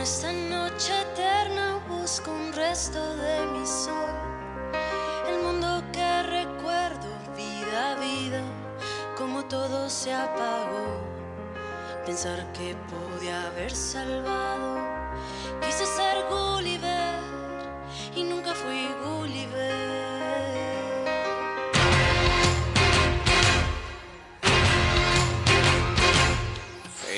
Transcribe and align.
esta 0.00 0.32
noche 0.32 0.92
eterna 1.12 1.78
busco 1.86 2.30
un 2.30 2.54
resto 2.54 2.98
de 3.16 3.46
mi 3.48 3.66
sol. 3.66 4.08
El 5.28 5.42
mundo 5.42 5.82
que 5.92 6.22
recuerdo, 6.22 7.08
vida 7.36 7.92
a 7.92 7.94
vida, 7.96 8.42
como 9.18 9.44
todo 9.44 9.90
se 9.90 10.10
apagó. 10.14 10.86
Pensar 12.06 12.50
que 12.54 12.74
pude 12.88 13.30
haber 13.30 13.76
salvado. 13.76 14.78
Quise 15.60 15.84
ser 15.84 16.24
Gulliver 16.30 17.18
y 18.16 18.24
nunca 18.24 18.54
fui 18.54 18.88
Gulliver. 19.04 19.69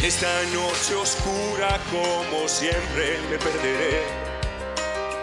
Esta 0.03 0.43
noche 0.53 0.97
oscura 0.97 1.79
como 1.91 2.49
siempre 2.49 3.21
me 3.31 3.39
perderé, 3.39 4.03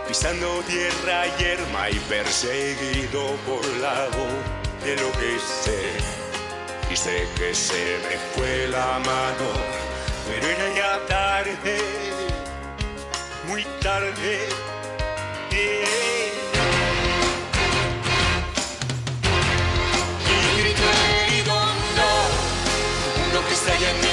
pisando 0.07 0.63
tierra 0.67 1.25
yerma 1.37 1.89
y 1.89 1.99
perseguido 2.07 3.35
por 3.45 3.65
la 3.81 4.05
voz 4.05 4.85
de 4.85 4.95
lo 4.95 5.11
que 5.13 5.37
sé. 5.39 5.81
Y 6.89 6.95
sé 6.95 7.27
que 7.37 7.53
se 7.53 7.97
me 8.07 8.17
fue 8.33 8.67
la 8.69 8.99
mano, 8.99 9.49
pero 10.27 10.47
era 10.47 10.73
ya 10.73 11.05
tarde, 11.07 11.77
muy 13.47 13.63
tarde. 13.81 14.47
Yeah. 15.51 15.89
Y 20.25 20.61
grito 20.61 20.83
herido, 21.25 21.55
no, 21.97 22.11
uno 23.27 23.47
que 23.47 23.55
en 23.85 24.01
mil 24.01 24.08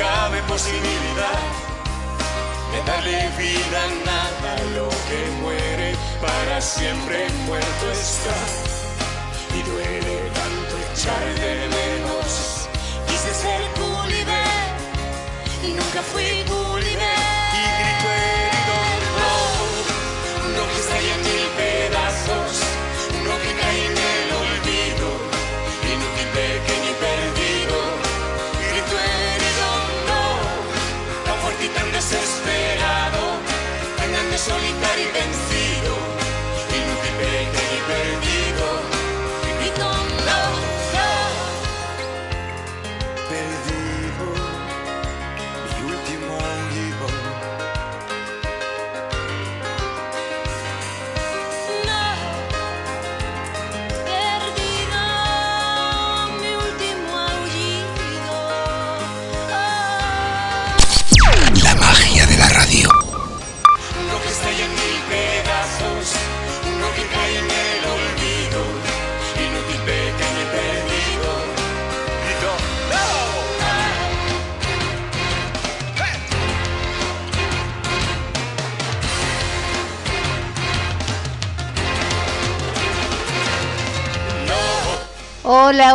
cabe 0.00 0.40
posibilidad 0.48 1.42
de 2.72 2.78
darle 2.90 3.28
vida 3.36 3.78
a 3.84 3.88
nada 4.10 4.52
lo 4.76 4.88
que 5.08 5.20
muere 5.42 5.94
para 6.22 6.58
siempre 6.58 7.28
muerto 7.46 7.86
está 7.92 8.36
y 9.58 9.62
duele 9.62 10.16
tanto 10.38 10.74
echar 10.88 11.24
de 11.42 11.54
menos 11.78 12.68
quise 13.08 13.30
ser 13.42 13.60
Gulliver 13.76 14.68
Y 15.66 15.72
nunca 15.72 16.00
fui 16.02 16.44
Gulliver. 16.44 16.59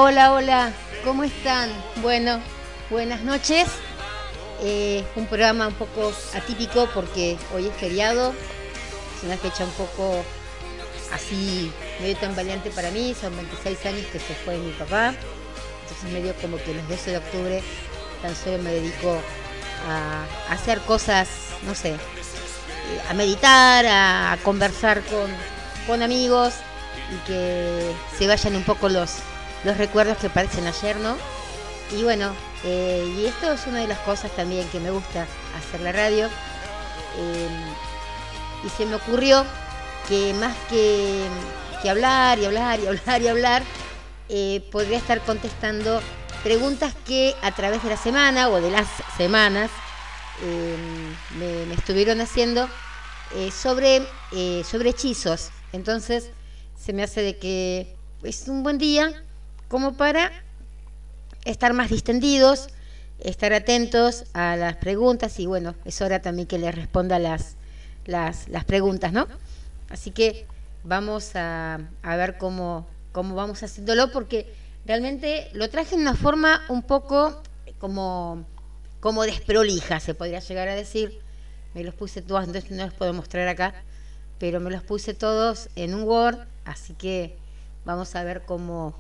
Hola, 0.08 0.34
hola. 0.34 0.72
¿Cómo 1.04 1.24
están? 1.24 1.72
Bueno, 2.04 2.40
buenas 2.92 3.22
noches. 3.22 3.66
Eh, 4.62 5.04
un 5.16 5.26
programa 5.26 5.68
un 5.68 5.74
poco 5.74 6.14
atípico 6.36 6.88
porque 6.94 7.40
hoy 7.56 7.66
es 7.66 7.76
feriado. 7.78 8.36
Es 9.18 9.24
una 9.24 9.36
fecha 9.36 9.64
un 9.64 9.72
poco 9.72 10.24
así, 11.12 11.72
medio 12.00 12.16
tambaleante 12.18 12.70
para 12.70 12.92
mí. 12.92 13.16
Son 13.20 13.36
26 13.36 13.84
años 13.88 14.06
que 14.12 14.20
se 14.20 14.36
fue 14.36 14.58
mi 14.58 14.70
papá. 14.74 15.16
Entonces 15.82 16.12
medio 16.12 16.36
como 16.36 16.58
que 16.58 16.76
los 16.76 16.88
12 16.88 17.10
de 17.10 17.18
octubre 17.18 17.64
tan 18.22 18.36
solo 18.36 18.60
me 18.60 18.74
dedico 18.74 19.18
a, 19.90 20.54
hacer 20.54 20.82
cosas, 20.82 21.30
no 21.66 21.74
sé, 21.74 21.94
eh, 21.94 21.98
a 23.10 23.16
meditar, 23.16 23.84
a 23.88 24.38
conversar 24.44 25.02
con, 25.06 25.32
con 25.88 26.04
amigos 26.04 26.54
y 27.12 27.28
que 27.28 27.92
se 28.20 28.28
vayan 28.28 28.56
un 28.56 28.64
poco 28.64 28.88
los, 28.88 29.16
los 29.66 29.78
recuerdos 29.78 30.18
que 30.18 30.30
parecen 30.30 30.68
ayer, 30.68 30.96
¿no? 30.98 31.18
Y 31.92 32.04
bueno, 32.04 32.34
eh, 32.64 33.04
y 33.18 33.26
esto 33.26 33.52
es 33.52 33.66
una 33.66 33.80
de 33.80 33.88
las 33.88 34.00
cosas 34.00 34.32
también 34.36 34.68
que 34.70 34.80
me 34.80 34.92
gusta 34.92 35.26
hacer 35.58 35.82
la 35.82 35.92
radio. 35.92 36.28
Eh, 37.18 37.48
y 38.64 38.70
se 38.70 38.86
me 38.86 38.96
ocurrió 38.96 39.44
que 40.08 40.34
más 40.36 40.56
que, 40.70 41.26
que 41.82 41.90
hablar 41.90 42.38
y 42.40 42.46
hablar 42.46 42.80
y 42.80 42.88
hablar 42.88 43.22
y 43.22 43.28
hablar, 43.28 43.64
eh, 44.30 44.64
podría 44.72 45.00
estar 45.00 45.20
contestando 45.22 46.00
preguntas 46.44 46.94
que 47.06 47.36
a 47.42 47.52
través 47.52 47.82
de 47.84 47.90
la 47.90 47.98
semana 47.98 48.50
o 48.50 48.62
de 48.62 48.70
las 48.70 48.88
semanas 49.18 49.72
me, 51.40 51.66
me 51.66 51.74
estuvieron 51.74 52.22
haciendo 52.22 52.70
sobre, 53.52 54.02
sobre 54.64 54.90
hechizos. 54.90 55.50
Entonces 55.72 56.30
se 56.80 56.94
me 56.94 57.04
hace 57.04 57.22
de 57.22 57.38
que 57.38 57.96
es 58.24 58.48
un 58.48 58.62
buen 58.62 58.78
día 58.78 59.24
como 59.68 59.96
para 59.96 60.32
estar 61.44 61.74
más 61.74 61.90
distendidos, 61.90 62.70
estar 63.20 63.54
atentos 63.54 64.26
a 64.34 64.56
las 64.56 64.76
preguntas 64.78 65.40
y 65.40 65.46
bueno, 65.46 65.76
es 65.86 66.02
hora 66.02 66.22
también 66.22 66.48
que 66.48 66.58
les 66.58 66.74
responda 66.74 67.20
las, 67.20 67.56
las, 68.06 68.48
las 68.50 68.66
preguntas, 68.66 69.14
¿no? 69.14 69.28
Así 69.90 70.12
que 70.12 70.46
vamos 70.84 71.36
a, 71.36 71.80
a 72.04 72.16
ver 72.16 72.38
cómo, 72.38 72.88
cómo 73.12 73.36
vamos 73.36 73.64
haciéndolo 73.64 74.12
porque 74.12 74.54
realmente 74.86 75.50
lo 75.54 75.70
traje 75.70 75.96
en 75.96 76.02
una 76.02 76.16
forma 76.16 76.62
un 76.70 76.84
poco 76.84 77.42
como, 77.80 78.46
como 79.00 79.24
desprolija, 79.24 80.00
se 80.00 80.14
podría 80.14 80.40
llegar 80.40 80.68
a 80.68 80.76
decir. 80.76 81.20
Me 81.74 81.84
los 81.84 81.94
puse 81.94 82.22
todos, 82.22 82.48
no 82.48 82.86
los 82.86 82.94
puedo 82.94 83.14
mostrar 83.14 83.48
acá, 83.50 83.76
pero 84.40 84.60
me 84.60 84.72
los 84.72 84.82
puse 84.82 85.14
todos 85.14 85.70
en 85.76 85.94
un 85.94 86.04
Word, 86.04 86.40
así 86.64 86.94
que 86.94 87.38
vamos 87.84 88.16
a 88.16 88.24
ver 88.24 88.44
cómo 88.46 88.96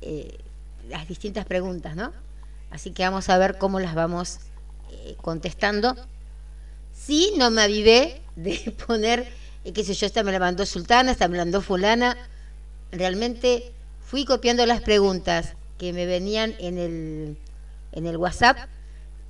eh, 0.00 0.38
las 0.88 1.08
distintas 1.08 1.44
preguntas, 1.44 1.96
¿no? 1.96 2.12
Así 2.70 2.90
que 2.90 3.02
vamos 3.02 3.28
a 3.28 3.38
ver 3.38 3.58
cómo 3.58 3.80
las 3.80 3.94
vamos 3.94 4.38
eh, 4.90 5.16
contestando. 5.20 5.96
Sí, 6.92 7.32
no 7.36 7.50
me 7.50 7.62
avivé 7.62 8.22
de 8.36 8.74
poner, 8.86 9.28
eh, 9.64 9.72
qué 9.72 9.84
sé 9.84 9.94
yo, 9.94 10.06
esta 10.06 10.22
me 10.22 10.32
la 10.32 10.38
mandó 10.38 10.66
Sultana, 10.66 11.12
esta 11.12 11.28
me 11.28 11.36
la 11.36 11.44
mandó 11.44 11.60
fulana. 11.60 12.16
Realmente 12.92 13.72
fui 14.00 14.24
copiando 14.24 14.64
las 14.66 14.80
preguntas 14.80 15.54
que 15.78 15.92
me 15.92 16.06
venían 16.06 16.54
en 16.58 16.78
el, 16.78 17.36
en 17.92 18.06
el 18.06 18.16
WhatsApp 18.16 18.56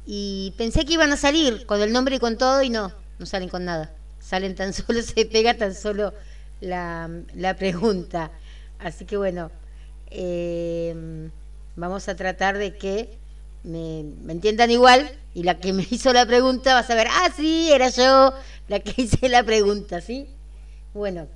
y 0.07 0.55
pensé 0.57 0.85
que 0.85 0.95
iban 0.95 1.13
a 1.13 1.17
salir 1.17 1.67
con 1.67 1.83
el 1.83 1.93
nombre 1.93 2.17
y 2.17 2.19
con 2.21 2.39
todo 2.39 2.63
y 2.63 2.71
no, 2.71 2.93
no 3.19 3.27
salen 3.27 3.49
con 3.49 3.65
nada. 3.65 3.93
salen 4.21 4.55
tan 4.55 4.73
solo, 4.73 5.03
se 5.03 5.27
pega 5.27 5.55
tan 5.55 5.75
solo 5.75 6.15
la, 6.61 7.57
pregunta. 7.59 8.31
Así 8.79 9.05
que 9.05 9.17
bueno, 9.17 9.51
em, 10.11 11.31
vamos 11.77 12.09
a 12.09 12.15
tratar 12.15 12.59
de 12.59 12.77
que 12.77 13.19
me, 13.63 14.01
entiendan 14.29 14.71
igual 14.71 15.11
y 15.35 15.43
la 15.43 15.59
que 15.59 15.73
me 15.73 15.87
hizo 15.91 16.13
la 16.13 16.27
pregunta 16.27 16.75
va 16.75 16.81
a 16.81 16.87
saber, 16.87 17.09
ah, 17.11 17.31
sí, 17.35 17.71
era 17.73 17.89
yo 17.89 18.33
la 18.69 18.81
que 18.81 19.03
hice 19.03 19.29
la 19.29 19.43
pregunta, 19.43 20.01
¿sí? 20.01 20.29
Bueno, 20.95 21.29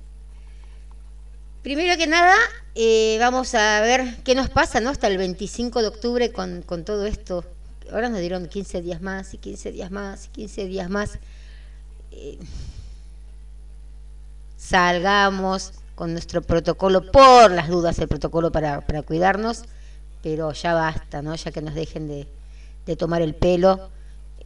primero 1.61 1.97
que 1.97 2.07
nada, 2.07 2.35
eh, 2.75 3.17
vamos 3.19 3.53
a 3.53 3.81
ver 3.81 4.17
qué 4.23 4.33
nos 4.35 4.49
pasa, 4.49 4.79
¿no? 4.79 4.89
Hasta 4.89 5.07
el 5.07 5.17
25 5.17 5.81
de 5.81 5.87
octubre 5.87 6.31
con, 6.31 6.61
con 6.63 6.83
todo 6.85 7.05
esto. 7.05 7.45
Ahora 7.91 8.09
nos 8.09 8.19
dieron 8.19 8.47
15 8.47 8.81
días 8.81 9.01
más 9.01 9.33
y 9.33 9.37
15 9.37 9.71
días 9.71 9.91
más 9.91 10.25
y 10.25 10.29
15 10.29 10.65
días 10.65 10.89
más. 10.89 11.19
Eh, 12.11 12.39
salgamos 14.57 15.73
con 16.01 16.13
nuestro 16.13 16.41
protocolo, 16.41 17.11
por 17.11 17.51
las 17.51 17.67
dudas, 17.67 17.99
el 17.99 18.07
protocolo 18.07 18.51
para, 18.51 18.81
para 18.81 19.03
cuidarnos, 19.03 19.65
pero 20.23 20.51
ya 20.51 20.73
basta, 20.73 21.21
¿no? 21.21 21.35
Ya 21.35 21.51
que 21.51 21.61
nos 21.61 21.75
dejen 21.75 22.07
de, 22.07 22.25
de 22.87 22.95
tomar 22.95 23.21
el 23.21 23.35
pelo. 23.35 23.91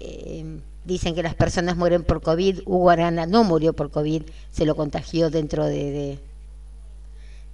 Eh, 0.01 0.59
dicen 0.83 1.15
que 1.15 1.23
las 1.23 1.33
personas 1.33 1.77
mueren 1.77 2.03
por 2.03 2.21
COVID. 2.21 2.63
Hugo 2.65 2.89
Arana 2.89 3.25
no 3.25 3.45
murió 3.45 3.71
por 3.71 3.89
COVID, 3.89 4.23
se 4.51 4.65
lo 4.65 4.75
contagió 4.75 5.29
dentro 5.29 5.63
de 5.63 6.19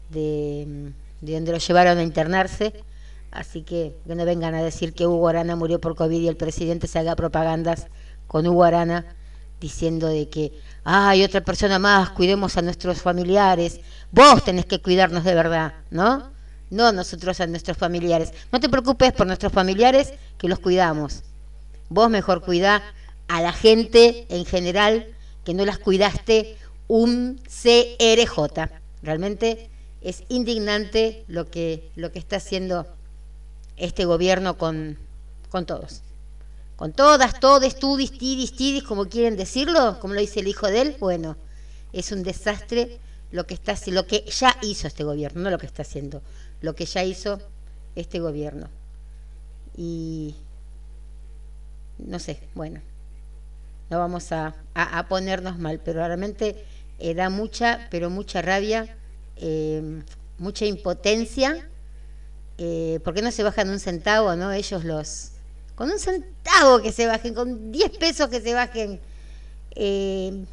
de, 0.09 0.93
donde 1.21 1.51
lo 1.51 1.59
llevaron 1.59 1.99
a 1.99 2.01
internarse. 2.01 2.73
Así 3.29 3.61
que 3.61 3.95
que 4.07 4.15
no 4.15 4.25
vengan 4.25 4.55
a 4.55 4.63
decir 4.63 4.93
que 4.93 5.05
Hugo 5.05 5.27
Arana 5.27 5.55
murió 5.55 5.79
por 5.79 5.95
COVID 5.95 6.21
y 6.21 6.27
el 6.27 6.37
presidente 6.37 6.87
se 6.87 6.97
haga 6.97 7.15
propagandas 7.15 7.85
con 8.25 8.47
Hugo 8.47 8.63
Arana 8.63 9.05
diciendo 9.61 10.07
de 10.07 10.27
que 10.27 10.51
hay 10.83 11.23
otra 11.23 11.41
persona 11.41 11.79
más, 11.79 12.09
cuidemos 12.09 12.57
a 12.57 12.61
nuestros 12.61 13.01
familiares. 13.01 13.79
Vos 14.11 14.43
tenés 14.43 14.65
que 14.65 14.81
cuidarnos 14.81 15.23
de 15.23 15.35
verdad, 15.35 15.75
¿no? 15.91 16.31
No 16.69 16.91
nosotros 16.91 17.39
a 17.39 17.47
nuestros 17.47 17.77
familiares. 17.77 18.33
No 18.51 18.59
te 18.59 18.67
preocupes 18.67 19.13
por 19.13 19.27
nuestros 19.27 19.53
familiares, 19.53 20.13
que 20.37 20.49
los 20.49 20.59
cuidamos. 20.59 21.23
Vos 21.89 22.09
mejor 22.09 22.41
cuidá 22.41 22.81
a 23.27 23.41
la 23.41 23.53
gente 23.53 24.25
en 24.29 24.45
general, 24.45 25.07
que 25.45 25.53
no 25.53 25.63
las 25.63 25.77
cuidaste 25.77 26.57
un 26.87 27.39
CRJ. 27.45 28.69
Realmente 29.03 29.69
es 30.01 30.23
indignante 30.29 31.23
lo 31.27 31.49
que, 31.49 31.91
lo 31.95 32.11
que 32.11 32.19
está 32.19 32.37
haciendo 32.37 32.87
este 33.77 34.05
gobierno 34.05 34.57
con, 34.57 34.97
con 35.49 35.65
todos. 35.65 36.01
Con 36.81 36.93
todas, 36.93 37.39
todes, 37.39 37.77
tudis, 37.77 38.11
tidis, 38.11 38.53
tidis, 38.53 38.81
como 38.81 39.05
quieren 39.05 39.37
decirlo, 39.37 39.99
como 39.99 40.15
lo 40.15 40.19
dice 40.19 40.39
el 40.39 40.47
hijo 40.47 40.65
de 40.65 40.81
él, 40.81 40.95
bueno, 40.99 41.37
es 41.93 42.11
un 42.11 42.23
desastre 42.23 42.97
lo 43.29 43.45
que 43.45 43.53
está 43.53 43.75
lo 43.91 44.07
que 44.07 44.25
ya 44.25 44.57
hizo 44.63 44.87
este 44.87 45.03
gobierno, 45.03 45.41
no 45.41 45.51
lo 45.51 45.59
que 45.59 45.67
está 45.67 45.83
haciendo, 45.83 46.23
lo 46.59 46.73
que 46.73 46.87
ya 46.87 47.03
hizo 47.03 47.39
este 47.95 48.19
gobierno. 48.19 48.67
Y 49.77 50.33
no 51.99 52.17
sé, 52.17 52.39
bueno, 52.55 52.81
no 53.91 53.99
vamos 53.99 54.31
a, 54.31 54.55
ponernos 55.07 55.59
mal, 55.59 55.79
pero 55.85 55.99
realmente 55.99 56.65
eh, 56.97 57.13
da 57.13 57.29
mucha, 57.29 57.89
pero 57.91 58.09
mucha 58.09 58.41
rabia 58.41 58.97
eh, 59.35 60.01
mucha 60.39 60.65
impotencia. 60.65 61.69
Eh, 62.57 62.99
¿Por 63.03 63.13
qué 63.13 63.21
no 63.21 63.31
se 63.31 63.43
bajan 63.43 63.69
un 63.69 63.79
centavo, 63.79 64.35
no? 64.35 64.51
Ellos 64.51 64.83
los... 64.83 65.33
Con 65.81 65.89
un 65.89 65.97
centavo 65.97 66.79
que 66.79 66.91
se 66.91 67.07
bajen, 67.07 67.33
con 67.33 67.71
10 67.71 67.97
pesos 67.97 68.29
que 68.29 68.39
se 68.39 68.53
bajen 68.53 68.99
eh, 69.71 70.45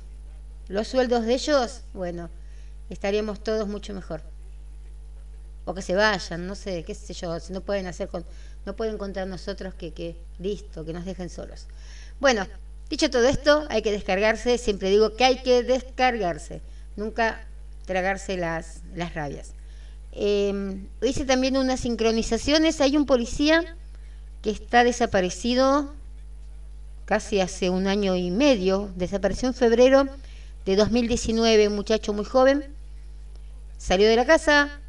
los 0.69 0.89
sueldos 0.89 1.27
de 1.27 1.35
ellos, 1.35 1.83
bueno, 1.93 2.31
estaríamos 2.89 3.45
todos 3.45 3.69
mucho 3.69 3.93
mejor. 3.93 4.23
O 5.67 5.75
que 5.75 5.83
se 5.83 5.95
vayan, 5.95 6.47
no 6.47 6.55
sé, 6.55 6.83
qué 6.83 6.95
sé 6.95 7.13
yo, 7.13 7.37
no 7.51 7.61
pueden 7.61 7.87
hacer 7.89 8.09
con, 8.09 8.25
no 8.65 8.75
pueden 8.75 8.97
contar 8.97 9.27
nosotros 9.27 9.75
que, 9.75 9.93
que 9.93 10.17
listo, 10.39 10.87
que 10.87 10.95
nos 10.95 11.05
dejen 11.05 11.29
solos. 11.29 11.67
Bueno, 12.21 12.47
dicho 12.89 13.11
todo 13.11 13.29
esto, 13.29 13.67
hay 13.69 13.83
que 13.83 13.93
descargarse, 13.93 14.57
siempre 14.57 14.89
digo 14.89 15.15
que 15.15 15.27
hay 15.27 15.43
que 15.43 15.63
descargarse. 15.63 16.63
Nunca 16.97 17.47
tragarse 17.85 18.39
las, 18.39 18.81
las 18.95 19.13
rabias. 19.13 19.51
Eh, 20.13 20.81
hice 21.03 21.27
también 21.27 21.59
unas 21.59 21.81
sincronizaciones. 21.81 22.81
Hay 22.81 22.97
un 22.97 23.05
policía 23.05 23.77
que 24.43 24.50
está 24.50 24.85
desaparecido 24.85 25.93
casi 27.05 27.40
hace 27.40 27.70
un 27.70 27.87
año 27.87 28.14
y 28.17 28.31
medio. 28.31 28.90
Desapareció 28.96 29.49
en 29.49 29.55
febrero 29.55 30.06
de 30.67 30.76
2019, 30.76 31.69
un 31.69 31.76
muchacho 31.76 32.12
muy 32.12 32.25
joven. 32.25 32.64
Salió 33.76 34.08
de 34.08 34.17
la 34.17 34.26
casa 34.26 34.81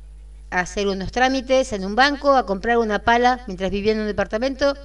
a 0.52 0.60
hacer 0.62 0.88
unos 0.88 1.12
trámites 1.12 1.74
en 1.74 1.86
un 1.86 1.96
banco, 1.96 2.36
a 2.36 2.46
comprar 2.46 2.78
una 2.78 3.00
pala 3.00 3.44
mientras 3.48 3.72
vivía 3.72 3.94
en 3.94 4.00
un 4.00 4.08
departamento, 4.08 4.76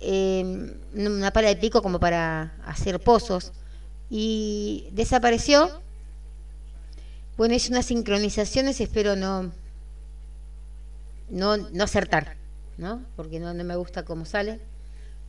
eh, 0.00 0.74
una 0.94 1.32
pala 1.32 1.48
de 1.48 1.56
pico 1.56 1.82
como 1.82 1.98
para 1.98 2.54
hacer 2.66 3.00
pozos. 3.00 3.52
Y 4.10 4.88
desapareció 4.92 5.80
bueno, 7.40 7.54
es 7.54 7.70
unas 7.70 7.86
sincronizaciones, 7.86 8.82
espero 8.82 9.16
no, 9.16 9.50
no 11.30 11.82
acertar, 11.82 12.36
¿no? 12.80 13.04
Porque 13.14 13.38
no, 13.38 13.52
me 13.52 13.76
gusta 13.76 14.04
cómo 14.04 14.24
sale. 14.24 14.58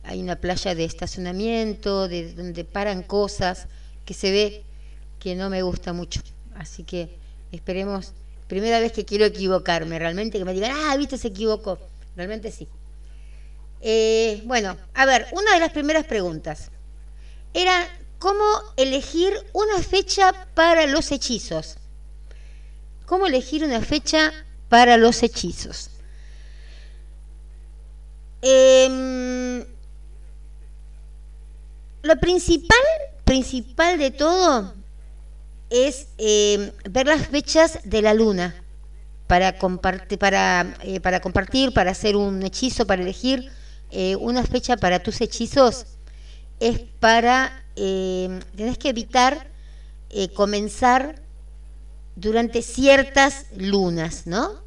Hay 0.02 0.20
una 0.20 0.36
playa 0.36 0.74
de 0.74 0.84
estacionamiento, 0.84 2.08
de 2.08 2.32
donde 2.32 2.64
paran 2.64 3.02
cosas, 3.02 3.68
que 4.04 4.14
se 4.14 4.32
ve 4.32 4.64
que 5.20 5.36
no 5.36 5.50
me 5.50 5.62
gusta 5.62 5.92
mucho. 5.92 6.20
Así 6.56 6.82
que 6.82 7.14
esperemos, 7.52 8.14
primera 8.48 8.80
vez 8.80 8.92
que 8.92 9.04
quiero 9.04 9.26
equivocarme, 9.26 9.98
realmente 9.98 10.38
que 10.38 10.44
me 10.44 10.54
digan, 10.54 10.72
ah, 10.74 10.96
viste, 10.96 11.18
se 11.18 11.28
equivocó. 11.28 11.78
Realmente 12.16 12.50
sí. 12.50 12.66
Eh, 13.82 14.42
bueno, 14.46 14.76
a 14.94 15.04
ver, 15.04 15.26
una 15.32 15.54
de 15.54 15.60
las 15.60 15.72
primeras 15.72 16.06
preguntas 16.06 16.70
era 17.52 17.86
cómo 18.18 18.44
elegir 18.76 19.34
una 19.52 19.78
fecha 19.82 20.32
para 20.54 20.86
los 20.86 21.12
hechizos. 21.12 21.76
¿Cómo 23.04 23.26
elegir 23.26 23.62
una 23.62 23.82
fecha 23.82 24.32
para 24.70 24.96
los 24.96 25.22
hechizos? 25.22 25.91
Em, 28.42 29.64
lo 32.02 32.16
principal, 32.20 32.78
principal 33.24 33.98
de 33.98 34.10
todo 34.10 34.74
es 35.70 36.08
em, 36.18 36.72
ver 36.90 37.06
las 37.06 37.28
fechas 37.28 37.78
de 37.84 38.02
la 38.02 38.14
luna 38.14 38.54
para, 39.28 39.58
compartir, 39.58 40.18
para, 40.18 40.74
eh, 40.82 40.98
para 41.00 41.20
compartir, 41.20 41.72
para 41.72 41.92
hacer 41.92 42.16
un 42.16 42.42
hechizo, 42.42 42.84
para 42.84 43.02
elegir 43.02 43.50
eh, 43.92 44.16
una 44.16 44.42
fecha 44.42 44.76
para 44.76 45.00
tus 45.02 45.20
hechizos, 45.20 45.86
es 46.58 46.80
para, 46.98 47.64
em, 47.76 48.40
tenés 48.56 48.76
que 48.76 48.88
evitar 48.88 49.46
eh, 50.10 50.28
comenzar 50.34 51.22
durante 52.16 52.60
ciertas 52.60 53.46
lunas, 53.56 54.26
¿no? 54.26 54.62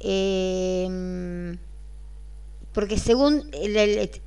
Em, 0.00 1.58
porque 2.78 2.96
según, 2.96 3.50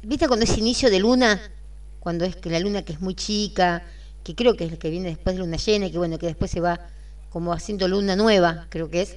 ¿viste 0.03 0.27
cuando 0.27 0.43
es 0.43 0.57
inicio 0.57 0.89
de 0.89 0.99
luna? 0.99 1.41
Cuando 2.01 2.25
es 2.25 2.35
que 2.35 2.49
la 2.49 2.59
luna 2.59 2.83
que 2.83 2.91
es 2.91 2.99
muy 2.99 3.15
chica, 3.15 3.81
que 4.25 4.35
creo 4.35 4.57
que 4.57 4.65
es 4.65 4.71
la 4.71 4.77
que 4.77 4.89
viene 4.89 5.07
después 5.07 5.37
de 5.37 5.41
luna 5.41 5.55
llena 5.55 5.89
que 5.89 5.97
bueno, 5.97 6.19
que 6.19 6.25
después 6.25 6.51
se 6.51 6.59
va 6.59 6.77
como 7.29 7.53
haciendo 7.53 7.87
luna 7.87 8.17
nueva, 8.17 8.67
creo 8.67 8.89
que 8.89 9.03
es. 9.03 9.15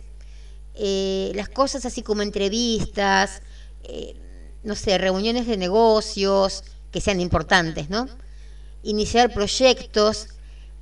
Eh, 0.76 1.32
las 1.34 1.48
cosas 1.48 1.84
así 1.84 2.02
como 2.02 2.22
entrevistas, 2.22 3.42
eh, 3.82 4.14
no 4.62 4.76
sé, 4.76 4.98
reuniones 4.98 5.48
de 5.48 5.56
negocios 5.56 6.62
que 6.92 7.00
sean 7.00 7.18
importantes, 7.18 7.90
¿no? 7.90 8.06
Iniciar 8.84 9.34
proyectos 9.34 10.28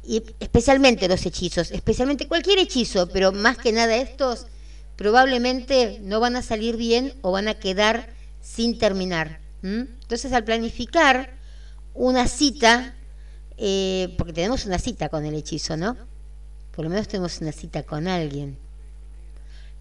y 0.04 0.22
especialmente 0.40 1.08
los 1.08 1.24
hechizos, 1.24 1.70
especialmente 1.70 2.28
cualquier 2.28 2.58
hechizo, 2.58 3.08
pero 3.08 3.32
más 3.32 3.56
que 3.56 3.72
nada 3.72 3.96
estos, 3.96 4.44
probablemente 4.96 6.00
no 6.02 6.20
van 6.20 6.36
a 6.36 6.42
salir 6.42 6.76
bien 6.76 7.14
o 7.22 7.32
van 7.32 7.48
a 7.48 7.54
quedar 7.54 8.20
sin 8.42 8.78
terminar. 8.78 9.40
Entonces 9.62 10.32
al 10.32 10.44
planificar 10.44 11.34
una 11.94 12.26
cita, 12.26 12.94
eh, 13.56 14.14
porque 14.18 14.32
tenemos 14.32 14.66
una 14.66 14.78
cita 14.78 15.08
con 15.08 15.24
el 15.24 15.34
hechizo, 15.34 15.76
¿no? 15.76 15.96
Por 16.74 16.84
lo 16.84 16.90
menos 16.90 17.06
tenemos 17.06 17.40
una 17.40 17.52
cita 17.52 17.84
con 17.84 18.08
alguien. 18.08 18.58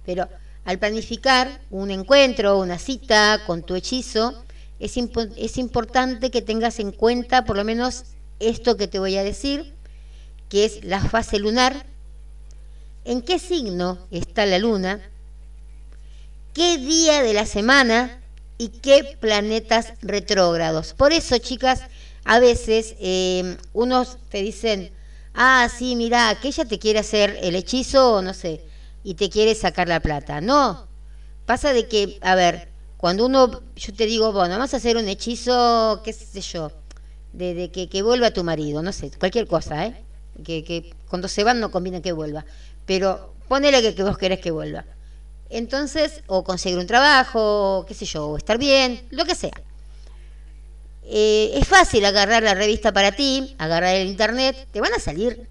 Pero 0.06 0.30
al 0.66 0.78
planificar 0.78 1.62
un 1.72 1.90
encuentro, 1.90 2.60
una 2.60 2.78
cita 2.78 3.42
con 3.48 3.64
tu 3.64 3.76
hechizo, 3.76 4.44
es, 4.80 4.98
es 5.38 5.58
importante 5.58 6.30
que 6.30 6.42
tengas 6.42 6.80
en 6.80 6.92
cuenta 6.92 7.44
por 7.44 7.56
lo 7.56 7.64
menos 7.64 8.04
esto 8.40 8.78
que 8.78 8.88
te 8.88 9.00
voy 9.00 9.18
a 9.18 9.24
decir, 9.24 9.74
que 10.50 10.66
es 10.66 10.84
la 10.84 11.02
fase 11.02 11.40
lunar, 11.40 11.86
en 13.06 13.22
qué 13.22 13.40
signo 13.40 13.98
está 14.12 14.46
la 14.46 14.60
luna, 14.60 15.02
qué 16.54 16.78
día 16.78 17.24
de 17.24 17.34
la 17.34 17.46
semana 17.46 18.21
y 18.62 18.70
qué 18.70 19.18
planetas 19.20 19.94
retrógrados. 20.04 20.94
Por 20.94 21.14
eso, 21.14 21.36
chicas, 21.40 21.82
a 22.26 22.38
veces 22.38 22.94
eh, 23.00 23.58
unos 23.74 24.20
te 24.30 24.44
dicen, 24.44 24.92
ah, 25.34 25.68
sí, 25.76 25.96
mira, 25.96 26.30
aquella 26.30 26.66
te 26.66 26.78
quiere 26.78 27.00
hacer 27.00 27.40
el 27.42 27.56
hechizo, 27.56 28.22
no 28.22 28.36
sé, 28.36 28.64
y 29.04 29.16
te 29.16 29.32
quiere 29.32 29.56
sacar 29.56 29.88
la 29.88 30.00
plata. 30.00 30.42
No, 30.42 30.88
pasa 31.48 31.74
de 31.74 31.88
que, 31.88 32.20
a 32.22 32.36
ver, 32.36 32.70
cuando 32.98 33.26
uno, 33.26 33.64
yo 33.76 33.94
te 33.96 34.06
digo, 34.06 34.32
bueno, 34.32 34.54
vamos 34.54 34.76
a 34.76 34.78
hacer 34.78 34.96
un 34.96 35.08
hechizo, 35.08 36.02
qué 36.06 36.14
sé 36.14 36.42
yo, 36.42 36.72
de, 37.34 37.72
que, 37.72 37.90
que, 37.90 38.04
vuelva 38.04 38.30
tu 38.30 38.44
marido, 38.44 38.84
no 38.84 38.92
sé, 38.92 39.10
cualquier 39.18 39.48
cosa, 39.48 39.88
¿eh? 39.88 40.06
Que, 40.46 40.64
que 40.64 40.94
cuando 41.10 41.28
se 41.28 41.44
van 41.44 41.60
no 41.60 41.72
conviene 41.72 42.04
que 42.04 42.12
vuelva, 42.12 42.46
pero 42.86 43.34
ponele 43.48 43.82
que, 43.82 43.96
que 43.96 44.04
vos 44.04 44.20
querés 44.20 44.40
que 44.40 44.52
vuelva. 44.52 44.86
Entonces, 45.52 46.22
o 46.28 46.44
conseguir 46.44 46.80
un 46.80 46.88
trabajo, 46.88 47.86
qué 47.86 47.94
sé 47.94 48.06
yo, 48.06 48.28
o 48.28 48.38
estar 48.38 48.58
bien, 48.58 49.06
lo 49.12 49.26
que 49.26 49.36
sea. 49.36 49.52
Eh, 51.04 51.52
es 51.56 51.68
fácil 51.68 52.06
agarrar 52.06 52.42
la 52.42 52.54
revista 52.54 52.94
para 52.94 53.12
ti, 53.12 53.54
agarrar 53.58 53.96
el 53.96 54.08
internet, 54.08 54.70
te 54.72 54.80
van 54.80 54.94
a 54.94 55.00
salir, 55.00 55.50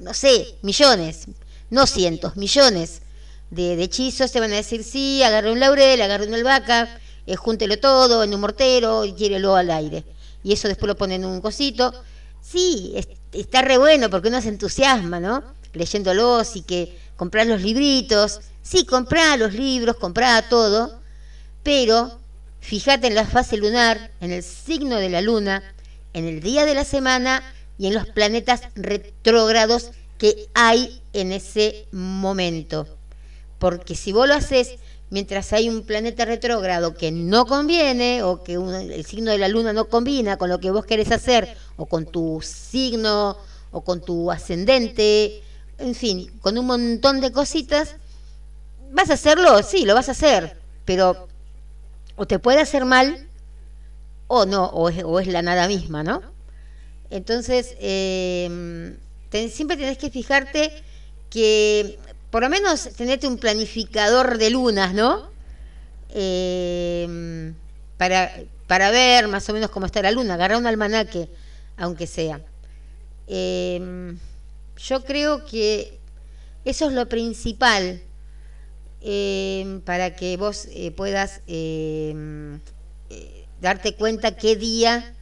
no 0.00 0.14
sé, 0.14 0.56
millones, 0.62 1.26
no 1.68 1.86
cientos, 1.86 2.36
millones 2.36 3.02
de, 3.50 3.82
hechizos, 3.82 4.32
te 4.32 4.40
van 4.40 4.52
a 4.52 4.56
decir, 4.56 4.82
sí, 4.84 5.22
agarre 5.22 5.52
un 5.52 5.60
laurel, 5.60 6.00
agarre 6.00 6.26
una 6.26 6.38
albahaca, 6.38 6.98
eh, 7.26 7.36
júntelo 7.36 7.78
todo 7.78 8.24
en 8.24 8.32
un 8.32 8.40
mortero 8.40 9.04
y 9.04 9.12
quiérelo 9.12 9.54
al 9.54 9.70
aire. 9.70 10.02
Y 10.42 10.54
eso 10.54 10.66
después 10.66 10.88
lo 10.88 10.96
ponen 10.96 11.24
en 11.24 11.28
un 11.28 11.42
cosito. 11.42 11.92
Sí, 12.40 12.94
está 13.32 13.60
re 13.60 13.76
bueno 13.76 14.08
porque 14.08 14.28
uno 14.28 14.40
se 14.40 14.48
entusiasma, 14.48 15.20
¿no? 15.20 15.44
Leyéndolos 15.74 16.56
y 16.56 16.62
que 16.62 16.98
comprar 17.16 17.46
los 17.46 17.60
libritos. 17.60 18.40
Sí, 18.62 18.84
comprar 18.84 19.38
los 19.38 19.54
libros, 19.54 19.96
comprar 19.96 20.48
todo, 20.48 21.00
pero 21.62 22.22
Fíjate 22.62 23.08
en 23.08 23.16
la 23.16 23.26
fase 23.26 23.56
lunar, 23.56 24.12
en 24.20 24.30
el 24.30 24.44
signo 24.44 24.96
de 24.96 25.10
la 25.10 25.20
luna, 25.20 25.62
en 26.14 26.26
el 26.26 26.40
día 26.40 26.64
de 26.64 26.74
la 26.74 26.84
semana 26.84 27.42
y 27.76 27.88
en 27.88 27.94
los 27.94 28.06
planetas 28.06 28.62
retrógrados 28.76 29.90
que 30.16 30.48
hay 30.54 31.02
en 31.12 31.32
ese 31.32 31.86
momento. 31.90 32.86
Porque 33.58 33.96
si 33.96 34.12
vos 34.12 34.28
lo 34.28 34.34
haces 34.34 34.76
mientras 35.10 35.52
hay 35.52 35.68
un 35.68 35.82
planeta 35.82 36.24
retrógrado 36.24 36.94
que 36.94 37.10
no 37.10 37.46
conviene 37.46 38.22
o 38.22 38.44
que 38.44 38.54
el 38.54 39.04
signo 39.04 39.32
de 39.32 39.38
la 39.38 39.48
luna 39.48 39.72
no 39.72 39.86
combina 39.86 40.38
con 40.38 40.48
lo 40.48 40.60
que 40.60 40.70
vos 40.70 40.86
querés 40.86 41.10
hacer 41.10 41.54
o 41.76 41.86
con 41.86 42.06
tu 42.06 42.40
signo 42.42 43.36
o 43.72 43.82
con 43.82 44.02
tu 44.02 44.30
ascendente, 44.30 45.42
en 45.78 45.96
fin, 45.96 46.30
con 46.40 46.56
un 46.56 46.66
montón 46.66 47.20
de 47.20 47.32
cositas, 47.32 47.96
¿vas 48.92 49.10
a 49.10 49.14
hacerlo? 49.14 49.62
Sí, 49.62 49.84
lo 49.84 49.94
vas 49.94 50.08
a 50.08 50.12
hacer, 50.12 50.56
pero 50.84 51.28
o 52.16 52.26
te 52.26 52.38
puede 52.38 52.60
hacer 52.60 52.84
mal 52.84 53.28
o 54.28 54.46
no, 54.46 54.66
o 54.66 54.88
es, 55.20 55.26
la 55.26 55.42
nada 55.42 55.66
misma, 55.68 56.02
¿no? 56.02 56.22
Entonces, 57.10 57.76
em, 57.80 58.96
siempre 59.50 59.76
tenés 59.76 59.98
que 59.98 60.10
fijarte 60.10 60.72
que 61.28 61.98
por 62.30 62.42
lo 62.42 62.48
menos 62.48 62.88
tenerte 62.96 63.26
un 63.26 63.38
planificador 63.38 64.38
de 64.38 64.50
lunas, 64.50 64.94
¿no? 64.94 65.30
Em, 66.14 67.54
para, 67.98 68.32
para 68.66 68.90
ver 68.90 69.28
más 69.28 69.48
o 69.48 69.52
menos 69.52 69.70
cómo 69.70 69.86
está 69.86 70.02
la 70.02 70.10
luna, 70.10 70.34
agarrar 70.34 70.58
un 70.58 70.66
almanaque, 70.66 71.28
aunque 71.76 72.06
sea. 72.06 72.40
Em, 73.26 74.18
yo 74.76 75.04
creo 75.04 75.44
que 75.44 75.98
eso 76.64 76.88
es 76.88 76.92
lo 76.94 77.08
principal 77.08 78.02
Em, 79.04 79.80
para 79.80 80.14
que 80.14 80.36
vos 80.36 80.68
eh, 80.70 80.92
puedas 80.92 81.40
em, 81.48 82.60
eh, 83.10 83.46
darte 83.60 83.96
cuenta 83.96 84.36
qué 84.36 84.54
día, 84.54 85.16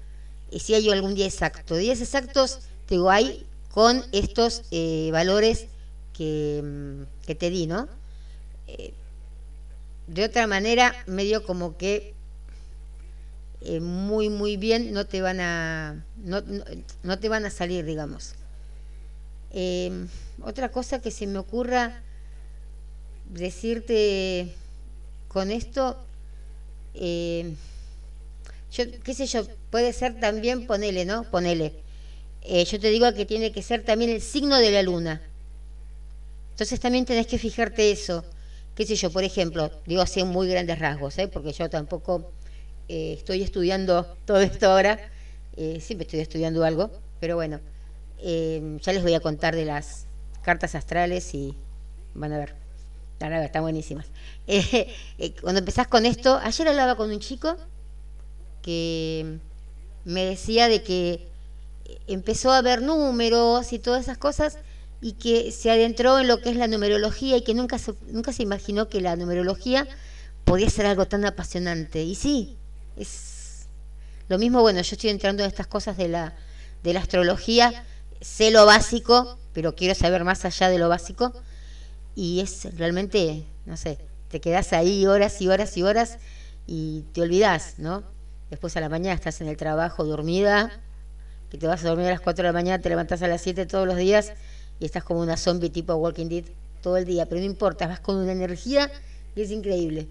y 0.51 0.61
si 0.61 0.75
hay 0.75 0.91
algún 0.91 1.15
día 1.15 1.25
exacto. 1.25 1.77
Días 1.77 2.03
exactos, 2.03 2.59
te 2.85 2.97
digo, 2.97 3.11
hay 3.11 3.47
con 3.71 4.05
estos 4.13 4.65
eh, 4.71 5.09
valores 5.13 5.67
que, 6.13 6.59
em, 6.59 7.07
que, 7.25 7.35
te 7.35 7.49
di, 7.49 7.67
¿no? 7.67 7.89
de 10.07 10.25
otra 10.25 10.47
manera, 10.47 10.95
medio 11.07 11.45
como 11.45 11.77
que 11.77 12.15
muy, 13.81 14.29
muy 14.29 14.57
bien 14.57 14.93
no 14.93 15.07
te 15.07 15.23
van 15.23 15.41
a, 15.41 16.05
no, 16.17 16.43
no 17.03 17.19
te 17.19 17.29
van 17.29 17.47
a 17.47 17.51
salir, 17.51 17.85
digamos. 17.85 18.35
otra 20.43 20.71
cosa 20.71 21.01
que 21.01 21.11
se 21.11 21.27
me 21.27 21.39
ocurra 21.39 22.03
decirte 23.31 24.53
con 25.29 25.51
esto, 25.51 25.97
eh, 26.95 27.55
yo 28.73 28.85
qué 29.05 29.15
sé 29.15 29.27
yo, 29.27 29.47
puede 29.71 29.93
ser 29.93 30.19
también, 30.21 30.67
ponele, 30.67 31.05
¿no? 31.05 31.25
Ponele. 31.25 31.73
Eh, 32.43 32.65
yo 32.65 32.81
te 32.81 32.91
digo 32.91 33.13
que 33.15 33.27
tiene 33.27 33.53
que 33.53 33.63
ser 33.63 33.85
también 33.85 34.11
el 34.11 34.21
signo 34.21 34.59
de 34.59 34.71
la 34.71 34.83
luna. 34.83 35.21
Entonces 36.53 36.81
también 36.81 37.05
tenés 37.05 37.27
que 37.27 37.39
fijarte 37.39 37.91
eso. 37.91 38.25
Qué 38.75 38.87
sé 38.87 38.97
yo, 38.97 39.11
por 39.11 39.25
ejemplo, 39.25 39.71
digo 39.87 40.03
así 40.03 40.21
en 40.21 40.29
muy 40.29 40.49
grandes 40.49 40.79
rasgos, 40.79 41.19
¿eh? 41.19 41.29
porque 41.29 41.53
yo 41.53 41.69
tampoco 41.71 42.33
eh, 42.89 43.15
estoy 43.19 43.43
estudiando 43.43 44.17
todo 44.25 44.41
esto 44.41 44.71
ahora, 44.71 44.99
siempre 45.57 46.05
estoy 46.07 46.21
estudiando 46.21 46.65
algo, 46.65 46.91
pero 47.21 47.37
bueno, 47.37 47.61
ya 48.23 48.93
les 48.93 49.03
voy 49.03 49.13
a 49.13 49.21
contar 49.21 49.55
de 49.55 49.67
las 49.67 50.07
cartas 50.43 50.75
astrales 50.75 51.35
y 51.35 51.55
van 52.15 52.33
a 52.33 52.39
ver. 52.39 52.70
Está 53.21 53.45
están 53.45 53.63
buenísimas. 53.63 54.07
Eh, 54.47 54.93
eh, 55.19 55.35
cuando 55.41 55.61
empezás 55.61 55.87
con 55.87 56.07
esto, 56.07 56.41
ayer 56.43 56.67
hablaba 56.67 56.97
con 56.97 57.11
un 57.11 57.21
chico 57.21 57.57
que 58.63 59.39
me 60.05 60.25
decía 60.25 60.67
de 60.67 60.83
que 60.83 61.29
empezó 62.09 62.51
a 62.51 62.61
ver 62.63 62.83
números 62.83 63.73
y 63.73 63.79
todas 63.79 64.03
esas 64.03 64.19
cosas 64.19 64.59
y 65.01 65.13
que 65.13 65.53
se 65.53 65.71
adentró 65.71 66.19
en 66.19 66.27
lo 66.27 66.41
que 66.41 66.51
es 66.51 66.57
la 66.57 66.67
numerología 66.67 67.37
y 67.37 67.43
que 67.43 67.55
nunca 67.55 67.79
se, 67.79 67.95
nunca 68.09 68.33
se 68.33 68.43
imaginó 68.43 68.89
que 68.89 69.01
la 69.01 69.15
numerología 69.15 69.87
podía 70.45 70.69
ser 70.69 70.87
algo 70.87 71.07
tan 71.07 71.25
apasionante. 71.25 72.03
Y 72.03 72.17
sí, 72.17 72.57
es 72.97 73.69
lo 74.29 74.39
mismo, 74.39 74.63
bueno, 74.63 74.81
yo 74.81 74.95
estoy 74.97 75.11
entrando 75.11 75.45
en 75.45 75.49
estas 75.49 75.69
cosas 75.69 75.97
de 75.97 76.09
la, 76.09 76.35
de 76.83 76.93
la 76.93 77.01
astrología, 77.01 77.85
sé 78.21 78.51
lo 78.51 78.67
básico, 78.67 79.39
pero 79.53 79.77
quiero 79.77 79.95
saber 79.95 80.25
más 80.25 80.45
allá 80.45 80.71
de 80.71 80.79
lo 80.79 80.89
básico 80.89 81.33
y 82.21 82.41
es 82.41 82.69
realmente, 82.77 83.47
no 83.65 83.79
sé, 83.79 83.97
te 84.29 84.43
quedas 84.43 84.75
ahí 84.75 85.07
horas 85.07 85.41
y 85.41 85.49
horas 85.49 85.75
y 85.79 85.83
horas 85.83 86.19
y 86.67 87.07
te 87.15 87.23
olvidas, 87.23 87.77
¿no? 87.79 88.03
Después 88.51 88.77
a 88.77 88.81
la 88.81 88.91
mañana 88.91 89.15
estás 89.15 89.41
en 89.41 89.49
el 89.49 89.57
trabajo 89.57 90.05
dormida, 90.05 90.71
que 91.49 91.57
te 91.57 91.67
vas 91.67 91.83
a 91.83 91.89
dormir 91.89 92.09
a 92.09 92.11
las 92.11 92.21
4 92.21 92.43
de 92.43 92.49
la 92.49 92.53
mañana, 92.53 92.83
te 92.83 92.91
levantas 92.91 93.23
a 93.23 93.27
las 93.27 93.41
7 93.41 93.65
todos 93.65 93.87
los 93.87 93.97
días 93.97 94.35
y 94.79 94.85
estás 94.85 95.03
como 95.03 95.23
una 95.23 95.39
zombie 95.39 95.71
tipo 95.71 95.95
Walking 95.95 96.27
Dead 96.27 96.45
todo 96.83 96.99
el 96.99 97.07
día, 97.07 97.25
pero 97.25 97.41
no 97.41 97.47
importa, 97.47 97.87
vas 97.87 98.01
con 98.01 98.17
una 98.17 98.33
energía 98.33 98.93
que 99.35 99.45
es 99.45 99.51
increíble. 99.51 100.07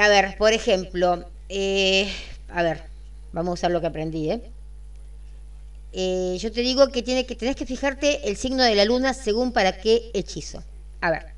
A 0.00 0.08
ver, 0.08 0.38
por 0.38 0.54
ejemplo, 0.54 1.28
eh, 1.50 2.10
a 2.48 2.62
ver, 2.62 2.84
vamos 3.30 3.50
a 3.50 3.52
usar 3.52 3.72
lo 3.72 3.82
que 3.82 3.88
aprendí, 3.88 4.30
¿eh? 4.30 4.50
Eh, 5.98 6.36
yo 6.38 6.52
te 6.52 6.60
digo 6.60 6.88
que, 6.88 7.02
tiene 7.02 7.24
que 7.24 7.34
tenés 7.34 7.56
que 7.56 7.64
fijarte 7.64 8.28
el 8.28 8.36
signo 8.36 8.62
de 8.62 8.74
la 8.74 8.84
luna 8.84 9.14
según 9.14 9.50
para 9.50 9.80
qué 9.80 10.10
hechizo. 10.12 10.62
A 11.00 11.10
ver, 11.10 11.32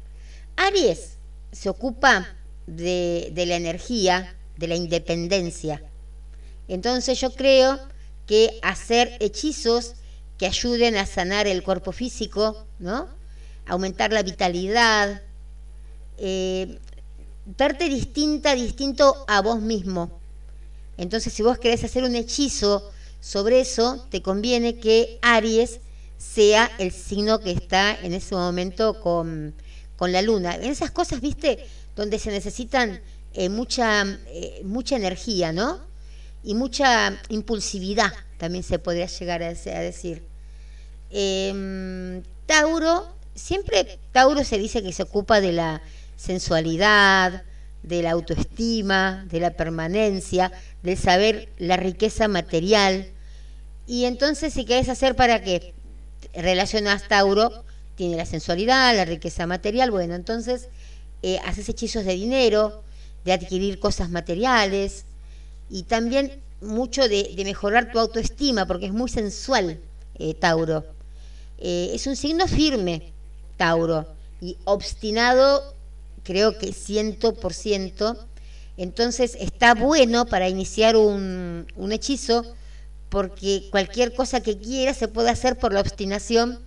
Aries 0.56 1.16
se 1.52 1.68
ocupa 1.68 2.26
de, 2.66 3.32
la 3.46 3.54
energía, 3.54 4.34
de 4.56 4.66
la 4.66 4.74
independencia. 4.74 5.80
Entonces 6.66 7.20
yo 7.20 7.32
creo 7.34 7.78
que 8.26 8.58
hacer 8.62 9.16
hechizos 9.20 9.94
que 10.38 10.46
ayuden 10.46 10.96
a 10.96 11.06
sanar 11.06 11.46
el 11.46 11.62
cuerpo 11.62 11.92
físico, 11.92 12.66
¿no? 12.80 13.08
Aumentar 13.64 14.12
la 14.12 14.24
vitalidad, 14.24 15.22
eh, 16.16 16.80
distinta, 17.78 18.56
distinto 18.56 19.24
a 19.28 19.40
vos 19.40 19.60
mismo. 19.60 20.18
Entonces, 20.96 21.32
si 21.32 21.44
vos 21.44 21.58
querés 21.60 21.84
hacer 21.84 22.02
un 22.02 22.16
hechizo 22.16 22.90
sobre 23.20 23.60
eso 23.60 24.06
te 24.10 24.22
conviene 24.22 24.78
que 24.78 25.18
Aries 25.22 25.80
sea 26.18 26.70
el 26.78 26.92
signo 26.92 27.38
que 27.40 27.52
está 27.52 27.94
en 28.02 28.12
ese 28.12 28.34
momento 28.34 29.00
con, 29.00 29.54
la 30.00 30.22
luna. 30.22 30.54
En 30.54 30.64
esas 30.64 30.90
cosas, 30.90 31.20
viste, 31.20 31.66
donde 31.96 32.18
se 32.18 32.30
necesitan 32.30 33.00
eh, 33.34 33.48
mucha, 33.48 34.04
eh, 34.26 34.60
mucha 34.64 34.96
energía, 34.96 35.52
¿no? 35.52 35.80
Y 36.42 36.54
mucha 36.54 37.20
impulsividad, 37.28 38.12
también 38.36 38.62
se 38.62 38.78
podría 38.78 39.06
llegar 39.06 39.42
a, 39.42 39.48
decir. 39.48 40.24
Em, 41.10 42.22
Tauro, 42.46 43.08
siempre 43.34 43.98
Tauro 44.12 44.44
se 44.44 44.58
dice 44.58 44.82
que 44.82 44.92
se 44.92 45.02
ocupa 45.02 45.40
de 45.40 45.52
la 45.52 45.82
sensualidad, 46.16 47.42
de 47.82 48.02
la 48.02 48.12
autoestima, 48.12 49.24
de 49.30 49.40
la 49.40 49.50
permanencia, 49.50 50.52
del 50.82 50.96
saber 50.96 51.48
la 51.58 51.76
riqueza 51.76 52.28
material. 52.28 53.08
Y 53.86 54.04
entonces, 54.04 54.52
si 54.52 54.64
querés 54.64 54.88
hacer 54.88 55.16
para 55.16 55.42
que 55.42 55.74
relacionas 56.34 57.08
Tauro, 57.08 57.64
tiene 57.94 58.16
la 58.16 58.26
sensualidad, 58.26 58.94
la 58.94 59.04
riqueza 59.04 59.46
material, 59.46 59.90
bueno, 59.90 60.14
entonces 60.14 60.68
eh, 61.22 61.38
haces 61.44 61.68
hechizos 61.68 62.04
de 62.04 62.14
dinero, 62.14 62.82
de 63.24 63.32
adquirir 63.32 63.80
cosas 63.80 64.10
materiales, 64.10 65.04
y 65.68 65.82
también 65.82 66.40
mucho 66.60 67.08
de, 67.08 67.34
mejorar 67.44 67.90
tu 67.90 67.98
autoestima, 67.98 68.66
porque 68.66 68.86
es 68.86 68.92
muy 68.92 69.08
sensual, 69.08 69.80
eh, 70.18 70.34
Tauro. 70.34 70.84
Eh, 71.58 71.90
es 71.92 72.06
un 72.06 72.16
signo 72.16 72.46
firme, 72.46 73.12
Tauro, 73.56 74.06
y 74.40 74.56
obstinado, 74.64 75.74
creo 76.28 76.58
que 76.58 76.74
ciento 76.74 77.34
por 77.34 77.54
ciento. 77.54 78.18
Entonces 78.76 79.34
está 79.40 79.72
bueno 79.72 80.26
para 80.26 80.46
iniciar 80.46 80.94
un, 80.94 81.66
hechizo, 81.90 82.44
porque 83.08 83.66
cualquier 83.70 84.12
cosa 84.12 84.42
que 84.42 84.58
quiera 84.58 84.92
se 84.92 85.08
puede 85.08 85.30
hacer 85.30 85.56
por 85.56 85.72
la 85.72 85.80
obstinación 85.80 86.60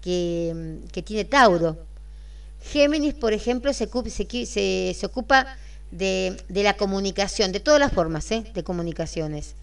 que, 0.00 0.80
tiene 1.04 1.26
Tauro. 1.26 1.76
Géminis, 2.62 3.12
por 3.12 3.34
ejemplo, 3.34 3.74
se, 3.74 3.86
se, 4.46 4.96
se 4.98 5.06
ocupa 5.06 5.58
de, 5.90 6.42
la 6.48 6.78
comunicación, 6.78 7.52
de 7.52 7.60
todas 7.60 7.80
las 7.80 7.92
formas 7.92 8.30
¿eh? 8.30 8.44
de 8.54 8.64
comunicaciones. 8.64 9.56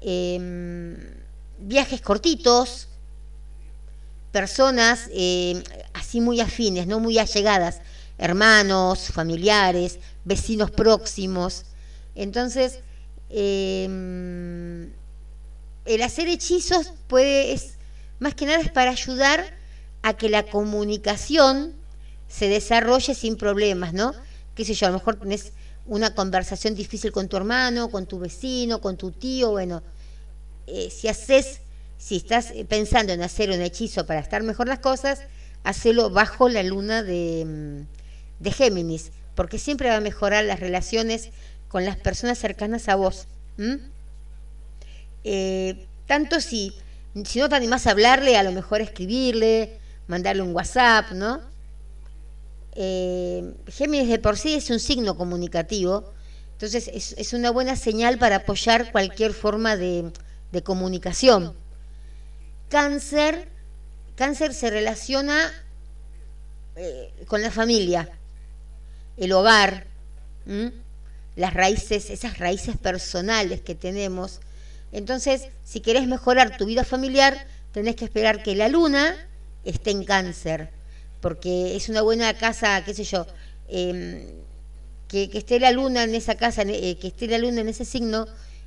Em, 0.00 0.96
viajes 1.58 2.00
cortitos, 2.00 2.88
personas 4.32 5.10
eh, 5.12 5.62
así 5.92 6.22
muy 6.22 6.40
afines, 6.40 6.86
no 6.86 6.98
muy 6.98 7.18
allegadas, 7.18 7.82
hermanos, 8.20 9.08
familiares, 9.08 9.98
vecinos 10.24 10.70
próximos. 10.70 11.64
Entonces, 12.14 12.80
em, 13.30 14.92
el 15.86 16.02
hacer 16.02 16.28
hechizos 16.28 16.92
puede, 17.08 17.52
es, 17.52 17.78
más 18.18 18.34
que 18.34 18.44
nada 18.44 18.60
es 18.60 18.70
para 18.70 18.90
ayudar 18.90 19.42
a 20.02 20.12
que 20.14 20.28
la 20.28 20.44
comunicación 20.44 21.74
se 22.28 22.48
desarrolle 22.48 23.14
sin 23.14 23.36
problemas, 23.36 23.94
¿no? 23.94 24.12
qué 24.54 24.66
sé 24.66 24.74
yo, 24.74 24.86
a 24.86 24.90
lo 24.90 24.98
mejor 24.98 25.16
tenés 25.16 25.52
una 25.86 26.14
conversación 26.14 26.74
difícil 26.74 27.12
con 27.12 27.28
tu 27.28 27.38
hermano, 27.38 27.90
con 27.90 28.04
tu 28.04 28.18
vecino, 28.18 28.82
con 28.82 28.98
tu 28.98 29.12
tío, 29.12 29.52
bueno, 29.52 29.82
eh, 30.66 30.90
si 30.90 31.08
haces, 31.08 31.60
si 31.96 32.16
estás 32.16 32.52
pensando 32.68 33.14
en 33.14 33.22
hacer 33.22 33.50
un 33.50 33.62
hechizo 33.62 34.04
para 34.04 34.20
estar 34.20 34.42
mejor 34.42 34.68
las 34.68 34.80
cosas, 34.80 35.22
hacelo 35.64 36.10
bajo 36.10 36.50
la 36.50 36.62
luna 36.62 37.02
de, 37.02 37.44
mm, 37.46 37.99
de 38.40 38.50
Géminis, 38.50 39.12
porque 39.34 39.58
siempre 39.58 39.88
va 39.88 39.96
a 39.96 40.00
mejorar 40.00 40.44
las 40.44 40.60
relaciones 40.60 41.30
con 41.68 41.84
las 41.84 41.96
personas 41.96 42.38
cercanas 42.38 42.88
a 42.88 42.96
vos. 42.96 43.26
Eh, 45.22 45.86
tanto 46.06 46.40
si, 46.40 46.72
si 47.24 47.38
no 47.38 47.48
te 47.48 47.54
animás 47.54 47.86
a 47.86 47.92
hablarle, 47.92 48.36
a 48.36 48.42
lo 48.42 48.52
mejor 48.52 48.80
escribirle, 48.80 49.78
mandarle 50.08 50.42
un 50.42 50.54
WhatsApp, 50.54 51.12
¿no? 51.12 51.40
Eh, 52.74 53.54
Géminis 53.68 54.08
de 54.08 54.18
por 54.18 54.36
sí 54.36 54.54
es 54.54 54.70
un 54.70 54.80
signo 54.80 55.16
comunicativo, 55.16 56.12
entonces 56.52 57.14
es, 57.16 57.32
una 57.32 57.50
buena 57.50 57.74
señal 57.74 58.18
para 58.18 58.36
apoyar 58.36 58.92
cualquier 58.92 59.32
forma 59.32 59.76
de, 59.76 60.12
comunicación. 60.62 61.54
Cáncer, 62.68 63.48
cáncer 64.14 64.52
se 64.52 64.68
relaciona 64.68 65.50
eh, 66.76 67.12
con 67.26 67.40
la 67.40 67.50
familia, 67.50 68.10
el 69.20 69.32
hogar, 69.32 69.86
las 71.36 71.54
raíces, 71.54 72.10
esas 72.10 72.38
raíces 72.38 72.76
personales 72.76 73.60
que 73.60 73.76
tenemos. 73.76 74.40
Entonces, 74.90 75.46
si 75.64 75.78
querés 75.80 76.08
mejorar 76.08 76.56
tu 76.56 76.66
vida 76.66 76.82
familiar, 76.82 77.46
tenés 77.72 77.94
que 77.94 78.06
esperar 78.06 78.42
que 78.42 78.56
la 78.56 78.68
luna 78.68 79.14
esté 79.64 79.92
en 79.92 80.02
cáncer 80.02 80.70
porque 81.20 81.76
es 81.76 81.88
una 81.88 82.02
buena 82.02 82.34
casa, 82.34 82.82
qué 82.84 82.94
sé 82.94 83.04
yo, 83.04 83.26
em, 83.68 84.24
que, 85.08 85.30
esté 85.34 85.60
la 85.60 85.72
luna 85.72 86.04
en 86.04 86.14
esa 86.14 86.34
casa, 86.36 86.62
eh, 86.62 86.96
que 86.98 87.08
esté 87.08 87.26
la 87.26 87.38
luna 87.38 87.60
en 87.60 87.68
ese 87.68 87.84
signo, 87.84 88.26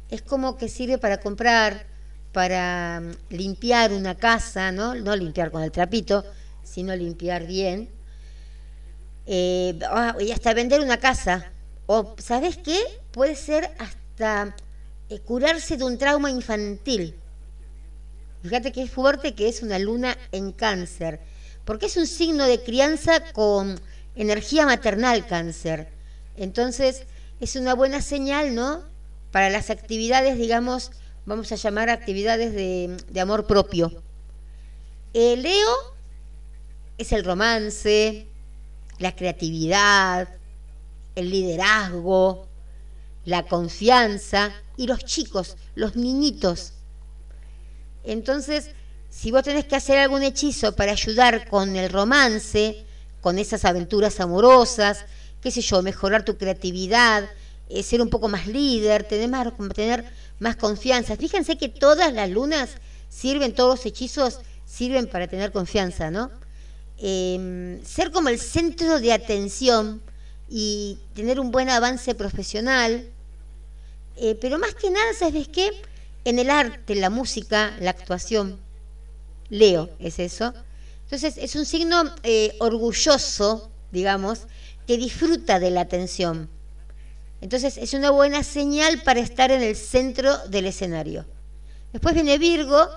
es 0.09 0.21
como 0.21 0.57
que 0.57 0.69
sirve 0.69 0.97
para 0.97 1.19
comprar, 1.19 1.85
para 2.31 3.01
mm, 3.01 3.33
limpiar 3.35 3.93
una 3.93 4.15
casa, 4.15 4.71
¿no? 4.71 4.95
No 4.95 5.15
limpiar 5.15 5.51
con 5.51 5.63
el 5.63 5.71
trapito, 5.71 6.23
sino 6.63 6.95
limpiar 6.95 7.47
bien. 7.47 7.89
Eh, 9.25 9.79
y 10.19 10.31
hasta 10.31 10.53
vender 10.53 10.81
una 10.81 10.97
casa. 10.97 11.51
O, 11.85 12.15
¿sabes 12.17 12.57
qué? 12.57 12.79
Puede 13.11 13.35
ser 13.35 13.71
hasta 13.79 14.55
eh, 15.09 15.19
curarse 15.19 15.77
de 15.77 15.83
un 15.83 15.97
trauma 15.97 16.29
infantil. 16.31 17.15
Fíjate 18.41 18.71
que 18.71 18.83
es 18.83 18.91
fuerte 18.91 19.35
que 19.35 19.47
es 19.47 19.61
una 19.63 19.79
luna 19.79 20.17
en 20.31 20.51
cáncer 20.51 21.21
porque 21.65 21.85
es 21.85 21.97
un 21.97 22.07
signo 22.07 22.45
de 22.45 22.61
crianza 22.61 23.31
con 23.31 23.79
energía 24.15 24.65
maternal 24.65 25.25
cáncer. 25.25 25.87
Entonces, 26.35 27.03
es 27.39 27.55
una 27.55 27.73
buena 27.73 28.01
señal, 28.01 28.53
¿no? 28.53 28.83
Para 29.31 29.49
las 29.49 29.69
actividades, 29.69 30.37
digamos, 30.37 30.91
vamos 31.25 31.51
a 31.51 31.55
llamar 31.55 31.89
actividades 31.89 32.53
de, 32.53 33.19
amor 33.19 33.47
propio. 33.47 34.03
El 35.13 35.43
Leo 35.43 35.75
es 36.97 37.11
el 37.11 37.23
romance, 37.23 38.27
la 39.03 39.15
creatividad, 39.15 40.29
el 41.15 41.29
liderazgo, 41.29 42.47
la 43.25 43.43
confianza 43.43 44.51
y 44.77 44.87
los 44.87 45.03
chicos, 45.03 45.57
los 45.75 45.95
niñitos. 45.95 46.73
Entonces, 48.05 48.69
si 49.09 49.31
vos 49.31 49.43
tenés 49.43 49.65
que 49.65 49.75
hacer 49.75 49.99
algún 49.99 50.23
hechizo 50.23 50.75
para 50.75 50.93
ayudar 50.93 51.47
con 51.49 51.75
el 51.75 51.89
romance, 51.89 52.85
con 53.21 53.37
esas 53.37 53.65
aventuras 53.65 54.21
amorosas, 54.21 55.05
qué 55.41 55.51
sé 55.51 55.61
yo, 55.61 55.81
mejorar 55.81 56.23
tu 56.23 56.37
creatividad, 56.37 57.29
eh, 57.69 57.83
ser 57.83 58.01
un 58.01 58.09
poco 58.09 58.29
más 58.29 58.47
líder, 58.47 59.03
tener 59.03 59.29
más, 59.29 59.47
tener 59.75 60.05
más 60.39 60.55
confianza. 60.55 61.17
Fíjense 61.17 61.57
que 61.57 61.67
todas 61.67 62.13
las 62.13 62.29
lunas 62.29 62.71
sirven, 63.09 63.53
todos 63.53 63.77
los 63.77 63.85
hechizos 63.85 64.39
sirven 64.65 65.07
para 65.07 65.27
tener 65.27 65.51
confianza, 65.51 66.09
¿no? 66.09 66.31
Em, 67.05 67.83
ser 67.83 68.11
como 68.11 68.29
el 68.29 68.39
centro 68.39 69.01
de 69.01 69.11
atención 69.11 70.01
y 70.47 70.97
tener 71.13 71.37
un 71.37 71.51
buen 71.51 71.69
avance 71.69 72.15
profesional. 72.15 73.05
Eh, 74.15 74.37
pero 74.39 74.57
más 74.57 74.73
que 74.73 74.89
nada, 74.89 75.13
¿sabes 75.13 75.49
qué? 75.49 75.69
En 76.23 76.39
el 76.39 76.49
arte, 76.49 76.95
la 76.95 77.09
música, 77.09 77.75
la 77.81 77.89
actuación. 77.89 78.57
Leo 79.49 79.89
es 79.99 80.17
eso. 80.17 80.53
Entonces 81.03 81.37
es 81.37 81.57
un 81.57 81.65
signo 81.65 82.05
eh, 82.23 82.55
orgulloso, 82.59 83.69
digamos, 83.91 84.43
que 84.87 84.97
disfruta 84.97 85.59
de 85.59 85.71
la 85.71 85.81
atención. 85.81 86.49
Entonces 87.41 87.77
es 87.77 87.93
una 87.93 88.11
buena 88.11 88.43
señal 88.43 89.01
para 89.01 89.19
estar 89.19 89.51
en 89.51 89.61
el 89.61 89.75
centro 89.75 90.37
del 90.47 90.67
escenario. 90.67 91.25
Después 91.91 92.15
viene 92.15 92.37
Virgo, 92.37 92.87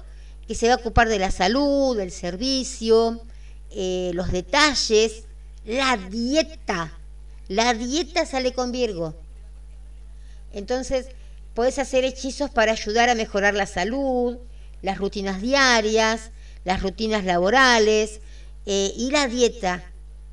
que 0.46 0.54
se 0.54 0.68
va 0.68 0.74
a 0.74 0.76
ocupar 0.76 1.08
de 1.08 1.18
la 1.18 1.32
salud, 1.32 1.96
del 1.96 2.12
servicio, 2.12 3.26
eh, 3.78 4.10
los 4.14 4.32
detalles, 4.32 5.24
la 5.66 5.98
dieta. 5.98 6.98
La 7.48 7.74
dieta 7.74 8.24
sale 8.24 8.54
con 8.54 8.72
Virgo. 8.72 9.14
Entonces, 10.54 11.08
puedes 11.52 11.78
hacer 11.78 12.02
hechizos 12.04 12.48
para 12.48 12.72
ayudar 12.72 13.10
a 13.10 13.14
mejorar 13.14 13.52
la 13.52 13.66
salud, 13.66 14.38
las 14.80 14.96
rutinas 14.96 15.42
diarias, 15.42 16.30
las 16.64 16.82
rutinas 16.82 17.24
laborales 17.26 18.20
eh, 18.64 18.94
y 18.96 19.10
la 19.10 19.28
dieta. 19.28 19.84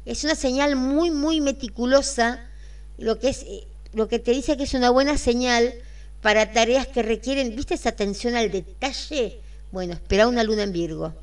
Es 0.05 0.23
una 0.23 0.35
señal 0.35 0.77
muy, 0.77 1.11
muy 1.11 1.41
meticulosa, 1.41 2.49
lo 2.97 3.19
que, 3.19 3.27
es, 3.27 3.43
eh, 3.43 3.67
lo 3.91 4.07
que 4.07 4.19
te 4.19 4.31
dice 4.31 4.55
que 4.55 4.63
es 4.63 4.73
una 4.73 4.89
buena 4.89 5.17
señal 5.17 5.73
para 6.21 6.53
tareas 6.53 6.87
que 6.87 7.03
requieren, 7.03 7.57
¿viste 7.57 7.73
esa 7.73 7.89
atención 7.89 8.37
al 8.37 8.51
detalle? 8.51 9.41
Bueno, 9.73 9.95
espera 9.95 10.29
una 10.29 10.45
luna 10.45 10.63
en 10.63 10.71
Virgo. 10.71 11.13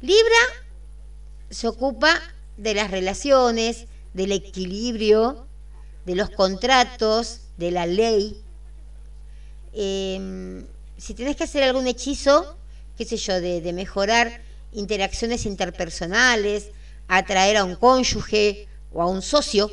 Libra 0.00 0.66
se 1.50 1.68
ocupa 1.68 2.20
de 2.56 2.74
las 2.74 2.90
relaciones, 2.90 3.86
del 4.14 4.32
equilibrio, 4.32 5.46
de 6.04 6.14
los 6.14 6.30
contratos, 6.30 7.40
de 7.56 7.70
la 7.70 7.86
ley. 7.86 8.42
Em, 9.72 10.66
si 10.96 11.14
tenés 11.14 11.36
que 11.36 11.44
hacer 11.44 11.62
algún 11.62 11.86
hechizo, 11.86 12.56
qué 12.96 13.04
sé 13.04 13.16
yo, 13.16 13.40
de, 13.40 13.72
mejorar 13.72 14.42
interacciones 14.72 15.46
interpersonales, 15.46 16.70
atraer 17.06 17.56
a 17.58 17.64
un 17.64 17.76
cónyuge 17.76 18.66
o 18.92 19.02
a 19.02 19.06
un 19.06 19.22
socio, 19.22 19.70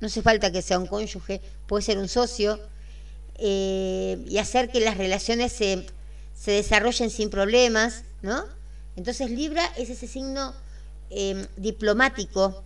no 0.00 0.06
hace 0.06 0.22
falta 0.22 0.52
que 0.52 0.62
sea 0.62 0.78
un 0.78 0.86
cónyuge, 0.86 1.40
puede 1.66 1.82
ser 1.82 1.98
un 1.98 2.08
socio, 2.08 2.60
eh, 3.38 4.22
y 4.28 4.38
hacer 4.38 4.70
que 4.70 4.80
las 4.80 4.98
relaciones 4.98 5.52
se, 5.52 5.86
se, 6.34 6.50
desarrollen 6.50 7.10
sin 7.10 7.30
problemas, 7.30 8.04
¿no? 8.20 8.44
Entonces 8.96 9.30
Libra 9.30 9.64
es 9.76 9.88
ese 9.90 10.06
signo 10.06 10.54
em, 11.14 11.46
diplomático, 11.56 12.64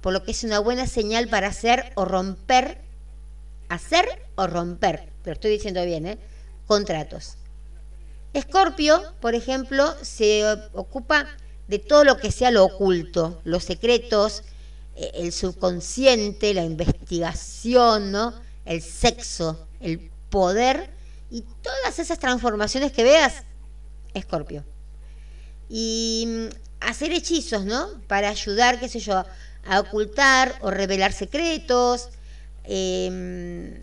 por 0.00 0.12
lo 0.12 0.24
que 0.24 0.32
es 0.32 0.44
una 0.44 0.58
buena 0.58 0.86
señal 0.86 1.28
para 1.28 1.48
hacer 1.48 1.92
o 1.94 2.04
romper, 2.04 2.78
hacer 3.68 4.06
o 4.34 4.46
romper, 4.46 5.12
pero 5.22 5.34
estoy 5.34 5.52
diciendo 5.52 5.84
bien, 5.84 6.06
¿eh? 6.06 6.18
Contratos. 6.66 7.36
Escorpio, 8.32 9.02
por 9.20 9.34
ejemplo, 9.34 9.94
se 10.02 10.44
ocupa 10.72 11.26
de 11.68 11.78
todo 11.78 12.04
lo 12.04 12.16
que 12.16 12.32
sea 12.32 12.50
lo 12.50 12.64
oculto, 12.64 13.40
los 13.44 13.64
secretos, 13.64 14.42
eh, 14.96 15.10
el 15.14 15.32
subconsciente, 15.32 16.54
la 16.54 16.64
investigación, 16.64 18.10
¿no? 18.10 18.34
el 18.64 18.82
sexo, 18.82 19.66
el 19.80 20.10
poder 20.30 20.90
Y 21.30 21.44
todas 21.62 21.98
esas 21.98 22.18
transformaciones 22.18 22.92
que 22.92 23.04
veas, 23.04 23.44
Escorpio. 24.12 24.64
Y 25.70 26.24
mm, 26.26 26.71
hacer 26.86 27.12
hechizos, 27.12 27.64
¿no? 27.64 27.88
Para 28.06 28.28
ayudar, 28.28 28.80
qué 28.80 28.88
sé 28.88 29.00
yo, 29.00 29.24
a 29.64 29.80
ocultar 29.80 30.54
o 30.60 30.70
revelar 30.70 31.12
secretos, 31.12 32.08
em, 32.64 33.82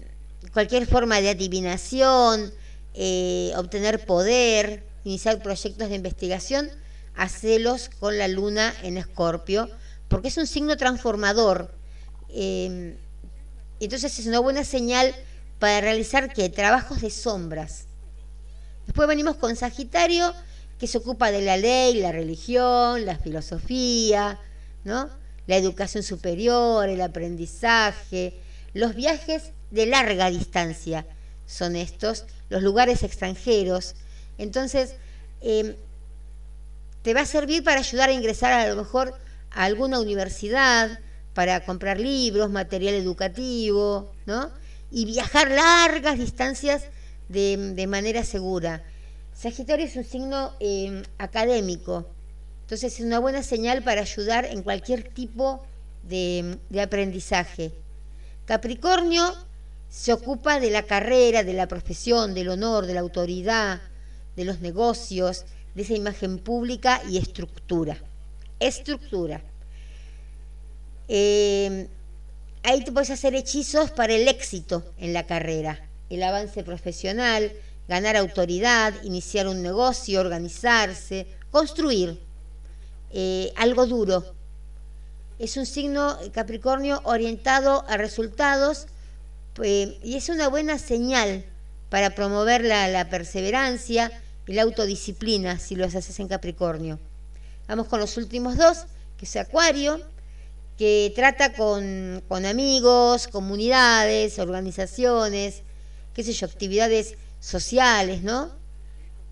cualquier 0.53 0.85
forma 0.87 1.21
de 1.21 1.29
adivinación, 1.29 2.53
eh, 2.93 3.51
obtener 3.55 4.05
poder, 4.05 4.83
iniciar 5.03 5.41
proyectos 5.41 5.89
de 5.89 5.95
investigación, 5.95 6.69
hacelos 7.15 7.89
con 7.99 8.17
la 8.17 8.27
luna 8.27 8.73
en 8.83 8.97
Escorpio, 8.97 9.69
porque 10.07 10.29
es 10.29 10.37
un 10.37 10.47
signo 10.47 10.77
transformador. 10.77 11.73
Em, 12.29 12.95
entonces 13.79 14.19
es 14.19 14.25
una 14.25 14.39
buena 14.39 14.63
señal 14.63 15.15
para 15.59 15.81
realizar 15.81 16.33
¿qué? 16.33 16.49
trabajos 16.49 17.01
de 17.01 17.09
sombras. 17.09 17.85
Después 18.85 19.07
venimos 19.07 19.35
con 19.35 19.55
Sagitario, 19.55 20.33
que 20.79 20.87
se 20.87 20.97
ocupa 20.97 21.31
de 21.31 21.41
la 21.41 21.57
ley, 21.57 21.95
la 21.95 22.11
religión, 22.11 23.05
la 23.05 23.17
filosofía, 23.17 24.39
¿no? 24.83 25.09
la 25.45 25.57
educación 25.57 26.03
superior, 26.03 26.87
el 26.89 27.01
aprendizaje, 27.01 28.39
los 28.73 28.95
viajes 28.95 29.51
de 29.71 29.85
larga 29.87 30.29
distancia 30.29 31.05
son 31.45 31.75
estos, 31.75 32.25
los 32.49 32.61
lugares 32.61 33.03
extranjeros. 33.03 33.95
Entonces, 34.37 34.95
em, 35.41 35.75
te 37.01 37.13
va 37.13 37.21
a 37.21 37.25
servir 37.25 37.63
para 37.63 37.79
ayudar 37.79 38.09
a 38.09 38.13
ingresar 38.13 38.53
a 38.53 38.67
lo 38.67 38.75
mejor 38.75 39.13
a 39.51 39.63
alguna 39.65 39.99
universidad, 39.99 40.99
para 41.33 41.65
comprar 41.65 41.99
libros, 41.99 42.51
material 42.51 42.93
educativo, 42.95 44.11
¿no? 44.25 44.51
Y 44.91 45.05
viajar 45.05 45.49
largas 45.49 46.17
distancias 46.17 46.83
de, 47.27 47.85
manera 47.87 48.23
segura. 48.23 48.83
Sagitario 49.39 49.85
es 49.85 49.95
un 49.95 50.03
signo 50.03 50.53
em, 50.59 51.01
académico, 51.17 52.05
entonces 52.63 52.95
es 52.95 52.99
una 52.99 53.19
buena 53.19 53.41
señal 53.41 53.81
para 53.81 54.01
ayudar 54.01 54.43
en 54.43 54.63
cualquier 54.63 55.13
tipo 55.13 55.65
de, 56.03 56.57
de 56.69 56.81
aprendizaje. 56.81 57.71
Capricornio 58.43 59.33
se 59.87 60.11
ocupa 60.11 60.59
de 60.59 60.71
la 60.71 60.83
carrera, 60.83 61.45
de 61.45 61.53
la 61.53 61.69
profesión, 61.69 62.33
del 62.33 62.49
honor, 62.49 62.85
de 62.85 62.95
la 62.95 62.99
autoridad, 62.99 63.81
de 64.35 64.43
los 64.43 64.59
negocios, 64.59 65.45
de 65.73 65.83
esa 65.83 65.93
imagen 65.93 66.39
pública 66.39 67.01
y 67.09 67.17
estructura. 67.17 67.95
Estructura. 68.59 69.41
Eh, 71.07 71.87
ahí 72.63 72.83
te 72.83 72.91
puedes 72.91 73.09
hacer 73.09 73.35
hechizos 73.35 73.91
para 73.91 74.15
el 74.15 74.27
éxito 74.27 74.83
en 74.97 75.13
la 75.13 75.25
carrera, 75.25 75.87
el 76.09 76.23
avance 76.23 76.61
profesional, 76.65 77.53
ganar 77.89 78.15
autoridad, 78.15 78.93
iniciar 79.03 79.47
un 79.47 79.63
negocio, 79.63 80.21
organizarse, 80.21 81.25
construir 81.49 82.21
eh, 83.11 83.51
algo 83.55 83.87
duro. 83.87 84.23
Es 85.39 85.57
un 85.57 85.65
signo 85.65 86.17
Capricornio 86.31 87.01
orientado 87.03 87.83
a 87.89 87.97
resultados 87.97 88.85
eh, 89.63 89.99
y 90.03 90.15
es 90.15 90.29
una 90.29 90.47
buena 90.47 90.77
señal 90.77 91.43
para 91.89 92.13
promover 92.13 92.63
la, 92.63 93.09
perseverancia 93.09 94.11
y 94.45 94.53
la 94.53 94.61
autodisciplina 94.61 95.57
si 95.57 95.75
lo 95.75 95.85
haces 95.85 96.19
en 96.19 96.27
Capricornio. 96.27 96.99
Vamos 97.67 97.87
con 97.87 97.99
los 97.99 98.17
últimos 98.17 98.55
dos, 98.55 98.85
que 99.17 99.25
es 99.25 99.35
Acuario 99.35 99.99
que 100.77 101.11
trata 101.13 101.51
con, 101.51 102.23
amigos, 102.45 103.27
comunidades, 103.27 104.39
organizaciones, 104.39 105.63
qué 106.13 106.23
sé 106.23 106.31
yo, 106.31 106.45
actividades 106.45 107.15
sociales, 107.39 108.21
¿no? 108.23 108.51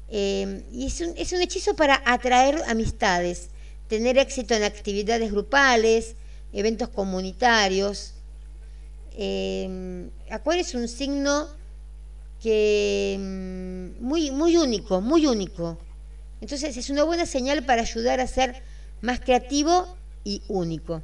Eh, 0.09 0.63
y 0.71 0.87
es 0.87 1.01
un, 1.01 1.13
es 1.17 1.33
un 1.33 1.41
hechizo 1.41 1.75
para 1.75 2.01
atraer 2.05 2.61
amistades, 2.67 3.49
tener 3.87 4.17
éxito 4.17 4.53
en 4.53 4.63
actividades 4.63 5.31
grupales, 5.31 6.15
eventos 6.53 6.89
comunitarios. 6.89 8.13
Eh, 9.17 10.09
Acuario 10.29 10.61
es 10.61 10.73
un 10.75 10.87
signo 10.87 11.47
que 12.41 13.17
mm, 13.19 14.03
muy, 14.03 14.31
muy 14.31 14.57
único, 14.57 15.01
muy 15.01 15.25
único. 15.25 15.77
Entonces 16.39 16.77
es 16.77 16.89
una 16.89 17.03
buena 17.03 17.25
señal 17.25 17.65
para 17.65 17.81
ayudar 17.81 18.19
a 18.19 18.27
ser 18.27 18.61
más 19.01 19.19
creativo 19.19 19.97
y 20.23 20.41
único. 20.47 21.01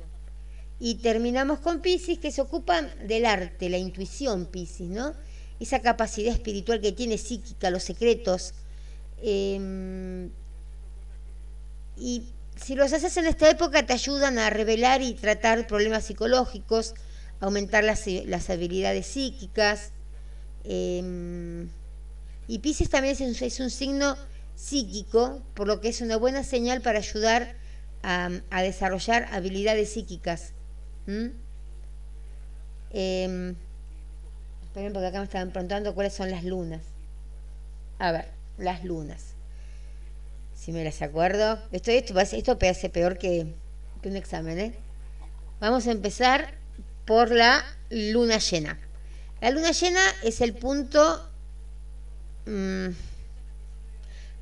Y 0.80 0.96
terminamos 0.96 1.60
con 1.60 1.82
Pisces, 1.82 2.20
que 2.20 2.32
se 2.32 2.42
ocupa 2.42 2.82
del 2.82 3.26
arte, 3.26 3.70
la 3.70 3.78
intuición 3.78 4.46
Pisces, 4.46 4.90
¿no? 4.90 5.14
Esa 5.64 5.80
capacidad 5.80 6.34
espiritual 6.34 6.82
que 6.82 6.92
tiene 6.92 7.18
psíquica, 7.18 7.70
los 7.70 7.84
secretos. 7.84 8.54
Em, 9.22 10.30
y 11.96 12.24
si 12.58 12.76
los 12.76 12.92
haces 12.92 13.16
en 13.16 13.28
esta 13.28 13.50
época 13.50 13.86
te 13.86 13.94
ayudan 13.94 14.40
a 14.40 14.50
revelar 14.50 15.02
y 15.02 15.14
tratar 15.14 15.66
problemas 15.66 16.04
psicológicos, 16.04 16.96
aumentar 17.40 17.86
las, 17.86 18.50
habilidades 18.50 19.08
psíquicas. 19.08 19.94
Em, 20.66 21.70
y 22.50 22.60
Pisces 22.60 22.90
también 22.90 23.16
es 23.16 23.60
un, 23.62 23.70
signo 23.70 24.18
psíquico, 24.56 25.42
por 25.54 25.68
lo 25.68 25.80
que 25.80 25.88
es 25.88 26.02
una 26.02 26.18
buena 26.18 26.44
señal 26.44 26.82
para 26.82 27.00
ayudar 27.00 27.56
a, 28.02 28.30
desarrollar 28.62 29.30
habilidades 29.32 29.94
psíquicas. 29.94 30.52
Esperen 34.74 34.92
porque 34.92 35.06
acá 35.06 35.20
me 35.20 35.26
estaban 35.26 35.52
preguntando 35.52 35.94
cuáles 35.94 36.14
son 36.14 36.32
las 36.32 36.44
lunas. 36.44 36.82
A 38.00 38.12
ver, 38.12 38.26
las 38.58 38.84
lunas. 38.84 39.36
Si 40.56 40.72
me 40.72 40.84
las 40.84 41.00
acuerdo. 41.04 41.60
Esto, 41.72 41.92
esto, 41.92 42.58
parece 42.58 42.90
peor 42.90 43.20
que, 43.20 43.54
un 44.04 44.16
examen, 44.16 44.58
¿eh? 44.58 44.74
Vamos 45.60 45.86
a 45.86 45.92
empezar 45.92 46.56
por 47.06 47.30
la 47.30 47.64
luna 47.92 48.40
llena. 48.40 48.80
La 49.42 49.52
luna 49.52 49.74
llena 49.74 50.02
es 50.24 50.42
el 50.42 50.56
punto 50.56 51.30
mm, 52.48 52.88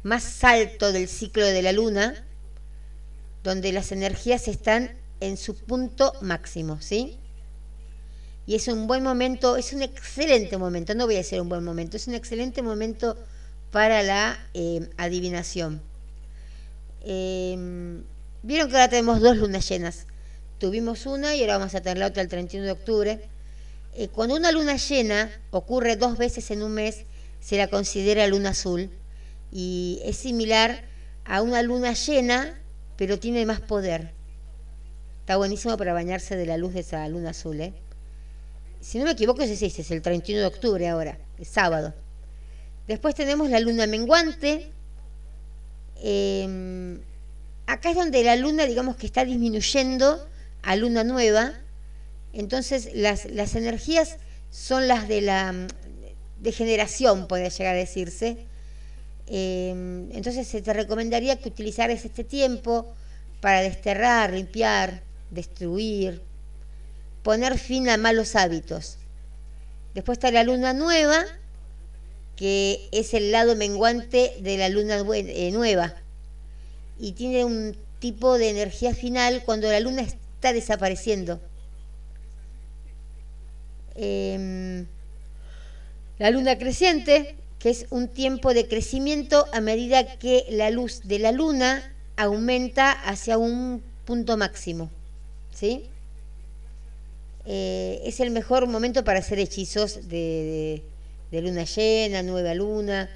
más 0.03 0.43
alto 0.45 0.93
del 0.93 1.09
ciclo 1.09 1.45
de 1.45 1.61
la 1.61 1.73
luna, 1.73 2.25
donde 3.43 3.73
las 3.73 3.91
energías 3.91 4.47
están 4.47 4.97
en 5.19 5.35
su 5.35 5.57
punto 5.57 6.13
máximo, 6.21 6.79
¿sí? 6.79 7.20
Y 8.51 8.55
es 8.55 8.67
un 8.67 8.85
buen 8.85 9.01
momento, 9.01 9.55
es 9.55 9.71
un 9.71 9.81
excelente 9.81 10.57
momento, 10.57 10.93
no 10.93 11.05
voy 11.05 11.15
a 11.15 11.19
decir 11.19 11.39
un 11.39 11.47
buen 11.47 11.63
momento, 11.63 11.95
es 11.95 12.07
un 12.07 12.15
excelente 12.15 12.61
momento 12.61 13.15
para 13.71 14.03
la 14.03 14.45
eh, 14.53 14.89
adivinación. 14.97 15.81
Em, 17.05 18.03
vieron 18.43 18.67
que 18.67 18.75
ahora 18.75 18.89
tenemos 18.89 19.21
dos 19.21 19.37
lunas 19.37 19.69
llenas. 19.69 20.05
Tuvimos 20.57 21.05
una 21.05 21.33
y 21.33 21.39
ahora 21.39 21.59
vamos 21.59 21.75
a 21.75 21.81
tener 21.81 21.97
la 21.97 22.07
otra 22.07 22.23
el 22.23 22.27
31 22.27 22.65
de 22.65 22.71
octubre. 22.73 23.21
Eh, 23.93 24.09
cuando 24.09 24.35
una 24.35 24.51
luna 24.51 24.75
llena 24.75 25.31
ocurre 25.51 25.95
dos 25.95 26.17
veces 26.17 26.51
en 26.51 26.61
un 26.61 26.73
mes, 26.73 27.05
se 27.39 27.55
la 27.55 27.69
considera 27.69 28.27
luna 28.27 28.49
azul 28.49 28.89
y 29.49 30.01
es 30.03 30.17
similar 30.17 30.83
a 31.23 31.41
una 31.41 31.61
luna 31.61 31.93
llena, 31.93 32.59
pero 32.97 33.17
tiene 33.17 33.45
más 33.45 33.61
poder. 33.61 34.11
Está 35.21 35.37
buenísimo 35.37 35.77
para 35.77 35.93
bañarse 35.93 36.35
de 36.35 36.47
la 36.47 36.57
luz 36.57 36.73
de 36.73 36.81
esa 36.81 37.07
luna 37.07 37.29
azul, 37.29 37.61
¿eh? 37.61 37.73
Si 38.81 38.97
no 38.97 39.05
me 39.05 39.11
equivoco, 39.11 39.43
es 39.43 39.49
ese, 39.61 39.67
es 39.67 39.91
el 39.91 40.01
31 40.01 40.41
de 40.41 40.47
octubre 40.47 40.87
ahora, 40.87 41.19
es 41.37 41.47
sábado. 41.47 41.93
Después 42.87 43.13
tenemos 43.13 43.49
la 43.49 43.59
luna 43.59 43.85
menguante. 43.85 44.71
Em, 46.01 46.99
acá 47.67 47.91
es 47.91 47.95
donde 47.95 48.23
la 48.23 48.35
luna, 48.35 48.65
digamos 48.65 48.95
que 48.95 49.05
está 49.05 49.23
disminuyendo 49.23 50.27
a 50.63 50.75
luna 50.75 51.03
nueva. 51.03 51.53
Entonces 52.33 52.89
las, 52.95 53.25
las 53.25 53.55
energías 53.55 54.17
son 54.49 54.87
las 54.87 55.07
de 55.07 55.21
la 55.21 55.67
degeneración, 56.39 57.27
puede 57.27 57.51
llegar 57.51 57.75
a 57.75 57.77
decirse. 57.77 58.47
Em, 59.27 60.11
entonces 60.11 60.47
se 60.47 60.61
te 60.61 60.73
recomendaría 60.73 61.39
que 61.39 61.49
utilizaras 61.49 62.03
este 62.03 62.23
tiempo 62.23 62.91
para 63.41 63.61
desterrar, 63.61 64.33
limpiar, 64.33 65.03
destruir, 65.29 66.21
poner 67.23 67.57
fin 67.57 67.89
a 67.89 67.97
malos 67.97 68.35
hábitos. 68.35 68.97
Después 69.93 70.17
está 70.17 70.31
la 70.31 70.43
luna 70.43 70.73
nueva, 70.73 71.23
que 72.35 72.89
es 72.91 73.13
el 73.13 73.31
lado 73.31 73.55
menguante 73.55 74.35
de 74.39 74.57
la 74.57 74.69
luna 74.69 75.03
eh, 75.13 75.51
nueva. 75.51 75.93
Y 76.99 77.11
tiene 77.13 77.45
un 77.45 77.75
tipo 77.99 78.37
de 78.37 78.49
energía 78.49 78.95
final 78.95 79.43
cuando 79.45 79.69
la 79.69 79.79
luna 79.79 80.01
está 80.01 80.53
desapareciendo. 80.53 81.39
Em, 83.95 84.87
la 86.17 86.31
luna 86.31 86.57
creciente, 86.57 87.35
que 87.59 87.69
es 87.69 87.85
un 87.89 88.07
tiempo 88.07 88.53
de 88.53 88.67
crecimiento 88.67 89.45
a 89.53 89.61
medida 89.61 90.17
que 90.17 90.45
la 90.49 90.71
luz 90.71 91.01
de 91.03 91.19
la 91.19 91.31
luna 91.31 91.93
aumenta 92.15 92.91
hacia 92.91 93.37
un 93.37 93.83
punto 94.05 94.37
máximo. 94.37 94.89
¿sí? 95.53 95.90
Eh, 97.45 98.01
es 98.05 98.19
el 98.19 98.31
mejor 98.31 98.67
momento 98.67 99.03
para 99.03 99.19
hacer 99.19 99.39
hechizos 99.39 100.07
de, 100.07 100.83
de 101.31 101.41
luna 101.41 101.63
llena, 101.63 102.21
nueva 102.23 102.53
luna, 102.53 103.09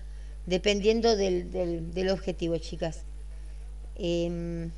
dependiendo 0.46 1.16
del, 1.16 1.52
del, 1.52 2.10
objetivo, 2.10 2.58
chicas. 2.58 3.04
Em, 3.98 4.72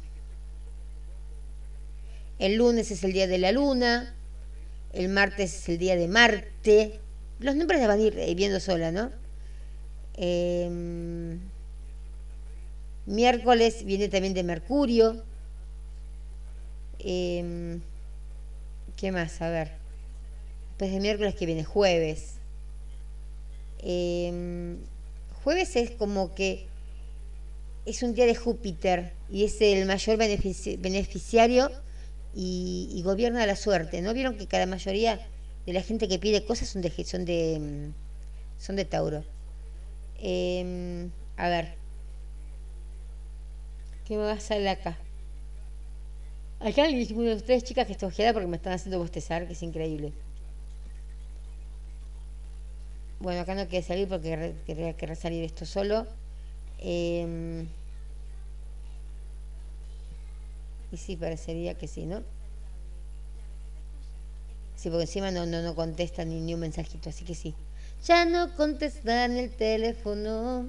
el 2.40 2.56
lunes 2.56 2.92
es 2.92 3.04
el 3.04 3.14
día 3.14 3.28
de 3.28 3.38
la 3.38 3.52
luna, 3.52 4.16
el 4.94 5.10
martes 5.10 5.56
es 5.56 5.70
el 5.70 5.78
día 5.78 5.96
de 5.96 6.08
Marte. 6.08 7.00
Los 7.40 7.56
nombres 7.56 7.80
las 7.80 7.88
van 7.88 8.00
a 8.00 8.04
ir 8.04 8.18
eh, 8.18 8.34
viendo 8.36 8.60
sola, 8.60 8.92
¿no? 8.92 9.12
Em, 10.16 11.40
miércoles 13.06 13.86
viene 13.86 14.10
también 14.10 14.34
de 14.34 14.44
Mercurio. 14.44 15.24
Em, 17.00 17.82
¿Qué 18.98 19.12
más? 19.12 19.42
A 19.42 19.50
ver. 19.50 19.72
Después 20.70 20.92
de 20.92 21.00
miércoles 21.00 21.36
que 21.36 21.46
viene 21.46 21.64
jueves. 21.64 22.34
Em, 23.80 24.80
jueves 25.44 25.76
es 25.76 25.92
como 25.92 26.34
que 26.34 26.66
es 27.86 28.02
un 28.02 28.16
día 28.16 28.26
de 28.26 28.36
Júpiter 28.36 29.14
y 29.30 29.46
es 29.46 29.62
el 29.62 29.86
mayor 29.86 30.18
beneficiario 30.18 31.72
y, 32.34 33.02
gobierna 33.06 33.46
la 33.46 33.56
suerte. 33.56 34.02
¿No 34.02 34.14
vieron 34.14 34.36
que 34.36 34.48
cada 34.48 34.66
mayoría 34.66 35.20
de 35.66 35.74
la 35.74 35.82
gente 35.84 36.08
que 36.08 36.18
pide 36.18 36.44
cosas 36.44 36.68
son 36.68 36.82
de, 36.82 36.90
son 37.06 37.24
de, 37.24 37.92
son 38.58 38.76
de 38.76 38.86
Tauro? 38.86 39.24
Em, 40.20 41.12
a 41.38 41.50
ver. 41.50 41.76
¿Qué 44.06 44.18
me 44.18 44.24
va 44.24 44.34
a 44.34 44.40
salir 44.40 44.68
acá? 44.68 44.98
Acá 46.60 46.86
alguien 46.86 47.08
de 47.08 47.36
ustedes, 47.36 47.64
chicas, 47.64 47.86
que 47.86 47.94
está 47.94 48.08
ojeada 48.08 48.34
porque 48.34 48.48
me 48.48 48.58
están 48.58 48.74
haciendo 48.74 48.98
bostezar, 48.98 49.46
que 49.48 49.54
es 49.54 49.62
increíble. 49.64 50.12
Bueno, 53.20 53.42
acá 53.42 53.56
no 53.56 53.68
quiere 53.68 53.86
salir 53.86 54.08
porque 54.08 54.56
quería 54.66 54.94
que 54.94 55.16
salir 55.16 55.44
esto 55.44 55.66
solo. 55.66 56.08
Em, 56.80 57.68
y 60.92 60.98
sí, 60.98 61.16
parecería 61.16 61.76
que 61.76 61.88
sí, 61.88 62.06
¿no? 62.06 62.24
Sí, 64.76 64.90
porque 64.90 65.04
encima 65.04 65.32
no, 65.32 65.46
no, 65.46 65.62
no 65.62 65.76
contesta 65.76 66.24
ni, 66.26 66.40
ni 66.40 66.54
un 66.54 66.60
mensajito, 66.62 67.10
así 67.10 67.26
que 67.26 67.36
sí. 67.36 67.56
Ya 68.06 68.26
no 68.26 68.56
contestan 68.56 69.38
el 69.38 69.52
teléfono. 69.52 70.68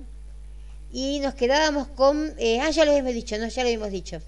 Y 0.92 1.20
nos 1.20 1.34
quedábamos 1.34 1.88
con... 1.88 2.34
Eh, 2.38 2.60
ah, 2.60 2.70
ya 2.70 2.84
lo 2.84 2.92
habíamos 2.92 3.14
dicho, 3.14 3.36
no, 3.38 3.48
ya 3.48 3.62
lo 3.62 3.68
habíamos 3.68 3.90
dicho. 3.90 4.20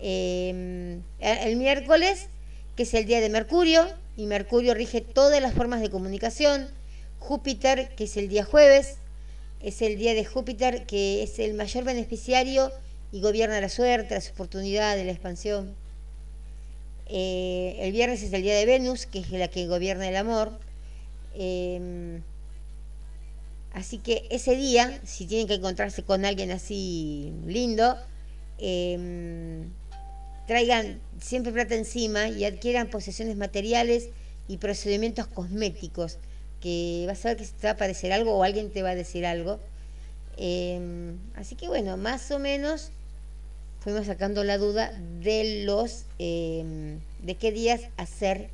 Em, 0.00 1.02
el 1.20 1.56
miércoles, 1.56 2.28
que 2.76 2.82
es 2.82 2.94
el 2.94 3.06
día 3.06 3.20
de 3.20 3.28
Mercurio, 3.28 3.86
y 4.16 4.26
Mercurio 4.26 4.74
rige 4.74 5.00
todas 5.00 5.40
las 5.40 5.54
formas 5.54 5.80
de 5.80 5.90
comunicación. 5.90 6.68
Júpiter, 7.18 7.94
que 7.96 8.04
es 8.04 8.16
el 8.16 8.28
día 8.28 8.44
jueves, 8.44 8.98
es 9.60 9.80
el 9.82 9.96
día 9.96 10.14
de 10.14 10.24
Júpiter, 10.24 10.84
que 10.86 11.22
es 11.22 11.38
el 11.38 11.54
mayor 11.54 11.84
beneficiario 11.84 12.70
y 13.12 13.20
gobierna 13.20 13.60
la 13.60 13.68
suerte, 13.68 14.14
las 14.14 14.30
oportunidades, 14.30 15.04
la 15.06 15.12
expansión. 15.12 15.74
Eh, 17.06 17.76
el 17.80 17.92
viernes 17.92 18.22
es 18.22 18.32
el 18.32 18.42
día 18.42 18.56
de 18.56 18.66
Venus, 18.66 19.06
que 19.06 19.20
es 19.20 19.30
la 19.30 19.48
que 19.48 19.66
gobierna 19.66 20.08
el 20.08 20.16
amor. 20.16 20.58
Em, 21.34 22.22
así 23.72 23.98
que 23.98 24.26
ese 24.30 24.56
día, 24.56 25.00
si 25.04 25.26
tienen 25.26 25.46
que 25.46 25.54
encontrarse 25.54 26.02
con 26.02 26.24
alguien 26.24 26.50
así 26.50 27.32
lindo, 27.46 27.96
em, 28.58 29.70
traigan 30.46 31.00
siempre 31.20 31.52
plata 31.52 31.74
encima 31.74 32.28
y 32.28 32.44
adquieran 32.44 32.88
posesiones 32.88 33.36
materiales 33.36 34.08
y 34.48 34.58
procedimientos 34.58 35.26
cosméticos, 35.26 36.18
que 36.60 37.04
vas 37.06 37.24
a 37.24 37.28
ver 37.28 37.36
que 37.38 37.46
te 37.46 37.66
va 37.66 37.72
a 37.72 37.76
parecer 37.76 38.12
algo 38.12 38.36
o 38.36 38.42
alguien 38.42 38.70
te 38.70 38.82
va 38.82 38.90
a 38.90 38.94
decir 38.94 39.26
algo. 39.26 39.60
Em, 40.36 41.18
así 41.36 41.54
que 41.54 41.68
bueno, 41.68 41.96
más 41.96 42.30
o 42.30 42.38
menos 42.38 42.90
fuimos 43.80 44.06
sacando 44.06 44.44
la 44.44 44.58
duda 44.58 44.92
de 45.20 45.64
los 45.64 46.04
em, 46.18 47.00
de 47.22 47.34
qué 47.36 47.52
días 47.52 47.82
hacer 47.96 48.50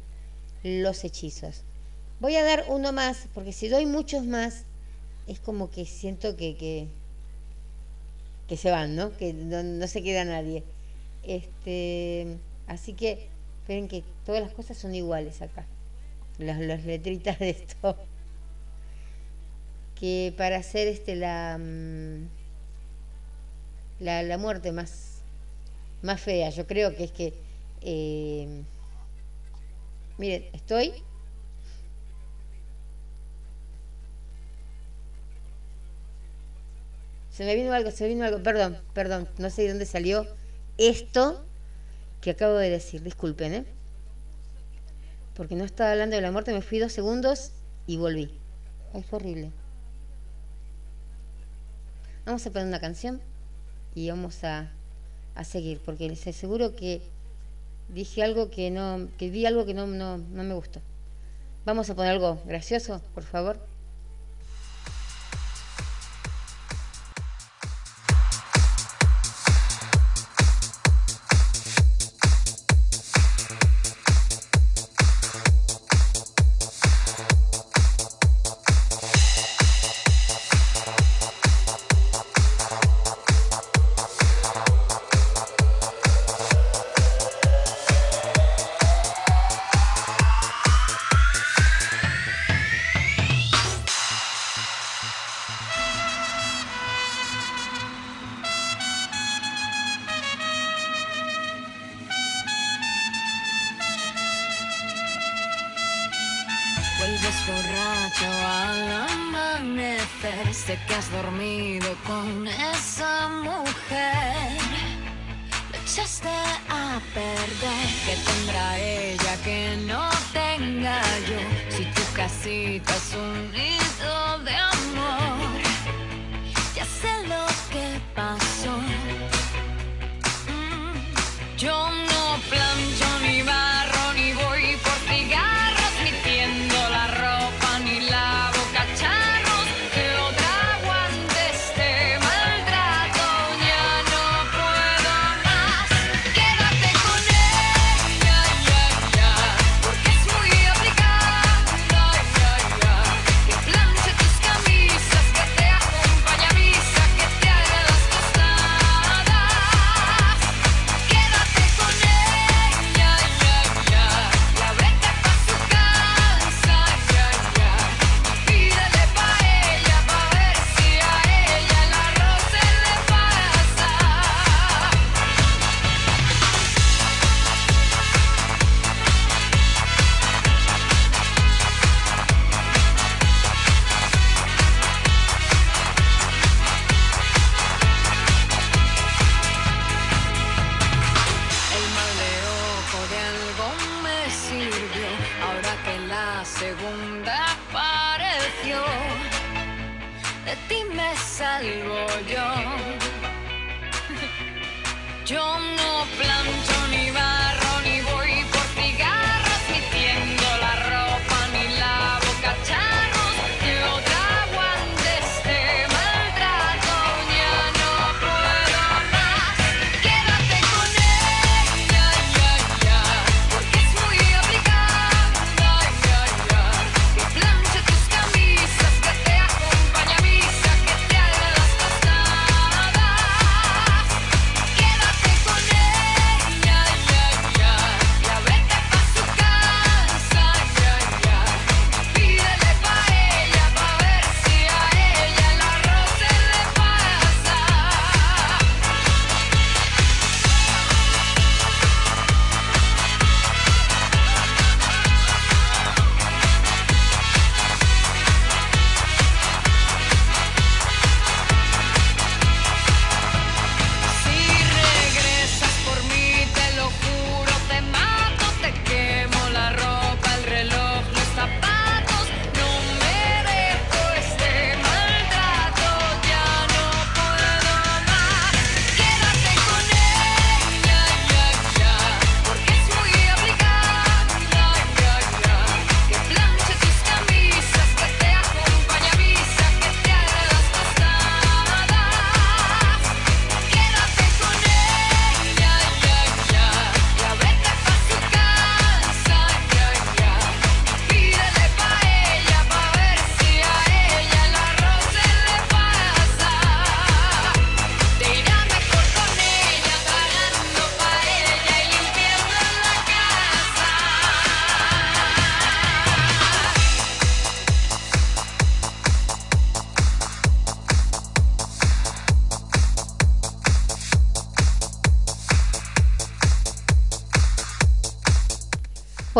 los 0.62 1.04
hechizos. 1.04 1.62
Voy 2.20 2.36
a 2.36 2.44
dar 2.44 2.66
uno 2.68 2.92
más, 2.92 3.28
porque 3.32 3.52
si 3.52 3.68
doy 3.68 3.86
muchos 3.86 4.26
más, 4.26 4.64
es 5.26 5.40
como 5.40 5.70
que 5.70 5.86
siento 5.86 6.36
que, 6.36 6.88
que, 8.46 8.56
se 8.56 8.70
van, 8.70 8.94
¿no? 8.94 9.16
Que 9.16 9.32
no, 9.32 9.62
no 9.62 9.86
se 9.86 10.02
queda 10.02 10.24
nadie. 10.24 10.64
Este, 11.22 12.38
así 12.66 12.94
que 12.94 13.28
esperen 13.60 13.88
que 13.88 14.04
todas 14.24 14.42
las 14.42 14.52
cosas 14.52 14.76
son 14.78 14.94
iguales 14.94 15.42
acá. 15.42 15.66
Las, 16.38 16.58
letritas 16.84 17.38
de 17.38 17.50
esto. 17.50 17.96
Que 19.94 20.32
para 20.36 20.56
hacer 20.56 20.88
este 20.88 21.14
la, 21.14 21.58
mm, 21.58 22.28
la, 24.00 24.22
la 24.22 24.38
muerte 24.38 24.72
más, 24.72 25.20
más 26.02 26.20
fea, 26.20 26.50
yo 26.50 26.66
creo 26.66 26.96
que 26.96 27.04
es 27.04 27.12
que 27.12 27.34
eh, 27.82 28.62
miren, 30.18 30.44
estoy 30.52 30.92
se 37.30 37.44
me 37.44 37.54
vino 37.54 37.72
algo, 37.72 37.90
se 37.90 38.04
me 38.04 38.10
vino 38.10 38.24
algo, 38.24 38.42
perdón, 38.42 38.76
perdón, 38.92 39.28
no 39.38 39.48
sé 39.48 39.62
de 39.62 39.68
dónde 39.70 39.86
salió 39.86 40.26
esto 40.78 41.44
que 42.20 42.30
acabo 42.30 42.54
de 42.54 42.70
decir, 42.70 43.02
disculpen, 43.02 43.54
¿eh? 43.54 43.64
Porque 45.34 45.56
no 45.56 45.64
estaba 45.64 45.92
hablando 45.92 46.16
de 46.16 46.22
la 46.22 46.32
muerte, 46.32 46.52
me 46.52 46.62
fui 46.62 46.78
dos 46.78 46.92
segundos 46.92 47.52
y 47.86 47.96
volví. 47.96 48.30
Fue 49.08 49.18
horrible. 49.18 49.52
Vamos 52.26 52.46
a 52.46 52.50
poner 52.50 52.68
una 52.68 52.80
canción 52.80 53.20
y 53.94 54.10
vamos 54.10 54.44
a, 54.44 54.70
a 55.34 55.44
seguir, 55.44 55.80
porque 55.84 56.08
les 56.08 56.26
aseguro 56.26 56.76
que 56.76 57.02
dije 57.88 58.22
algo 58.22 58.50
que 58.50 58.70
no, 58.70 59.08
que 59.18 59.30
vi 59.30 59.46
algo 59.46 59.64
que 59.64 59.74
no, 59.74 59.86
no, 59.86 60.18
no 60.18 60.42
me 60.42 60.54
gustó. 60.54 60.80
Vamos 61.64 61.90
a 61.90 61.94
poner 61.94 62.12
algo 62.12 62.40
gracioso, 62.44 63.00
por 63.14 63.24
favor. 63.24 63.69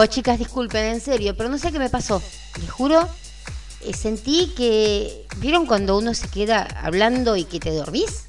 Oh, 0.03 0.07
chicas, 0.07 0.39
disculpen, 0.39 0.83
en 0.87 1.01
serio, 1.03 1.37
pero 1.37 1.51
no 1.51 1.59
sé 1.59 1.71
qué 1.71 1.79
me 1.79 1.91
pasó. 1.91 2.23
Les 2.59 2.71
juro, 2.71 3.07
eh, 3.83 3.93
sentí 3.93 4.51
que. 4.57 5.27
¿Vieron 5.37 5.67
cuando 5.67 5.99
uno 5.99 6.15
se 6.15 6.27
queda 6.29 6.63
hablando 6.83 7.37
y 7.37 7.45
que 7.45 7.61
te 7.61 7.71
dormís? 7.71 8.25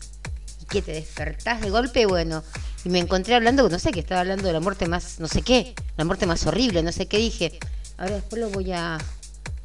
Y 0.61 0.65
que 0.65 0.81
te 0.81 0.91
despertás 0.91 1.61
de 1.61 1.69
golpe, 1.69 2.05
bueno. 2.05 2.43
Y 2.83 2.89
me 2.89 2.99
encontré 2.99 3.35
hablando, 3.35 3.69
no 3.69 3.79
sé, 3.79 3.91
que 3.91 4.01
estaba 4.01 4.19
hablando 4.19 4.47
de 4.47 4.51
la 4.51 4.59
muerte 4.59 4.89
más, 4.89 5.21
no 5.21 5.29
sé 5.29 5.43
qué, 5.43 5.73
la 5.95 6.03
muerte 6.03 6.25
más 6.25 6.45
horrible, 6.45 6.83
no 6.83 6.91
sé 6.91 7.05
qué 7.05 7.19
dije. 7.19 7.57
Ahora 7.97 8.15
después 8.15 8.41
lo 8.41 8.49
voy 8.49 8.73
a, 8.73 8.97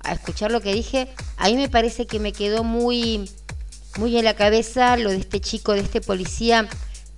a 0.05 0.13
escuchar 0.13 0.53
lo 0.53 0.61
que 0.61 0.73
dije. 0.73 1.09
Ahí 1.39 1.57
me 1.57 1.69
parece 1.69 2.07
que 2.07 2.21
me 2.21 2.33
quedó 2.33 2.63
muy, 2.63 3.29
muy 3.99 4.17
en 4.17 4.27
la 4.27 4.37
cabeza 4.37 4.97
lo 4.97 5.11
de 5.11 5.17
este 5.17 5.41
chico, 5.41 5.73
de 5.73 5.81
este 5.81 6.01
policía, 6.01 6.69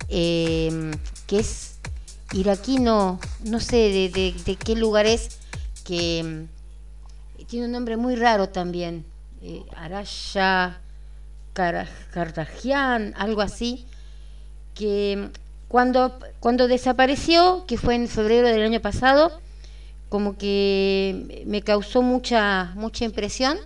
eh, 0.07 0.89
que 1.27 1.41
es 1.41 1.68
iraquino, 2.33 3.19
no 3.43 3.59
sé 3.59 4.11
de, 4.13 4.55
qué 4.55 4.75
lugar 4.75 5.05
es, 5.05 5.39
que 5.83 6.23
mm, 6.23 7.45
tiene 7.45 7.65
un 7.65 7.71
nombre 7.71 7.97
muy 7.97 8.15
raro 8.15 8.49
también, 8.49 9.05
eh, 9.41 9.63
Araya 9.75 10.81
Cardagian, 11.53 13.13
algo 13.17 13.41
así, 13.41 13.85
que 14.75 15.17
mm, 15.17 15.37
cuando, 15.67 16.19
cuando 16.39 16.67
desapareció, 16.67 17.65
que 17.67 17.77
fue 17.77 17.95
en 17.95 18.07
febrero 18.07 18.47
del 18.47 18.63
año 18.63 18.81
pasado, 18.81 19.39
como 20.09 20.37
que 20.37 21.43
me 21.45 21.61
causó 21.61 22.01
mucha, 22.01 22.73
mucha 22.75 23.05
impresión. 23.05 23.59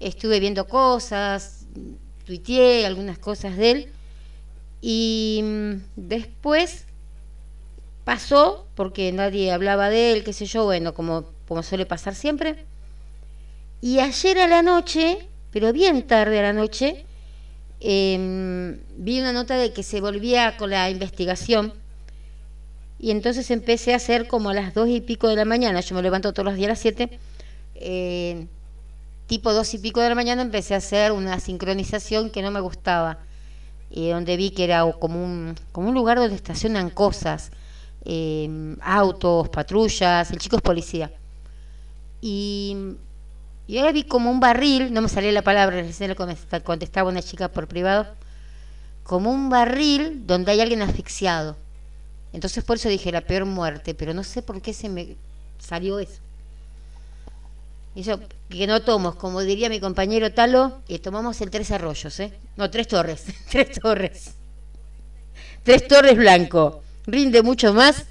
Estuve 0.00 0.40
viendo 0.40 0.66
cosas, 0.66 1.66
tuiteé 2.24 2.86
algunas 2.86 3.18
cosas 3.18 3.56
de 3.56 3.70
él, 3.70 3.92
y 4.80 5.40
mm, 5.42 5.72
después 5.96 6.86
pasó, 8.08 8.66
porque 8.74 9.12
nadie 9.12 9.52
hablaba 9.52 9.90
de 9.90 10.14
él, 10.14 10.24
qué 10.24 10.32
sé 10.32 10.46
yo, 10.46 10.64
bueno, 10.64 10.94
como, 10.94 11.26
como 11.46 11.62
suele 11.62 11.84
pasar 11.84 12.14
siempre. 12.14 12.64
Y 13.82 13.98
ayer 13.98 14.38
a 14.38 14.46
la 14.46 14.62
noche, 14.62 15.28
pero 15.50 15.74
bien 15.74 16.06
tarde 16.06 16.38
a 16.38 16.42
la 16.42 16.54
noche, 16.54 17.04
em, 17.80 18.78
vi 18.96 19.20
una 19.20 19.34
nota 19.34 19.58
de 19.58 19.74
que 19.74 19.82
se 19.82 20.00
volvía 20.00 20.56
con 20.56 20.70
la 20.70 20.88
investigación. 20.88 21.74
Y 22.98 23.10
entonces 23.10 23.50
empecé 23.50 23.92
a 23.92 23.96
hacer 23.96 24.26
como 24.26 24.48
a 24.48 24.54
las 24.54 24.72
dos 24.72 24.88
y 24.88 25.02
pico 25.02 25.28
de 25.28 25.36
la 25.36 25.44
mañana, 25.44 25.80
yo 25.80 25.94
me 25.94 26.00
levanto 26.00 26.32
todos 26.32 26.46
los 26.46 26.54
días 26.54 26.68
a 26.68 26.70
las 26.70 26.78
siete, 26.78 27.10
eh, 27.74 28.46
tipo 29.26 29.52
dos 29.52 29.74
y 29.74 29.78
pico 29.80 30.00
de 30.00 30.08
la 30.08 30.14
mañana 30.14 30.40
empecé 30.40 30.72
a 30.72 30.78
hacer 30.78 31.12
una 31.12 31.40
sincronización 31.40 32.30
que 32.30 32.40
no 32.40 32.50
me 32.50 32.60
gustaba, 32.60 33.18
y 33.90 34.08
donde 34.08 34.38
vi 34.38 34.48
que 34.48 34.64
era 34.64 34.90
como 34.98 35.22
un, 35.22 35.56
como 35.72 35.90
un 35.90 35.94
lugar 35.94 36.16
donde 36.16 36.36
estacionan 36.36 36.88
cosas, 36.88 37.50
eh, 38.04 38.76
autos, 38.82 39.48
patrullas, 39.50 40.30
el 40.30 40.38
chico 40.38 40.56
es 40.56 40.62
policía. 40.62 41.10
Y, 42.20 42.76
y 43.66 43.78
ahora 43.78 43.92
vi 43.92 44.04
como 44.04 44.30
un 44.30 44.40
barril, 44.40 44.92
no 44.92 45.02
me 45.02 45.08
salía 45.08 45.32
la 45.32 45.42
palabra, 45.42 45.76
recién 45.82 46.10
le 46.10 46.16
contesta- 46.16 46.60
contestaba 46.62 47.10
una 47.10 47.22
chica 47.22 47.48
por 47.50 47.68
privado, 47.68 48.06
como 49.04 49.30
un 49.32 49.50
barril 49.50 50.26
donde 50.26 50.52
hay 50.52 50.60
alguien 50.60 50.82
asfixiado. 50.82 51.56
Entonces 52.32 52.64
por 52.64 52.76
eso 52.78 52.88
dije 52.90 53.12
la 53.12 53.22
peor 53.22 53.46
muerte, 53.46 53.94
pero 53.94 54.14
no 54.14 54.24
sé 54.24 54.42
por 54.42 54.62
qué 54.62 54.74
se 54.74 54.88
me 54.90 55.16
salió 55.58 55.98
eso. 56.00 56.20
Eso 57.94 58.20
que 58.48 58.66
no 58.66 58.82
tomo, 58.82 59.16
como 59.16 59.40
diría 59.42 59.68
mi 59.68 59.80
compañero 59.80 60.32
Talo, 60.32 60.82
eh, 60.88 60.98
tomamos 61.00 61.40
el 61.40 61.50
Tres 61.50 61.70
Arroyos, 61.72 62.20
¿eh? 62.20 62.32
No, 62.56 62.70
Tres 62.70 62.86
Torres, 62.88 63.24
Tres 63.50 63.78
Torres. 63.80 64.34
Tres 65.62 65.86
Torres 65.86 66.16
Blanco. 66.16 66.82
Rinde 67.08 67.42
mucho 67.42 67.72
más. 67.72 68.04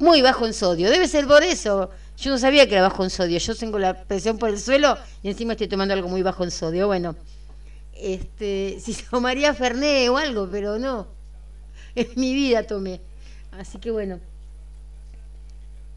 Muy 0.00 0.20
bajo 0.20 0.46
en 0.46 0.52
sodio. 0.52 0.90
Debe 0.90 1.06
ser 1.06 1.28
por 1.28 1.44
eso. 1.44 1.90
Yo 2.18 2.32
no 2.32 2.38
sabía 2.38 2.66
que 2.66 2.74
era 2.74 2.82
bajo 2.82 3.04
en 3.04 3.10
sodio. 3.10 3.38
Yo 3.38 3.54
tengo 3.54 3.78
la 3.78 4.02
presión 4.02 4.36
por 4.36 4.50
el 4.50 4.58
suelo 4.58 4.98
y 5.22 5.28
encima 5.28 5.52
estoy 5.52 5.68
tomando 5.68 5.94
algo 5.94 6.08
muy 6.08 6.22
bajo 6.22 6.42
en 6.42 6.50
sodio. 6.50 6.88
Bueno, 6.88 7.14
este, 7.94 8.78
si 8.82 8.94
tomaría 8.94 9.54
Fernet 9.54 10.08
o 10.08 10.16
algo, 10.16 10.48
pero 10.50 10.78
no. 10.78 11.06
En 11.94 12.08
mi 12.16 12.34
vida 12.34 12.64
tomé. 12.64 13.00
Así 13.52 13.78
que 13.78 13.92
bueno. 13.92 14.18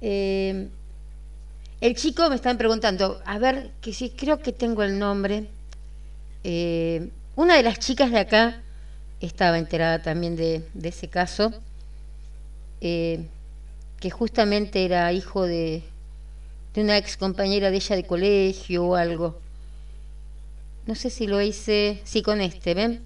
Eh, 0.02 0.70
el 1.80 1.96
chico 1.96 2.30
me 2.30 2.36
están 2.36 2.60
preguntando, 2.60 3.20
a 3.26 3.40
ver, 3.40 3.72
que 3.82 3.92
sí, 3.92 4.12
creo 4.16 4.38
que 4.40 4.52
tengo 4.52 4.84
el 4.84 5.00
nombre. 5.00 5.48
Eh, 6.44 7.10
una 7.36 7.56
de 7.56 7.64
las 7.64 7.80
chicas 7.80 8.12
de 8.12 8.20
acá 8.20 8.62
estaba 9.20 9.58
enterada 9.58 10.04
también 10.04 10.36
de 10.36 10.64
ese 10.84 11.08
caso, 11.08 11.52
eh, 12.82 13.28
que 14.00 14.10
justamente 14.10 14.84
era 14.84 15.14
hijo 15.14 15.46
de, 15.46 15.84
una 16.76 16.98
ex 16.98 17.18
compañera 17.18 17.70
de 17.70 17.78
ella 17.78 17.96
de 17.96 18.06
colegio 18.06 18.86
o 18.86 18.96
algo. 18.96 19.40
No 20.88 20.96
sé 20.96 21.10
si 21.10 21.28
lo 21.28 21.42
hice, 21.42 22.02
sí, 22.04 22.22
con 22.24 22.42
este, 22.42 22.74
¿ven? 22.74 23.02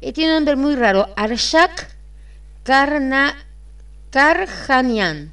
Eh, 0.00 0.12
tiene 0.12 0.30
un 0.30 0.36
nombre 0.36 0.56
muy 0.56 0.76
raro, 0.76 1.08
Arshak 1.16 1.94
Karna, 2.62 3.36
Karjanian. 4.10 5.32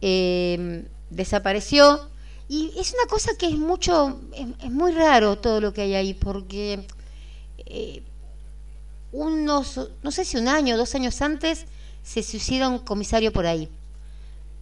Eh, 0.00 0.84
desapareció 1.10 2.08
Y 2.48 2.72
es 2.78 2.94
una 2.94 3.08
cosa 3.08 3.32
que 3.36 3.46
es 3.46 3.56
mucho, 3.56 4.20
es, 4.32 4.70
muy 4.70 4.92
raro 4.92 5.38
todo 5.38 5.60
lo 5.60 5.72
que 5.72 5.82
hay 5.82 5.94
ahí, 5.94 6.14
porque 6.14 6.86
eh, 7.66 8.02
unos, 9.12 9.90
no 10.02 10.10
sé 10.10 10.24
si 10.24 10.36
un 10.36 10.48
año 10.48 10.76
dos 10.76 10.94
años 10.94 11.22
antes, 11.22 11.66
se 12.02 12.22
suicida 12.22 12.68
un 12.68 12.78
comisario 12.78 13.32
por 13.32 13.46
ahí. 13.46 13.68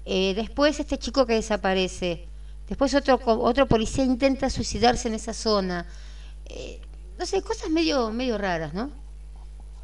Eh, 0.05 0.35
después 0.35 0.79
este 0.79 0.99
chico 0.99 1.27
que 1.27 1.35
desaparece. 1.35 2.27
Después 2.69 2.95
otro, 2.95 3.21
otro 3.25 3.67
policía 3.67 4.05
intenta 4.05 4.51
suicidarse 4.51 5.09
en 5.09 5.15
esa 5.15 5.33
zona. 5.33 5.87
Eh, 6.47 6.81
no 7.19 7.27
sé, 7.27 7.43
cosas 7.43 7.71
medio, 7.71 8.11
medio 8.11 8.39
raras, 8.39 8.75
¿no? 8.75 8.91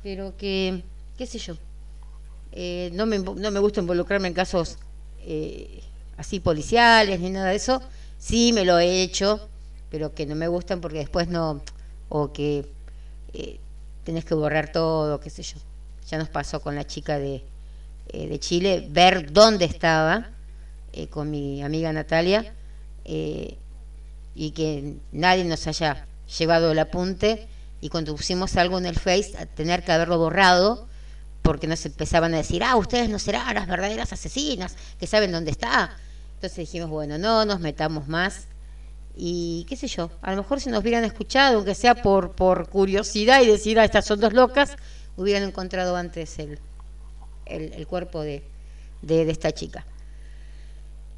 Pero 0.03 0.37
que, 0.37 0.83
qué 1.17 1.27
sé 1.27 1.39
yo. 1.39 1.57
Eh, 2.53 2.91
no, 2.95 3.07
me, 3.07 3.19
no 3.19 3.51
me 3.51 3.61
gusta 3.61 3.81
involucrarme 3.81 4.29
en 4.29 4.35
casos 4.35 4.79
así 6.17 6.41
policiales 6.41 7.21
ni 7.21 7.31
nada 7.31 7.51
de 7.51 7.57
eso. 7.57 7.81
Sí 8.19 8.53
me 8.53 8.65
lo 8.65 8.79
he 8.79 9.03
hecho, 9.03 9.49
pero 9.91 10.15
que 10.15 10.27
no 10.27 10.35
me 10.35 10.49
gustan 10.49 10.81
porque 10.81 10.99
después 10.99 11.29
no... 11.29 11.63
O 12.09 12.33
que 12.33 12.69
tenés 14.05 14.25
que 14.25 14.35
borrar 14.35 14.73
todo, 14.73 15.21
qué 15.21 15.31
sé 15.31 15.43
yo. 15.43 15.59
Ya 16.09 16.19
nos 16.19 16.29
pasó 16.29 16.61
con 16.61 16.75
la 16.75 16.87
chica 16.87 17.19
de, 17.19 17.45
eh, 18.09 18.29
de 18.29 18.39
Chile, 18.39 18.87
ver 18.91 19.33
dónde 19.33 19.65
estaba 19.65 20.31
eh, 20.93 21.07
con 21.09 21.31
mi 21.31 21.63
amiga 21.63 21.93
Natalia 21.93 22.53
eh, 23.05 23.57
y 24.35 24.51
que 24.51 24.97
nadie 25.13 25.45
nos 25.45 25.67
haya 25.67 26.07
llevado 26.39 26.73
el 26.73 26.79
apunte 26.79 27.49
y 27.81 27.89
cuando 27.89 28.15
pusimos 28.15 28.57
algo 28.57 28.79
en 28.79 28.87
el 28.87 28.99
Face, 28.99 29.37
a 29.39 29.47
tener 29.47 29.85
que 29.85 29.93
haberlo 29.93 30.19
borrado 30.19 30.87
porque 31.43 31.67
nos 31.67 31.85
empezaban 31.85 32.33
a 32.35 32.39
decir, 32.39 32.63
ah, 32.63 32.77
ustedes 32.77 33.09
no 33.09 33.19
serán 33.19 33.55
las 33.55 33.67
verdaderas 33.67 34.13
asesinas, 34.13 34.77
que 34.99 35.07
saben 35.07 35.33
dónde 35.33 35.51
está. 35.51 35.97
Entonces 36.35 36.59
dijimos, 36.59 36.91
bueno, 36.91 37.19
no 37.19 37.45
nos 37.45 37.61
metamos 37.61 38.07
más 38.07 38.47
y 39.15 39.67
qué 39.69 39.77
sé 39.77 39.89
yo, 39.89 40.11
a 40.23 40.31
lo 40.31 40.39
mejor 40.39 40.61
si 40.61 40.71
nos 40.71 40.81
hubieran 40.83 41.05
escuchado, 41.05 41.57
aunque 41.57 41.75
sea 41.75 41.95
por, 41.95 42.33
por 42.33 42.69
curiosidad 42.69 43.43
y 43.43 43.47
decir, 43.47 43.79
ah, 43.79 43.85
estas 43.85 44.07
son 44.07 44.21
dos 44.21 44.33
locas, 44.33 44.77
hubieran 45.17 45.43
encontrado 45.43 45.97
antes 45.97 46.39
el, 46.39 46.59
el, 47.47 47.87
cuerpo 47.87 48.23
de, 48.23 48.43
de, 49.03 49.31
esta 49.31 49.53
chica. 49.53 49.85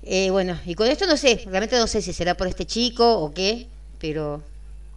Eh, 0.03 0.31
bueno, 0.31 0.59
y 0.67 0.75
con 0.75 0.89
esto 0.89 1.07
no 1.07 1.17
sé, 1.17 1.43
realmente 1.47 1.79
no 1.79 1.87
sé 1.87 2.03
si 2.03 2.13
será 2.13 2.37
por 2.37 2.49
este 2.49 2.67
chico 2.67 3.21
o 3.21 3.33
qué, 3.33 3.69
pero 4.01 4.43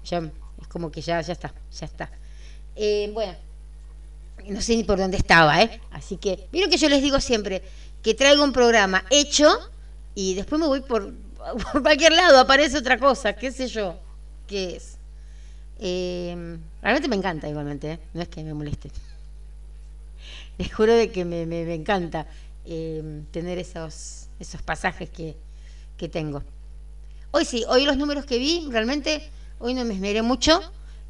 ya 0.04 0.18
es 0.60 0.68
como 0.68 0.92
que 0.92 1.02
ya, 1.02 1.22
ya 1.22 1.34
está, 1.34 1.54
ya 1.80 1.86
está. 1.86 2.10
Eh, 2.76 3.12
bueno, 3.14 3.36
no 4.48 4.62
sé 4.62 4.76
ni 4.76 4.84
por 4.84 4.98
dónde 4.98 5.18
estaba, 5.18 5.62
¿eh? 5.62 5.82
Así 5.92 6.18
que, 6.18 6.48
vieron 6.52 6.72
que 6.72 6.78
yo 6.78 6.90
les 6.90 7.02
digo 7.02 7.20
siempre 7.20 7.62
que 8.02 8.14
traigo 8.14 8.44
un 8.44 8.54
programa 8.54 9.04
hecho 9.10 9.48
y 10.16 10.34
después 10.34 10.60
me 10.60 10.68
voy 10.68 10.82
por, 10.82 11.14
por 11.54 11.82
cualquier 11.82 12.14
lado, 12.14 12.40
aparece 12.40 12.78
otra 12.78 12.98
cosa, 12.98 13.34
qué 13.34 13.52
sé 13.52 13.68
yo, 13.68 14.00
qué 14.48 14.76
es. 14.78 14.98
Eh, 15.80 16.58
realmente 16.82 17.08
me 17.08 17.16
encanta 17.16 17.48
igualmente, 17.48 17.92
¿eh? 17.92 18.00
no 18.14 18.22
es 18.24 18.30
que 18.30 18.44
me 18.44 18.52
moleste 18.52 18.90
les 20.58 20.74
juro 20.74 20.96
de 20.96 21.12
que 21.12 21.24
me, 21.24 21.46
me, 21.46 21.72
encanta 21.72 22.26
eh, 22.66 23.22
tener 23.30 23.60
esos, 23.60 24.28
esos 24.40 24.62
pasajes 24.64 25.10
que, 25.10 25.36
que, 25.98 26.10
tengo. 26.10 26.42
Hoy 27.32 27.46
sí, 27.46 27.64
hoy 27.68 27.86
los 27.86 27.98
números 27.98 28.26
que 28.26 28.40
vi, 28.40 28.68
realmente, 28.72 29.30
hoy 29.60 29.76
no 29.76 29.86
me 29.86 29.94
esmeré 29.94 30.24
mucho. 30.24 30.60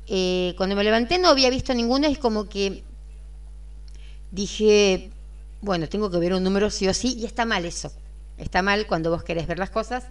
Eh, 0.08 0.54
cuando 0.58 0.76
me 0.76 0.84
levanté 0.84 1.18
no 1.18 1.30
había 1.30 1.50
visto 1.50 1.74
ninguno, 1.74 2.08
es 2.08 2.18
como 2.18 2.50
que 2.50 2.84
dije, 4.32 5.12
bueno, 5.62 5.88
tengo 5.88 6.12
que 6.12 6.18
ver 6.18 6.34
un 6.34 6.44
número 6.44 6.70
sí 6.70 6.88
o 6.88 6.94
sí, 6.94 7.16
y 7.18 7.26
está 7.26 7.46
mal 7.46 7.64
eso. 7.64 7.92
Está 8.38 8.62
mal 8.62 8.88
cuando 8.88 9.10
vos 9.10 9.24
querés 9.24 9.48
ver 9.48 9.60
las 9.60 9.70
cosas 9.70 10.06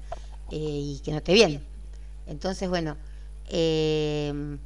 eh, 0.50 0.56
y 0.56 1.00
que 1.04 1.12
no 1.12 1.22
te 1.22 1.32
vienen. 1.32 1.64
Entonces, 2.26 2.68
bueno, 2.68 2.96
eh, 3.48 4.58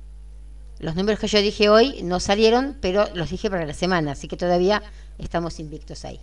los 0.78 0.96
números 0.96 1.20
que 1.20 1.26
yo 1.26 1.40
dije 1.42 1.68
hoy 1.68 2.02
no 2.02 2.20
salieron, 2.20 2.76
pero 2.80 3.08
los 3.14 3.30
dije 3.30 3.50
para 3.50 3.66
la 3.66 3.74
semana, 3.74 4.12
así 4.12 4.28
que 4.28 4.36
todavía 4.36 4.82
estamos 5.18 5.61
invictos 5.61 6.04
ahí. 6.04 6.20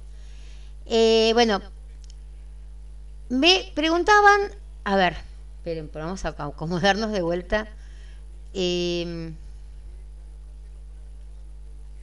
Eh, 0.87 1.31
bueno, 1.33 1.61
me 3.29 3.71
preguntaban, 3.75 4.41
a 4.83 4.95
ver, 4.95 5.17
esperen, 5.57 5.91
vamos 5.93 6.25
a 6.25 6.29
acomodarnos 6.29 7.11
de 7.11 7.21
vuelta. 7.21 7.67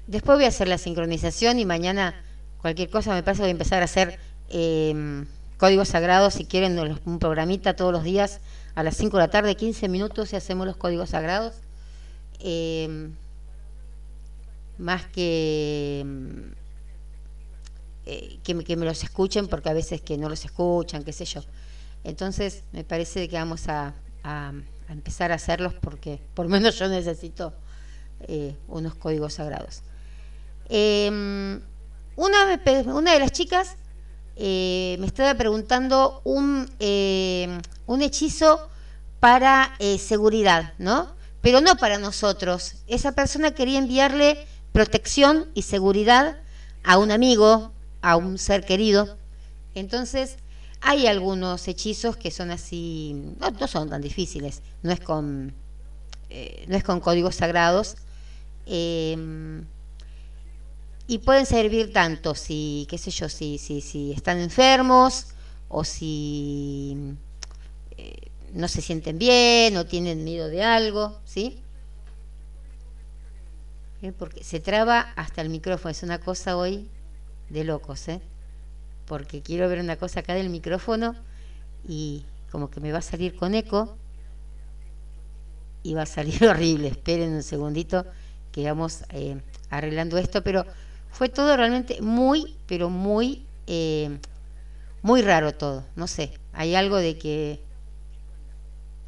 Después 0.06 0.36
voy 0.36 0.44
a 0.44 0.48
hacer 0.48 0.68
la 0.68 0.78
sincronización 0.78 1.58
y 1.58 1.64
mañana 1.64 2.14
cualquier 2.60 2.90
cosa 2.90 3.14
me 3.14 3.22
que 3.22 3.32
voy 3.32 3.48
a 3.48 3.50
empezar 3.50 3.82
a 3.82 3.86
hacer 3.86 4.18
eh, 4.50 5.24
códigos 5.56 5.88
sagrados, 5.88 6.34
si 6.34 6.44
quieren 6.44 6.78
un 7.04 7.18
programita 7.18 7.76
todos 7.76 7.92
los 7.92 8.04
días 8.04 8.40
a 8.74 8.82
las 8.82 8.96
5 8.96 9.16
de 9.16 9.22
la 9.22 9.30
tarde, 9.30 9.54
15 9.54 9.88
minutos 9.88 10.32
y 10.32 10.36
hacemos 10.36 10.66
los 10.66 10.76
códigos 10.76 11.10
sagrados. 11.10 11.54
Eh, 12.40 13.10
más 14.78 15.06
que, 15.06 16.04
eh, 18.06 18.38
que, 18.42 18.76
me 18.76 18.84
los 18.84 19.02
escuchen, 19.02 19.46
porque 19.46 19.68
a 19.68 19.72
veces 19.72 20.00
que 20.00 20.18
no 20.18 20.28
los 20.28 20.44
escuchan, 20.44 21.04
qué 21.04 21.12
sé 21.12 21.24
yo. 21.24 21.42
Entonces 22.02 22.64
me 22.72 22.84
parece 22.84 23.28
que 23.28 23.36
vamos 23.36 23.68
a, 23.68 23.94
empezar 24.88 25.32
a 25.32 25.36
hacerlos 25.36 25.74
porque 25.74 26.20
por 26.34 26.48
menos 26.54 26.78
yo 26.78 26.88
necesito 26.88 27.52
eh, 28.22 28.56
unos 28.68 28.94
códigos 28.94 29.34
sagrados. 29.34 29.82
Em, 30.68 31.60
una, 32.16 32.60
una 32.86 33.12
de 33.12 33.18
las 33.18 33.32
chicas 33.32 33.76
me 34.36 35.06
estaba 35.06 35.34
preguntando 35.34 36.20
un, 36.24 36.68
un 37.86 38.02
hechizo 38.02 38.68
para 39.20 39.76
seguridad, 39.98 40.74
¿no? 40.78 41.14
pero 41.44 41.60
no 41.60 41.76
para 41.76 41.98
nosotros. 41.98 42.76
Esa 42.86 43.12
persona 43.12 43.50
quería 43.50 43.78
enviarle 43.78 44.46
protección 44.72 45.46
y 45.52 45.60
seguridad 45.60 46.38
a 46.82 46.96
un 46.96 47.10
amigo, 47.10 47.70
a 48.00 48.16
un 48.16 48.38
ser 48.38 48.64
querido. 48.64 49.18
Entonces, 49.74 50.38
hay 50.80 51.06
algunos 51.06 51.68
hechizos 51.68 52.16
que 52.16 52.30
son 52.30 52.50
así, 52.50 53.34
no, 53.38 53.68
son 53.68 53.90
tan 53.90 54.00
difíciles, 54.00 54.62
no 54.82 54.90
es 54.90 55.00
con, 55.00 55.52
eh, 56.30 56.64
no 56.66 56.78
es 56.78 56.82
con 56.82 57.00
códigos 57.00 57.34
sagrados. 57.34 57.96
Y 61.06 61.18
pueden 61.18 61.44
servir 61.44 61.92
tanto 61.92 62.34
si, 62.34 62.86
qué 62.88 62.96
sé 62.96 63.10
yo, 63.10 63.28
si, 63.28 63.58
si, 63.58 63.80
si 63.80 64.12
están 64.12 64.38
enfermos 64.38 65.26
o 65.68 65.84
si 65.84 67.16
eh, 67.96 68.16
no 68.54 68.68
se 68.68 68.80
sienten 68.80 69.18
bien 69.18 69.76
o 69.76 69.84
tienen 69.84 70.24
miedo 70.24 70.48
de 70.48 70.62
algo, 70.62 71.18
¿sí? 71.24 71.60
¿Eh? 74.02 74.12
Porque 74.18 74.44
se 74.44 74.60
traba 74.60 75.00
hasta 75.16 75.42
el 75.42 75.50
micrófono, 75.50 75.90
es 75.90 76.02
una 76.02 76.20
cosa 76.20 76.56
hoy 76.56 76.88
de 77.50 77.64
locos, 77.64 78.08
¿eh? 78.08 78.20
Porque 79.06 79.42
quiero 79.42 79.68
ver 79.68 79.80
una 79.80 79.96
cosa 79.96 80.20
acá 80.20 80.34
del 80.34 80.48
micrófono 80.48 81.14
y 81.86 82.24
como 82.50 82.70
que 82.70 82.80
me 82.80 82.92
va 82.92 82.98
a 82.98 83.02
salir 83.02 83.34
con 83.34 83.54
eco 83.54 83.96
y 85.82 85.94
va 85.94 86.02
a 86.02 86.06
salir 86.06 86.44
horrible. 86.48 86.88
Esperen 86.88 87.32
un 87.32 87.42
segundito 87.42 88.06
que 88.52 88.64
vamos 88.64 89.04
eh, 89.10 89.40
arreglando 89.70 90.18
esto, 90.18 90.42
pero 90.42 90.64
fue 91.14 91.28
todo 91.28 91.56
realmente 91.56 92.02
muy, 92.02 92.56
pero 92.66 92.90
muy, 92.90 93.46
eh, 93.68 94.18
muy 95.00 95.22
raro 95.22 95.54
todo. 95.54 95.84
No 95.94 96.08
sé, 96.08 96.32
hay 96.52 96.74
algo 96.74 96.96
de 96.96 97.16
que 97.16 97.62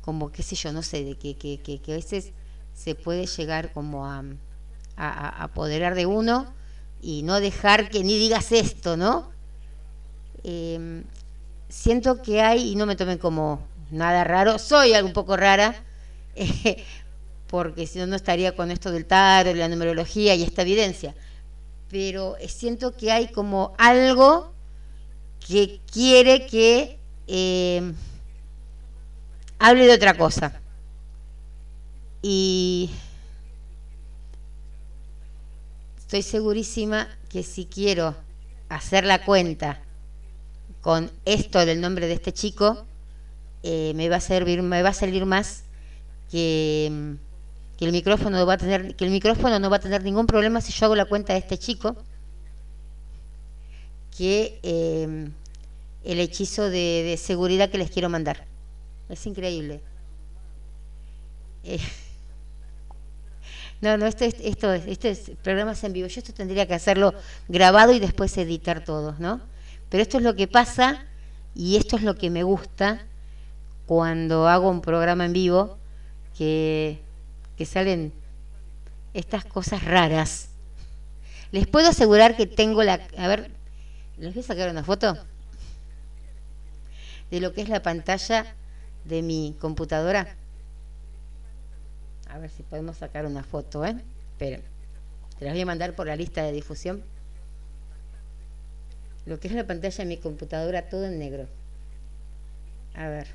como 0.03 0.31
qué 0.31 0.45
sé 0.45 0.55
yo, 0.55 0.73
no 0.73 0.83
sé, 0.83 1.03
de 1.05 1.17
que, 1.17 1.37
que, 1.37 1.59
que, 1.59 1.93
a 1.93 1.97
veces 1.97 2.31
se 2.75 2.95
puede 2.95 3.27
llegar 3.27 3.73
como 3.73 4.07
a, 4.07 4.23
a, 4.97 5.43
apoderar 5.43 5.97
de 5.97 6.07
uno 6.07 6.47
y 7.03 7.25
no 7.25 7.41
dejar 7.41 7.89
que 7.89 8.05
ni 8.05 8.17
digas 8.17 8.53
esto, 8.53 8.97
¿no? 8.97 9.33
Em, 10.45 11.03
siento 11.69 12.23
que 12.23 12.41
hay, 12.41 12.71
y 12.71 12.77
no 12.77 12.87
me 12.87 12.95
tomen 12.95 13.19
como 13.19 13.67
nada 13.91 14.23
raro, 14.23 14.61
soy 14.61 14.93
algo 14.95 15.09
un 15.09 15.13
poco 15.13 15.37
rara, 15.37 15.75
porque 17.49 17.89
si 17.89 17.99
no, 17.99 18.07
no 18.07 18.15
estaría 18.15 18.55
con 18.55 18.71
esto 18.71 18.93
del 18.93 19.07
tarot, 19.07 19.57
la 19.57 19.69
numerología 19.69 20.37
y 20.37 20.45
esta 20.45 20.63
evidencia. 20.63 21.17
Pero 21.91 22.37
siento 22.49 22.97
que 22.97 23.13
hay 23.13 23.29
como 23.29 23.75
algo 23.79 24.53
que 25.47 25.81
quiere 25.93 26.47
que 26.47 26.99
eh, 27.27 27.93
hable 29.59 29.87
de 29.87 29.95
otra 29.95 30.17
cosa. 30.17 30.61
Y 32.23 32.91
estoy 35.99 36.23
segurísima 36.23 37.09
que 37.29 37.43
si 37.43 37.67
quiero 37.67 38.15
hacer 38.69 39.05
la 39.05 39.25
cuenta 39.25 39.81
con 40.81 41.11
esto 41.25 41.65
del 41.65 41.81
nombre 41.81 42.07
de 42.07 42.15
este 42.15 42.33
chico, 42.33 42.85
eh, 43.63 43.93
me 43.95 44.09
va 44.09 44.17
a 44.17 44.21
servir, 44.21 44.63
me 44.63 44.83
va 44.83 44.91
a 44.91 44.95
salir 44.95 45.27
más 45.27 45.65
que, 46.31 47.17
que, 47.77 47.85
el 47.85 47.93
micrófono 47.93 48.45
va 48.47 48.55
a 48.55 48.59
tener, 48.59 48.97
que 48.97 49.05
el 49.05 49.11
micrófono 49.11 49.59
no 49.59 49.71
va 49.71 49.77
a 49.77 49.81
tener 49.81 50.03
ningún 50.03 50.27
problema 50.27 50.61
si 50.61 50.73
yo 50.73 50.87
hago 50.87 50.97
la 50.97 51.05
cuenta 51.05 51.33
de 51.33 51.41
este 51.41 51.59
chico, 51.59 51.97
que 54.17 54.59
eh, 54.63 55.29
el 56.05 56.21
hechizo 56.21 56.71
de 56.71 57.19
seguridad 57.21 57.71
que 57.71 57.79
les 57.79 57.91
quiero 57.91 58.09
mandar. 58.09 58.47
Es 59.09 59.27
increíble. 59.27 59.81
Eh, 61.65 61.79
no, 63.81 63.97
no, 63.97 64.07
esto, 64.07 64.25
es, 64.25 64.37
esto, 64.41 64.73
es, 64.73 64.87
esto 64.87 65.09
es 65.09 65.33
programas 65.43 65.83
en 65.85 65.93
vivo. 65.93 66.09
Yo 66.09 66.21
esto 66.21 66.33
tendría 66.33 66.67
que 66.67 66.75
hacerlo 66.75 67.15
grabado 67.49 67.93
y 67.93 67.99
después 67.99 68.37
editar 68.39 68.85
todo, 68.85 69.15
¿no? 69.19 69.41
Pero 69.89 70.03
esto 70.03 70.19
es 70.19 70.25
lo 70.25 70.35
que 70.35 70.49
pasa 70.49 71.07
y 71.55 71.77
esto 71.77 71.97
es 71.97 72.03
lo 72.03 72.17
que 72.17 72.31
me 72.31 72.43
gusta 72.43 73.07
cuando 73.87 74.49
hago 74.49 74.69
un 74.69 74.81
programa 74.81 75.27
en 75.27 75.33
vivo, 75.33 75.79
que, 76.37 77.01
que 77.57 77.67
salen 77.67 78.13
estas 79.15 79.45
cosas 79.45 79.83
raras. 79.85 80.49
Les 81.53 81.67
puedo 81.67 81.89
asegurar 81.89 82.37
que 82.37 82.47
tengo 82.47 82.83
la... 82.83 83.01
A 83.17 83.29
ver, 83.29 83.51
¿les 84.19 84.35
voy 84.35 84.43
a 84.43 84.47
sacar 84.47 84.71
una 84.71 84.85
foto? 84.85 85.17
De 87.31 87.41
lo 87.41 87.53
que 87.53 87.63
es 87.63 87.69
la 87.69 87.83
pantalla 87.83 88.55
de 89.05 89.23
mi 89.23 89.57
computadora. 89.61 90.37
A 92.29 92.39
ver 92.39 92.51
si 92.51 92.63
podemos 92.63 92.99
sacar 92.99 93.25
una 93.25 93.43
foto, 93.43 93.85
¿eh? 93.85 93.97
Esperen. 94.33 94.63
Te 95.39 95.45
las 95.45 95.55
voy 95.55 95.63
a 95.63 95.67
mandar 95.67 95.95
por 95.95 96.07
la 96.07 96.17
lista 96.17 96.43
de 96.43 96.53
difusión. 96.53 97.03
Lo 99.25 99.41
que 99.41 99.49
es 99.49 99.55
la 99.55 99.67
pantalla 99.67 99.97
de 99.97 100.05
mi 100.05 100.19
computadora, 100.19 100.89
todo 100.89 101.07
en 101.07 101.19
negro. 101.19 101.47
A 102.95 103.09
ver. 103.09 103.29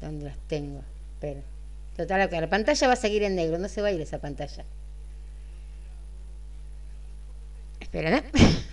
¿Dónde 0.00 0.26
las 0.26 0.38
tengo? 0.48 0.82
Esperen. 1.14 1.59
Total, 1.96 2.30
la 2.30 2.50
pantalla 2.50 2.86
va 2.86 2.92
a 2.94 2.96
seguir 2.96 3.22
en 3.22 3.34
negro, 3.36 3.58
no 3.58 3.68
se 3.68 3.82
va 3.82 3.88
a 3.88 3.92
ir 3.92 4.00
esa 4.00 4.18
pantalla. 4.18 4.64
Esperen, 7.80 8.14
¿eh? 8.14 8.24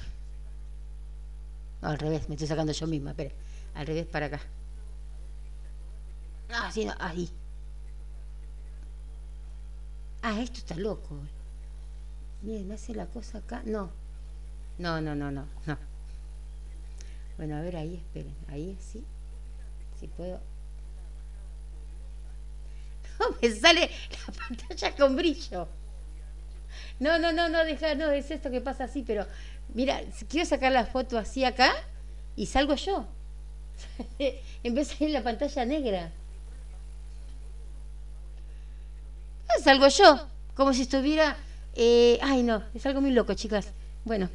No, 1.82 1.89
al 1.89 1.99
revés, 1.99 2.28
me 2.28 2.36
estoy 2.36 2.47
sacando 2.47 2.72
yo 2.72 2.88
misma, 2.88 3.11
esperen. 3.11 3.34
Al 3.76 3.86
revés 3.86 4.07
para 4.07 4.26
acá. 4.26 4.39
Ah, 6.49 6.72
sí, 6.72 6.86
no, 6.86 6.93
ahí. 6.99 7.30
Ah, 10.24 10.41
esto 10.41 10.57
está 10.57 10.76
loco. 10.76 11.15
Miren, 12.41 12.68
me 12.68 12.76
hace 12.76 12.93
la 12.93 13.05
cosa 13.05 13.39
acá. 13.39 13.61
No. 13.65 13.91
No, 14.78 15.01
no, 15.01 15.15
no, 15.15 15.32
no, 15.32 15.45
no. 15.65 15.78
Bueno, 17.38 17.57
a 17.57 17.61
ver 17.61 17.78
ahí, 17.78 17.95
esperen. 17.95 18.36
Ahí, 18.47 18.78
sí. 18.80 19.05
Si 19.99 20.07
puedo. 20.07 20.39
No, 23.20 23.36
me 23.41 23.49
sale 23.51 23.89
la 24.11 24.34
pantalla 24.34 24.95
con 24.95 25.15
brillo. 25.15 25.68
No, 26.99 27.20
no, 27.20 27.32
no, 27.32 27.49
no, 27.49 27.63
deja, 27.63 27.95
no, 27.95 28.09
es 28.11 28.32
esto 28.32 28.49
que 28.49 28.61
pasa 28.61 28.86
así, 28.86 29.03
pero 29.05 29.26
mira, 29.74 30.01
quiero 30.30 30.47
sacar 30.47 30.72
la 30.72 30.86
foto 30.86 31.18
así 31.18 31.43
acá 31.43 31.74
y 32.36 32.45
salgo 32.47 32.76
yo. 32.76 33.07
en 34.63 34.76
vez 34.76 34.97
de 34.97 35.09
la 35.09 35.24
pantalla 35.24 35.65
negra. 35.65 36.11
salgo 39.63 39.88
yo, 39.88 40.28
como 40.55 40.74
si 40.74 40.84
estuviera... 40.84 41.36
Eh, 41.76 42.18
ay, 42.22 42.41
no, 42.43 42.63
es 42.74 42.86
algo 42.86 43.01
muy 43.01 43.11
loco, 43.11 43.34
chicas. 43.34 43.72
Bueno. 44.05 44.30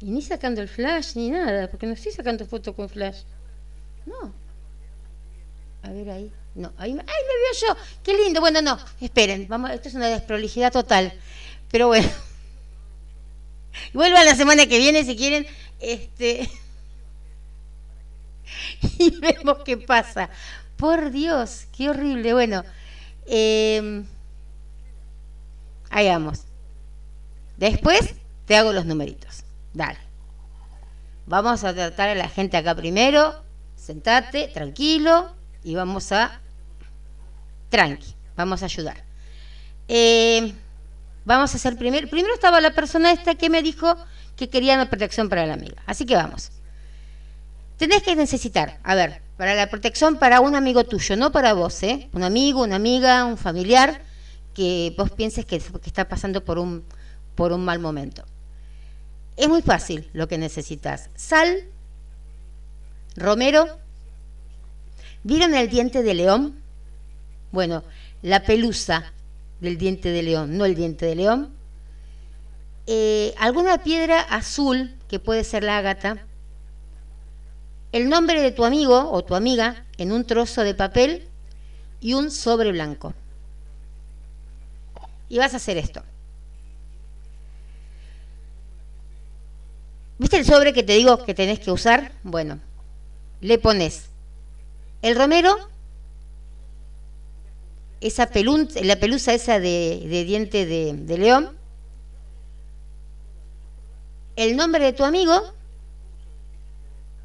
Y 0.00 0.10
ni 0.10 0.22
sacando 0.22 0.60
el 0.60 0.68
flash 0.68 1.16
ni 1.16 1.30
nada, 1.30 1.68
porque 1.68 1.86
no 1.86 1.94
estoy 1.94 2.12
sacando 2.12 2.44
foto 2.44 2.74
con 2.74 2.88
flash. 2.88 3.22
No. 4.04 4.45
A 5.86 5.92
ver 5.92 6.10
ahí. 6.10 6.32
No, 6.56 6.72
ahí 6.78 6.94
me, 6.94 7.00
¡ay, 7.00 7.06
me 7.06 7.68
veo 7.68 7.76
yo! 7.76 7.80
¡Qué 8.02 8.16
lindo! 8.16 8.40
Bueno, 8.40 8.60
no, 8.60 8.78
esperen, 9.00 9.46
vamos, 9.46 9.70
esto 9.70 9.88
es 9.88 9.94
una 9.94 10.08
desprolijidad 10.08 10.72
total. 10.72 11.12
Pero 11.70 11.86
bueno. 11.86 12.08
Vuelvan 13.92 14.24
la 14.24 14.34
semana 14.34 14.66
que 14.66 14.78
viene 14.78 15.04
si 15.04 15.16
quieren. 15.16 15.46
Este. 15.78 16.50
y 18.98 19.10
vemos 19.20 19.58
qué 19.64 19.76
pasa. 19.76 20.28
Por 20.76 21.12
Dios, 21.12 21.66
qué 21.76 21.90
horrible. 21.90 22.32
Bueno, 22.32 22.64
eh, 23.26 24.02
ahí 25.90 26.08
vamos. 26.08 26.40
Después 27.58 28.14
te 28.44 28.56
hago 28.56 28.72
los 28.72 28.86
numeritos. 28.86 29.44
Dale. 29.72 29.98
Vamos 31.26 31.62
a 31.62 31.74
tratar 31.74 32.08
a 32.08 32.14
la 32.16 32.28
gente 32.28 32.56
acá 32.56 32.74
primero. 32.74 33.40
Sentate, 33.76 34.48
tranquilo. 34.48 35.35
Y 35.66 35.74
vamos 35.74 36.12
a... 36.12 36.40
Tranqui. 37.70 38.14
Vamos 38.36 38.62
a 38.62 38.66
ayudar. 38.66 39.02
Eh, 39.88 40.54
vamos 41.24 41.52
a 41.52 41.56
hacer 41.56 41.76
primero... 41.76 42.08
Primero 42.08 42.34
estaba 42.34 42.60
la 42.60 42.72
persona 42.72 43.10
esta 43.10 43.34
que 43.34 43.50
me 43.50 43.62
dijo 43.62 43.96
que 44.36 44.48
quería 44.48 44.74
una 44.74 44.88
protección 44.88 45.28
para 45.28 45.44
la 45.44 45.54
amiga. 45.54 45.82
Así 45.84 46.06
que 46.06 46.14
vamos. 46.14 46.52
Tenés 47.78 48.04
que 48.04 48.14
necesitar, 48.14 48.78
a 48.84 48.94
ver, 48.94 49.22
para 49.36 49.56
la 49.56 49.68
protección 49.68 50.20
para 50.20 50.40
un 50.40 50.54
amigo 50.54 50.84
tuyo, 50.84 51.16
no 51.16 51.32
para 51.32 51.52
vos, 51.52 51.82
¿eh? 51.82 52.08
Un 52.12 52.22
amigo, 52.22 52.62
una 52.62 52.76
amiga, 52.76 53.24
un 53.24 53.36
familiar 53.36 54.02
que 54.54 54.94
vos 54.96 55.10
pienses 55.10 55.44
que, 55.46 55.56
está 55.56 56.08
pasando 56.08 56.44
por 56.44 56.60
un, 56.60 56.84
por 57.34 57.52
un 57.52 57.64
mal 57.64 57.80
momento. 57.80 58.24
Es 59.36 59.48
muy 59.48 59.62
fácil 59.62 60.08
lo 60.12 60.28
que 60.28 60.38
necesitas. 60.38 61.10
Sal, 61.16 61.64
romero, 63.16 63.80
¿vieron 65.26 65.56
el 65.56 65.68
diente 65.68 66.04
de 66.04 66.14
león? 66.14 66.62
Bueno, 67.50 67.82
la 68.22 68.44
pelusa 68.44 69.12
del 69.60 69.76
diente 69.76 70.10
de 70.10 70.22
león, 70.22 70.56
no 70.56 70.64
el 70.64 70.76
diente 70.76 71.04
de 71.04 71.16
león. 71.16 71.52
Eh, 72.86 73.34
alguna 73.36 73.82
piedra 73.82 74.20
azul, 74.20 74.94
que 75.08 75.18
puede 75.18 75.42
ser 75.42 75.64
la 75.64 75.78
ágata, 75.78 76.24
el 77.90 78.08
nombre 78.08 78.40
de 78.40 78.52
tu 78.52 78.64
amigo 78.64 79.10
o 79.10 79.24
tu 79.24 79.34
amiga 79.34 79.84
en 79.98 80.12
un 80.12 80.24
trozo 80.24 80.62
de 80.62 80.74
papel 80.74 81.26
y 82.00 82.14
un 82.14 82.30
sobre 82.30 82.70
blanco. 82.70 83.12
Y 85.28 85.38
vas 85.38 85.54
a 85.54 85.56
hacer 85.56 85.76
esto. 85.76 86.04
¿Viste 90.18 90.36
el 90.38 90.44
sobre 90.44 90.72
que 90.72 90.84
te 90.84 90.92
digo 90.92 91.24
que 91.24 91.34
tenés 91.34 91.58
que 91.58 91.72
usar? 91.72 92.12
Bueno, 92.22 92.60
le 93.40 93.58
pones 93.58 94.10
el 95.06 95.14
romero, 95.14 95.56
esa 98.00 98.28
la 98.82 98.96
pelusa 98.96 99.34
esa 99.34 99.60
de, 99.60 100.24
diente 100.26 100.66
de, 100.66 101.18
león, 101.18 101.56
el 104.34 104.56
nombre 104.56 104.84
de 104.84 104.92
tu 104.92 105.04
amigo. 105.04 105.54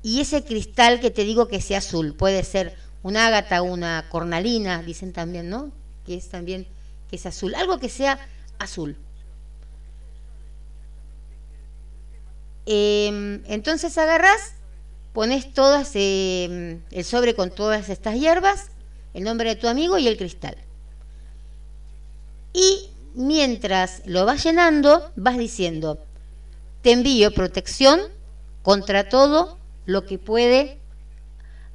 Y 0.03 0.21
ese 0.21 0.43
cristal 0.43 0.99
que 0.99 1.09
te 1.09 1.23
digo 1.23 1.47
que 1.47 1.59
sea 1.59 1.79
azul, 1.79 2.15
puede 2.15 2.43
ser 2.43 2.75
un 3.01 3.17
ágata, 3.17 3.63
una 3.63 4.07
cornalina, 4.09 4.83
dicen 4.83 5.11
también, 5.11 5.49
¿no? 5.49 5.71
Que 6.05 6.15
es 6.15 6.29
también, 6.29 6.67
que 7.09 7.15
es 7.15 7.25
azul, 7.25 7.55
algo 7.55 7.79
que 7.79 7.89
sea 7.89 8.19
azul. 8.59 8.95
Em, 12.67 13.43
entonces 13.45 13.97
agarras, 13.97 14.53
pones 15.13 15.53
todas, 15.53 15.91
em, 15.95 16.81
el 16.91 17.03
sobre 17.03 17.35
con 17.35 17.51
todas 17.51 17.89
estas 17.89 18.15
hierbas, 18.15 18.69
el 19.13 19.23
nombre 19.23 19.49
de 19.49 19.55
tu 19.55 19.67
amigo 19.67 19.97
y 19.97 20.07
el 20.07 20.17
cristal. 20.17 20.55
Y 22.53 22.89
mientras 23.13 24.01
lo 24.05 24.25
vas 24.25 24.43
llenando, 24.43 25.11
vas 25.15 25.37
diciendo, 25.37 25.99
te 26.81 26.91
envío 26.91 27.33
protección 27.33 27.99
contra 28.63 29.09
todo 29.09 29.57
lo 29.85 30.05
que 30.05 30.17
puede 30.17 30.79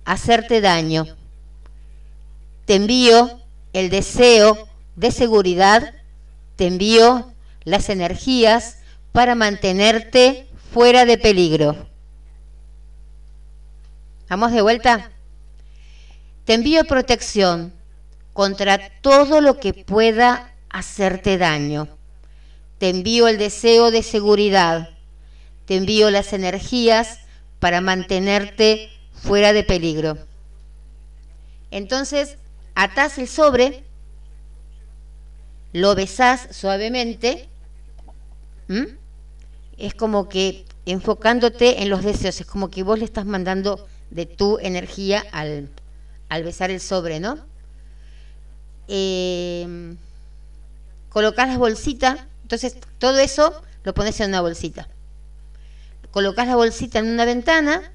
hacerte 0.05 0.61
daño. 0.61 1.07
Te 2.65 2.77
envío 2.77 3.41
el 3.73 3.91
deseo 3.91 4.69
de 4.97 5.11
seguridad, 5.11 5.95
te 6.57 6.67
envío 6.67 7.33
las 7.65 7.89
energías 7.91 8.79
para 9.13 9.35
mantenerte 9.35 10.47
fuera 10.73 11.05
de 11.05 11.19
peligro. 11.19 11.87
Vamos 14.29 14.53
de 14.53 14.63
vuelta. 14.63 15.11
Te 16.45 16.55
envío 16.55 16.85
protección 16.85 17.73
contra 18.33 18.91
todo 19.01 19.41
lo 19.41 19.59
que 19.59 19.73
pueda 19.73 20.53
hacerte 20.69 21.39
daño. 21.39 21.89
Te 22.79 22.89
envío 22.89 23.29
el 23.29 23.39
deseo 23.39 23.91
de 23.91 24.03
seguridad. 24.03 24.91
Te 25.65 25.77
envío 25.77 26.11
las 26.11 26.33
energías 26.33 27.21
para 27.61 27.81
mantenerte 27.81 28.91
fuera 29.15 29.53
de 29.53 29.65
peligro. 29.65 30.19
Entonces, 31.71 32.37
atás 32.75 33.19
el 33.19 33.29
sobre, 33.29 33.85
lo 35.73 35.95
besás 35.95 36.49
suavemente, 36.51 37.49
es 39.79 39.95
como 39.95 40.29
que 40.29 40.65
enfocándote 40.85 41.83
en 41.83 41.91
los 41.91 42.03
deseos, 42.03 42.41
es 42.41 42.47
como 42.47 42.71
que 42.71 42.83
vos 42.83 42.99
le 42.99 43.05
estás 43.05 43.27
mandando 43.27 43.87
de 44.11 44.27
tu 44.27 44.59
energía 44.59 45.25
al, 45.33 45.71
besar 46.45 46.71
el 46.71 46.81
sobre, 46.81 47.21
¿no? 47.21 47.39
Eh, 48.89 49.97
colocás 51.09 51.49
las 51.49 51.59
bolsitas, 51.59 52.21
entonces 52.43 52.77
todo 52.99 53.19
eso 53.19 53.63
lo 53.85 53.95
pones 53.95 54.21
en 54.21 54.29
una 54.29 54.41
bolsita 54.41 54.89
colocas 56.17 56.49
la 56.49 56.57
bolsita 56.57 56.99
en 56.99 57.09
una 57.09 57.27
ventana 57.27 57.93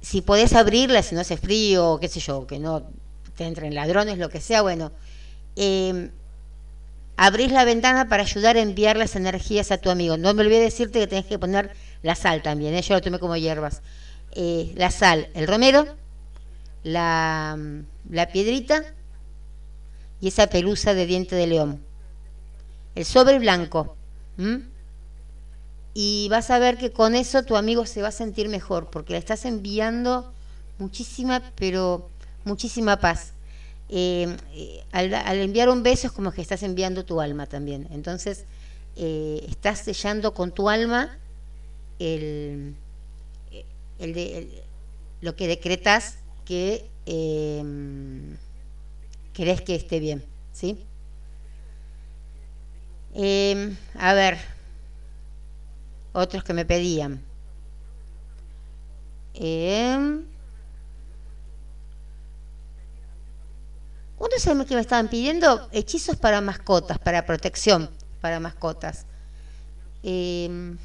si 0.00 0.20
podés 0.20 0.52
abrirla, 0.52 1.00
si 1.04 1.14
no 1.14 1.20
hace 1.20 1.36
frío, 1.36 1.98
qué 2.00 2.08
sé 2.08 2.18
yo, 2.18 2.44
que 2.44 2.58
no 2.58 2.90
te 3.36 3.44
entren 3.44 3.72
ladrones, 3.72 4.18
lo 4.18 4.28
que 4.28 4.40
sea, 4.40 4.62
bueno, 4.62 4.90
eh, 5.54 6.10
abrís 7.16 7.52
la 7.52 7.64
ventana 7.64 8.08
para 8.08 8.24
ayudar 8.24 8.56
a 8.56 8.60
enviar 8.60 8.96
las 8.96 9.14
energías 9.14 9.70
a 9.70 9.78
tu 9.78 9.90
amigo. 9.90 10.16
No 10.16 10.34
me 10.34 10.42
olvidé 10.42 10.58
decirte 10.58 10.98
que 10.98 11.06
tenés 11.06 11.26
que 11.26 11.38
poner 11.38 11.70
la 12.02 12.14
sal 12.14 12.42
también, 12.42 12.74
¿eh? 12.74 12.82
yo 12.82 12.94
lo 12.94 13.00
tomé 13.00 13.18
como 13.18 13.36
hierbas. 13.36 13.82
Eh, 14.32 14.72
la 14.76 14.90
sal, 14.90 15.28
el 15.34 15.46
romero, 15.46 15.86
la, 16.82 17.58
la 18.10 18.28
piedrita 18.28 18.84
y 20.20 20.28
esa 20.28 20.48
pelusa 20.48 20.94
de 20.94 21.06
diente 21.06 21.36
de 21.36 21.46
león. 21.46 21.82
El 22.94 23.04
sobre 23.04 23.38
blanco. 23.38 23.96
Y 25.94 26.28
vas 26.30 26.50
a 26.50 26.58
ver 26.58 26.78
que 26.78 26.92
con 26.92 27.14
eso 27.14 27.42
tu 27.42 27.56
amigo 27.56 27.86
se 27.86 28.02
va 28.02 28.08
a 28.08 28.12
sentir 28.12 28.48
mejor, 28.48 28.88
porque 28.90 29.14
le 29.14 29.18
estás 29.18 29.44
enviando 29.44 30.32
muchísima, 30.78 31.42
pero 31.56 32.08
muchísima 32.44 32.98
paz. 32.98 33.32
Eh, 33.88 34.36
eh, 34.52 34.84
al, 34.92 35.38
enviar 35.38 35.70
un 35.70 35.82
beso 35.82 36.08
es 36.08 36.12
como 36.12 36.30
que 36.30 36.42
estás 36.42 36.62
enviando 36.62 37.04
tu 37.04 37.20
alma 37.20 37.46
también. 37.46 37.88
Entonces, 37.90 38.44
eh, 38.96 39.44
estás 39.48 39.80
sellando 39.80 40.34
con 40.34 40.52
tu 40.52 40.68
alma 40.68 41.18
el, 41.98 42.76
de, 43.98 44.64
lo 45.20 45.36
que 45.36 45.48
decretas 45.48 46.18
que 46.44 46.88
querés 49.32 49.60
que 49.62 49.74
esté 49.74 50.00
bien. 50.00 50.24
¿sí? 50.52 50.84
a 53.98 54.14
ver, 54.14 54.38
otros 56.12 56.44
que 56.44 56.52
me 56.52 56.64
pedían. 56.64 57.22
Uno 64.18 64.30
sabe 64.38 64.66
que 64.66 64.74
me 64.74 64.80
estaban 64.80 65.08
pidiendo 65.08 65.68
hechizos 65.72 66.16
para 66.16 66.40
mascotas, 66.40 66.98
para 66.98 67.24
protección 67.24 67.90
para 68.20 68.40
mascotas. 68.40 69.06
Em, 70.02 70.76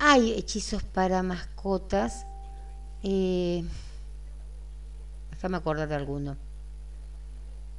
hay 0.00 0.32
hechizos 0.32 0.82
para 0.82 1.22
mascotas. 1.22 2.26
Eh, 3.04 3.64
déjame 5.30 5.58
acordar 5.58 5.88
de 5.88 5.94
alguno. 5.94 6.36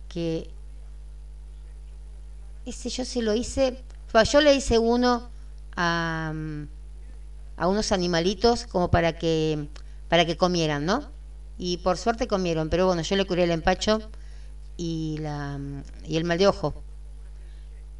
Que 0.07 0.49
ese 2.65 2.89
yo 2.89 3.03
se 3.03 3.21
lo 3.21 3.33
hice. 3.33 3.83
Yo 4.31 4.39
le 4.39 4.55
hice 4.55 4.79
uno 4.79 5.29
a, 5.75 6.33
a 7.57 7.67
unos 7.67 7.91
animalitos 7.91 8.65
como 8.67 8.89
para 8.89 9.17
que 9.17 9.67
para 10.07 10.25
que 10.25 10.37
comieran, 10.37 10.85
¿no? 10.85 11.09
y 11.63 11.77
por 11.77 11.95
suerte 11.97 12.27
comieron, 12.27 12.69
pero 12.69 12.87
bueno, 12.87 13.03
yo 13.03 13.15
le 13.15 13.25
curé 13.25 13.43
el 13.43 13.51
empacho 13.51 14.01
y, 14.77 15.17
la, 15.19 15.59
y 16.07 16.17
el 16.17 16.23
mal 16.23 16.39
de 16.39 16.47
ojo. 16.47 16.73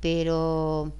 Pero 0.02 0.92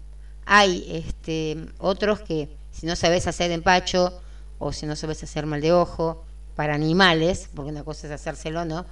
hay 0.46 0.86
este, 0.88 1.66
otros 1.80 2.22
que 2.22 2.56
si 2.72 2.86
no 2.86 2.96
sabes 2.96 3.28
hacer 3.28 3.52
empacho 3.52 4.22
o 4.60 4.72
si 4.72 4.86
no 4.86 4.96
sabes 4.96 5.24
hacer 5.24 5.46
mal 5.46 5.62
de 5.62 5.74
ojo 5.74 6.24
para 6.56 6.76
animales, 6.76 7.50
porque 7.56 7.72
una 7.72 7.84
cosa 7.84 8.08
es 8.08 8.14
hacérselo, 8.14 8.66
¿no? 8.66 8.86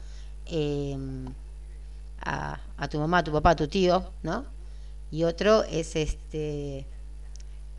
Em, 0.45 1.27
a, 2.21 2.59
a, 2.77 2.88
tu 2.88 2.99
mamá, 2.99 3.19
a 3.19 3.23
tu 3.23 3.32
papá, 3.32 3.51
a 3.51 3.55
tu 3.55 3.67
tío, 3.67 4.11
¿no? 4.23 4.45
Y 5.11 5.23
otro 5.23 5.63
es 5.63 5.95
este 5.95 6.86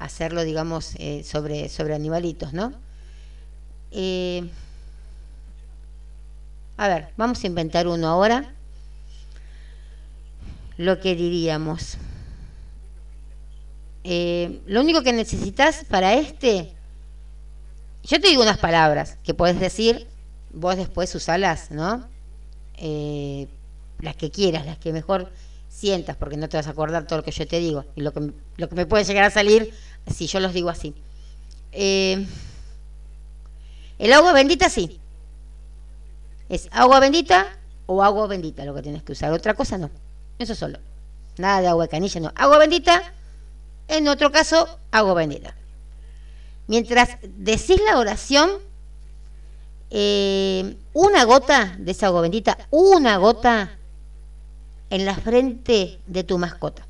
hacerlo, 0.01 0.42
digamos, 0.42 0.94
eh, 0.96 1.22
sobre, 1.24 1.68
sobre 1.68 1.94
animalitos, 1.94 2.53
¿no? 2.53 2.72
Eh, 3.92 4.48
a 6.76 6.88
ver, 6.88 7.09
vamos 7.16 7.44
a 7.44 7.46
inventar 7.46 7.86
uno 7.86 8.09
ahora. 8.09 8.55
Lo 10.78 10.98
que 10.98 11.14
diríamos. 11.14 11.98
Eh, 14.05 14.61
lo 14.66 14.80
único 14.80 15.03
que 15.03 15.12
necesitas 15.12 15.84
para 15.88 16.14
este, 16.14 16.72
yo 18.03 18.20
te 18.20 18.28
digo 18.28 18.42
unas 18.42 18.59
palabras 18.59 19.18
que 19.22 19.34
puedes 19.34 19.61
decir, 19.61 20.07
vos 20.53 20.76
después 20.76 21.14
usalas, 21.14 21.70
¿no? 21.70 22.09
Eh, 22.76 23.46
las 24.01 24.16
que 24.16 24.30
quieras, 24.30 24.64
las 24.64 24.78
que 24.78 24.92
mejor 24.92 25.30
sientas, 25.68 26.16
porque 26.16 26.36
no 26.36 26.48
te 26.48 26.57
vas 26.57 26.66
a 26.66 26.70
acordar 26.70 27.07
todo 27.07 27.18
lo 27.18 27.24
que 27.24 27.30
yo 27.30 27.46
te 27.46 27.59
digo 27.59 27.84
y 27.94 28.01
lo 28.01 28.12
que, 28.12 28.32
lo 28.57 28.68
que 28.68 28.74
me 28.74 28.86
puede 28.86 29.05
llegar 29.05 29.24
a 29.24 29.30
salir 29.30 29.72
si 30.07 30.26
yo 30.26 30.40
los 30.40 30.55
digo 30.55 30.70
así. 30.70 30.94
Eh, 31.72 32.26
el 33.98 34.12
agua 34.12 34.32
bendita 34.32 34.70
sí, 34.70 34.98
es 36.48 36.68
agua 36.72 37.01
bendita 37.01 37.46
o 37.86 38.03
agua 38.03 38.26
bendita 38.26 38.64
lo 38.64 38.74
que 38.74 38.82
tienes 38.82 39.03
que 39.03 39.12
usar. 39.12 39.32
Otra 39.32 39.55
cosa 39.55 39.78
no. 39.78 39.88
Eso 40.38 40.55
solo. 40.55 40.78
Nada 41.38 41.61
de 41.61 41.68
agua 41.68 41.84
de 41.84 41.90
canilla, 41.90 42.20
no. 42.20 42.32
Agua 42.34 42.59
bendita, 42.59 43.14
en 43.91 44.09
otro 44.09 44.32
caso, 44.32 44.78
agua 44.91 45.14
bendita. 45.14 45.55
Mientras 46.66 47.18
decís 47.22 47.80
la 47.84 47.99
oración, 47.99 48.51
eh, 49.91 50.76
una 50.93 51.24
gota 51.24 51.76
de 51.78 51.91
esa 51.91 52.07
agua 52.07 52.22
bendita, 52.22 52.57
una 52.70 53.16
gota 53.16 53.76
en 54.88 55.05
la 55.05 55.14
frente 55.14 56.01
de 56.07 56.24
tu 56.24 56.38
mascota. 56.38 56.86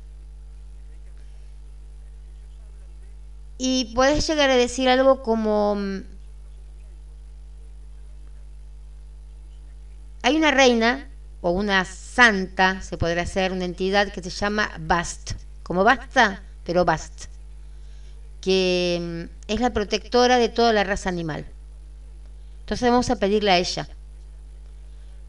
Y 3.57 3.93
puedes 3.93 4.25
llegar 4.27 4.49
a 4.49 4.55
decir 4.55 4.89
algo 4.89 5.21
como, 5.21 5.77
Hay 10.23 10.35
una 10.35 10.51
reina 10.51 11.09
o 11.41 11.49
una 11.49 11.83
santa, 11.83 12.81
se 12.81 12.97
podría 12.97 13.23
hacer, 13.23 13.51
una 13.51 13.65
entidad 13.65 14.11
que 14.11 14.21
se 14.21 14.29
llama 14.29 14.71
Bast, 14.79 15.31
como 15.63 15.83
basta, 15.83 16.43
pero 16.73 16.85
que 18.39 19.27
mm, 19.29 19.51
es 19.51 19.59
la 19.59 19.71
protectora 19.71 20.37
de 20.37 20.49
toda 20.49 20.71
la 20.73 20.83
raza 20.83 21.09
animal. 21.09 21.45
Entonces 22.61 22.89
vamos 22.89 23.09
a 23.09 23.17
pedirle 23.17 23.51
a 23.51 23.57
ella. 23.57 23.89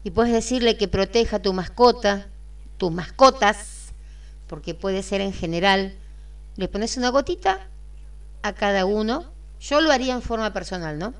Y 0.03 0.11
puedes 0.11 0.31
decirle 0.31 0.77
que 0.77 0.87
proteja 0.87 1.39
tu 1.39 1.53
mascota, 1.53 2.27
tus 2.77 2.91
mascotas, 2.91 3.93
porque 4.47 4.73
puede 4.73 5.03
ser 5.03 5.21
en 5.21 5.33
general. 5.33 5.95
Le 6.55 6.67
pones 6.67 6.97
una 6.97 7.09
gotita 7.09 7.67
a 8.41 8.53
cada 8.53 8.85
uno. 8.85 9.25
Yo 9.59 9.81
lo 9.81 9.91
haría 9.91 10.13
en 10.13 10.21
forma 10.21 10.53
personal, 10.53 10.97
¿no? 10.97 11.13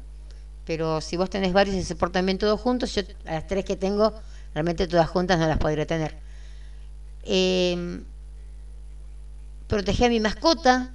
pero 0.66 1.02
si 1.02 1.18
vos 1.18 1.30
tenés 1.30 1.52
varios 1.52 1.76
y 1.76 1.84
se 1.84 1.96
portan 1.96 2.26
bien 2.26 2.38
todos 2.38 2.60
juntos, 2.60 2.96
yo 2.96 3.02
a 3.26 3.34
las 3.34 3.48
tres 3.48 3.66
que 3.66 3.76
tengo, 3.76 4.14
realmente 4.54 4.88
todas 4.88 5.10
juntas 5.10 5.38
no 5.38 5.48
las 5.48 5.58
podré 5.58 5.86
tener. 5.86 6.16
Eh, 7.24 8.02
protegé 9.74 10.06
a 10.06 10.10
mi 10.10 10.20
mascota 10.20 10.94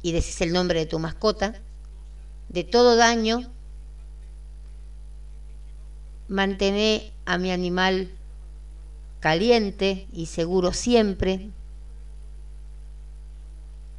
y 0.00 0.12
decís 0.12 0.40
el 0.42 0.52
nombre 0.52 0.78
de 0.78 0.86
tu 0.86 1.00
mascota 1.00 1.60
de 2.48 2.62
todo 2.62 2.94
daño. 2.94 3.40
Mantener 6.28 7.12
a 7.26 7.36
mi 7.36 7.50
animal 7.50 8.12
caliente 9.18 10.06
y 10.12 10.26
seguro 10.26 10.72
siempre. 10.72 11.50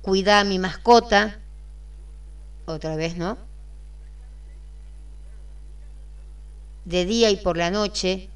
Cuida 0.02 0.40
a 0.40 0.46
mi 0.46 0.58
mascota. 0.58 1.38
Otra 2.66 2.96
vez, 2.96 3.18
¿no? 3.18 3.38
de 6.86 7.06
día 7.06 7.30
y 7.30 7.36
por 7.36 7.58
la 7.58 7.72
noche. 7.72 8.30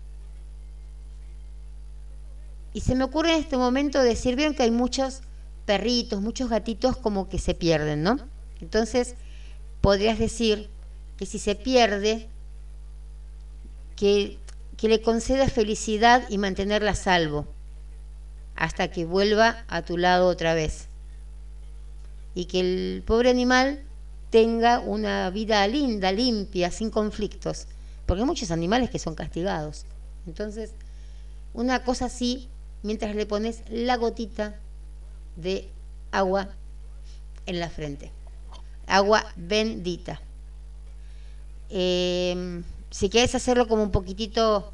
Y 2.74 2.82
se 2.82 2.96
me 2.96 3.04
ocurre 3.04 3.34
en 3.34 3.40
este 3.40 3.58
momento 3.58 4.02
decir, 4.02 4.36
vieron 4.36 4.56
que 4.56 4.64
hay 4.64 4.72
muchos 4.72 5.22
perritos, 5.66 6.22
muchos 6.22 6.50
gatitos 6.50 6.98
como 6.98 7.30
que 7.30 7.40
se 7.40 7.54
pierden, 7.54 8.04
¿no? 8.04 8.18
Entonces, 8.62 9.16
podrías 9.82 10.20
decir 10.20 10.70
que 11.18 11.26
si 11.26 11.40
se 11.40 11.56
pierde, 11.56 12.28
que, 13.96 14.40
que 14.78 14.90
le 14.90 15.02
conceda 15.02 15.48
felicidad 15.48 16.24
y 16.30 16.38
mantenerla 16.38 16.92
a 16.92 16.96
salvo 16.96 17.48
hasta 18.56 18.90
que 18.90 19.06
vuelva 19.06 19.66
a 19.68 19.84
tu 19.84 19.98
lado 19.98 20.28
otra 20.28 20.54
vez. 20.54 20.88
Y 22.36 22.46
que 22.46 22.60
el 22.60 23.04
pobre 23.06 23.30
animal 23.30 23.84
tenga 24.32 24.80
una 24.80 25.30
vida 25.30 25.66
linda, 25.68 26.12
limpia, 26.12 26.72
sin 26.72 26.90
conflictos 26.90 27.68
porque 28.06 28.22
hay 28.22 28.28
muchos 28.28 28.52
animales 28.52 28.90
que 28.90 29.00
son 29.00 29.16
castigados. 29.16 29.86
Entonces, 30.28 30.72
una 31.54 31.84
cosa 31.84 32.06
así, 32.06 32.50
mientras 32.84 33.16
le 33.16 33.26
pones 33.26 33.64
la 33.70 33.98
gotita 33.98 34.56
de 35.36 35.70
agua 36.12 36.50
en 37.46 37.60
la 37.60 37.70
frente. 37.70 38.12
Agua 38.86 39.26
bendita. 39.36 40.22
Em, 41.70 42.64
si 42.92 43.10
quieres 43.10 43.34
hacerlo 43.34 43.68
como 43.68 43.82
un 43.82 43.92
poquitito 43.92 44.72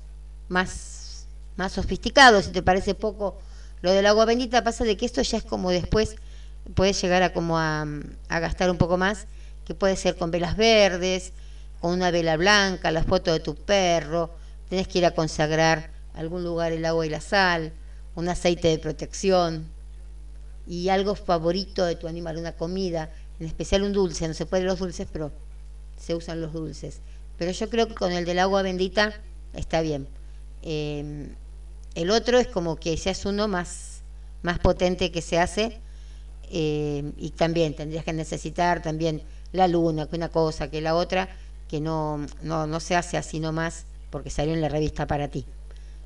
más, 0.49 1.25
más 1.55 1.71
sofisticado, 1.71 2.41
si 2.41 2.51
te 2.51 2.61
parece 2.61 2.93
poco 2.95 3.37
lo 3.81 3.91
del 3.91 4.05
agua 4.05 4.25
bendita, 4.25 4.63
pasa 4.63 4.83
de 4.83 4.97
que 4.97 5.05
esto 5.05 5.21
ya 5.21 5.37
es 5.37 5.43
como 5.43 5.71
después 5.71 6.15
puedes 6.75 7.01
llegar 7.01 7.23
a 7.23 7.31
como 7.31 7.57
a, 7.57 7.87
a 8.27 8.39
gastar 8.39 8.69
un 8.69 8.77
poco 8.77 8.97
más 8.97 9.25
que 9.69 9.75
puede 9.75 9.95
ser 9.95 10.17
con 10.17 10.31
velas 10.31 10.57
verdes, 10.57 11.31
con 11.79 11.93
una 11.93 12.09
vela 12.09 12.35
blanca, 12.37 12.91
la 12.91 13.03
foto 13.03 13.31
de 13.31 13.39
tu 13.39 13.55
perro, 13.55 14.31
tenés 14.67 14.87
que 14.87 14.97
ir 14.97 15.05
a 15.05 15.11
consagrar 15.11 15.91
algún 16.15 16.43
lugar 16.43 16.71
el 16.71 16.83
agua 16.85 17.05
y 17.05 17.09
la 17.09 17.21
sal, 17.21 17.71
un 18.19 18.29
aceite 18.29 18.67
de 18.67 18.79
protección 18.79 19.67
y 20.67 20.89
algo 20.89 21.15
favorito 21.15 21.85
de 21.85 21.95
tu 21.95 22.07
animal, 22.07 22.37
una 22.37 22.53
comida, 22.53 23.11
en 23.39 23.47
especial 23.47 23.83
un 23.83 23.93
dulce, 23.93 24.27
no 24.27 24.33
se 24.33 24.45
pueden 24.45 24.67
los 24.67 24.79
dulces, 24.79 25.07
pero 25.11 25.31
se 25.97 26.15
usan 26.15 26.41
los 26.41 26.53
dulces. 26.53 26.99
Pero 27.37 27.51
yo 27.51 27.69
creo 27.69 27.87
que 27.87 27.95
con 27.95 28.11
el 28.11 28.25
del 28.25 28.39
agua 28.39 28.61
bendita 28.61 29.13
está 29.53 29.81
bien. 29.81 30.07
Eh, 30.61 31.29
el 31.95 32.11
otro 32.11 32.37
es 32.37 32.47
como 32.47 32.75
que 32.75 32.95
seas 32.97 33.25
uno 33.25 33.47
más, 33.47 34.01
más 34.43 34.59
potente 34.59 35.11
que 35.11 35.21
se 35.21 35.39
hace 35.39 35.79
eh, 36.51 37.11
y 37.17 37.31
también 37.31 37.75
tendrías 37.75 38.03
que 38.03 38.13
necesitar 38.13 38.81
también 38.81 39.23
la 39.51 39.67
luna, 39.67 40.07
que 40.07 40.15
una 40.15 40.29
cosa, 40.29 40.69
que 40.69 40.81
la 40.81 40.95
otra, 40.95 41.29
que 41.67 41.79
no, 41.81 42.25
no, 42.43 42.67
no 42.67 42.79
se 42.79 42.95
hace 42.95 43.17
así 43.17 43.39
nomás 43.39 43.85
porque 44.09 44.29
salió 44.29 44.53
en 44.53 44.61
la 44.61 44.69
revista 44.69 45.07
para 45.07 45.29
ti. 45.29 45.45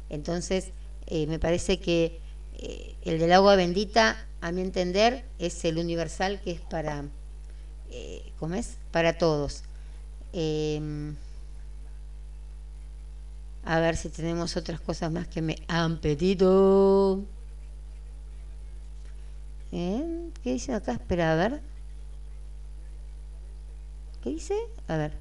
Entonces, 0.09 0.71
eh, 1.07 1.27
me 1.27 1.39
parece 1.39 1.79
que 1.79 2.19
eh, 2.57 2.95
el 3.03 3.19
del 3.19 3.33
agua 3.33 3.55
bendita, 3.55 4.27
a 4.41 4.51
mi 4.51 4.61
entender, 4.61 5.25
es 5.39 5.63
el 5.65 5.77
universal 5.77 6.41
que 6.41 6.51
es 6.51 6.61
para, 6.61 7.05
eh, 7.91 8.31
¿cómo 8.39 8.55
es? 8.55 8.77
Para 8.91 9.17
todos. 9.17 9.63
Em, 10.33 11.15
a 13.65 13.79
ver 13.79 13.95
si 13.95 14.09
tenemos 14.09 14.57
otras 14.57 14.81
cosas 14.81 15.11
más 15.11 15.27
que 15.27 15.41
me 15.41 15.55
han 15.67 15.99
pedido. 15.99 17.21
¿Eh? 19.71 20.29
¿Qué 20.43 20.53
dice 20.53 20.73
acá? 20.73 20.93
Espera, 20.93 21.33
a 21.33 21.35
ver. 21.35 21.61
¿Qué 24.21 24.29
dice? 24.29 24.55
A 24.87 24.97
ver. 24.97 25.13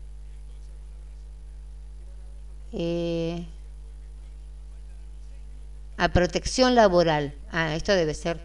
Eh, 2.73 3.47
a 5.97 6.09
protección 6.09 6.75
laboral. 6.75 7.35
Ah, 7.51 7.75
esto 7.75 7.93
debe 7.93 8.15
ser. 8.15 8.45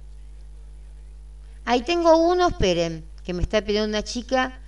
Ahí 1.65 1.81
tengo 1.81 2.17
uno, 2.17 2.47
esperen, 2.49 3.03
que 3.23 3.33
me 3.33 3.41
está 3.41 3.61
pidiendo 3.61 3.89
una 3.89 4.03
chica 4.03 4.59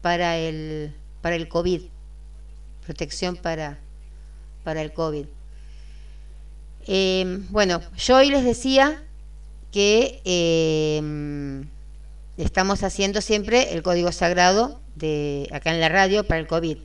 para 0.00 0.36
el, 0.36 0.94
para 1.20 1.36
el 1.36 1.48
COVID. 1.48 1.82
Protección 2.84 3.36
para, 3.36 3.78
para 4.64 4.80
el 4.80 4.92
COVID. 4.92 5.26
Eh, 6.86 7.40
bueno, 7.50 7.80
yo 7.96 8.16
hoy 8.16 8.30
les 8.30 8.44
decía 8.44 9.02
que 9.72 10.22
eh, 10.24 11.64
estamos 12.36 12.82
haciendo 12.82 13.20
siempre 13.20 13.74
el 13.74 13.82
código 13.82 14.12
sagrado 14.12 14.80
de 14.94 15.48
acá 15.52 15.72
en 15.72 15.80
la 15.80 15.88
radio 15.88 16.24
para 16.24 16.40
el 16.40 16.46
COVID. 16.46 16.78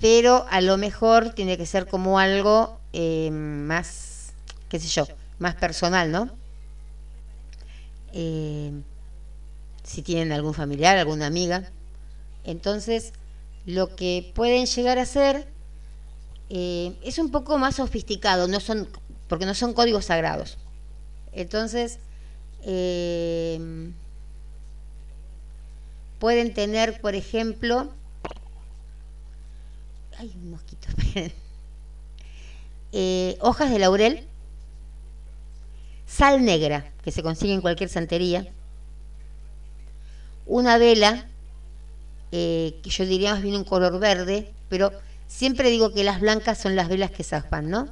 Pero 0.00 0.46
a 0.50 0.60
lo 0.60 0.76
mejor 0.76 1.30
tiene 1.30 1.56
que 1.56 1.66
ser 1.66 1.86
como 1.86 2.18
algo 2.18 2.80
eh, 2.92 3.30
más, 3.30 4.05
qué 4.68 4.78
sé 4.78 4.88
yo, 4.88 5.06
más 5.38 5.54
personal, 5.54 6.10
¿no? 6.10 6.30
Eh, 8.12 8.72
si 9.82 10.02
tienen 10.02 10.32
algún 10.32 10.54
familiar, 10.54 10.96
alguna 10.96 11.26
amiga. 11.26 11.70
Entonces, 12.44 13.12
lo 13.64 13.94
que 13.94 14.32
pueden 14.34 14.66
llegar 14.66 14.98
a 14.98 15.02
hacer 15.02 15.48
es 16.48 17.18
un 17.18 17.30
poco 17.30 17.58
más 17.58 17.76
sofisticado, 17.76 18.46
no 18.46 18.60
son, 18.60 18.88
porque 19.28 19.46
no 19.46 19.54
son 19.54 19.74
códigos 19.74 20.06
sagrados. 20.06 20.58
Entonces, 21.32 21.98
eh, 22.62 23.92
pueden 26.18 26.54
tener, 26.54 27.00
por 27.00 27.14
ejemplo, 27.14 27.92
hay 30.18 30.32
un 30.34 30.50
mosquito, 30.50 30.88
eh, 32.92 33.36
hojas 33.40 33.70
de 33.70 33.78
laurel, 33.78 34.26
sal 36.06 36.44
negra, 36.44 36.92
que 37.02 37.10
se 37.10 37.22
consigue 37.22 37.52
en 37.52 37.60
cualquier 37.60 37.88
santería, 37.88 38.46
una 40.46 40.78
vela, 40.78 41.26
eh, 42.32 42.78
que 42.82 42.90
yo 42.90 43.04
diría 43.04 43.34
más 43.34 43.42
bien 43.42 43.56
un 43.56 43.64
color 43.64 43.98
verde, 43.98 44.52
pero 44.68 44.92
siempre 45.26 45.70
digo 45.70 45.92
que 45.92 46.04
las 46.04 46.20
blancas 46.20 46.58
son 46.58 46.76
las 46.76 46.88
velas 46.88 47.10
que 47.10 47.24
zaspan, 47.24 47.68
¿no? 47.68 47.88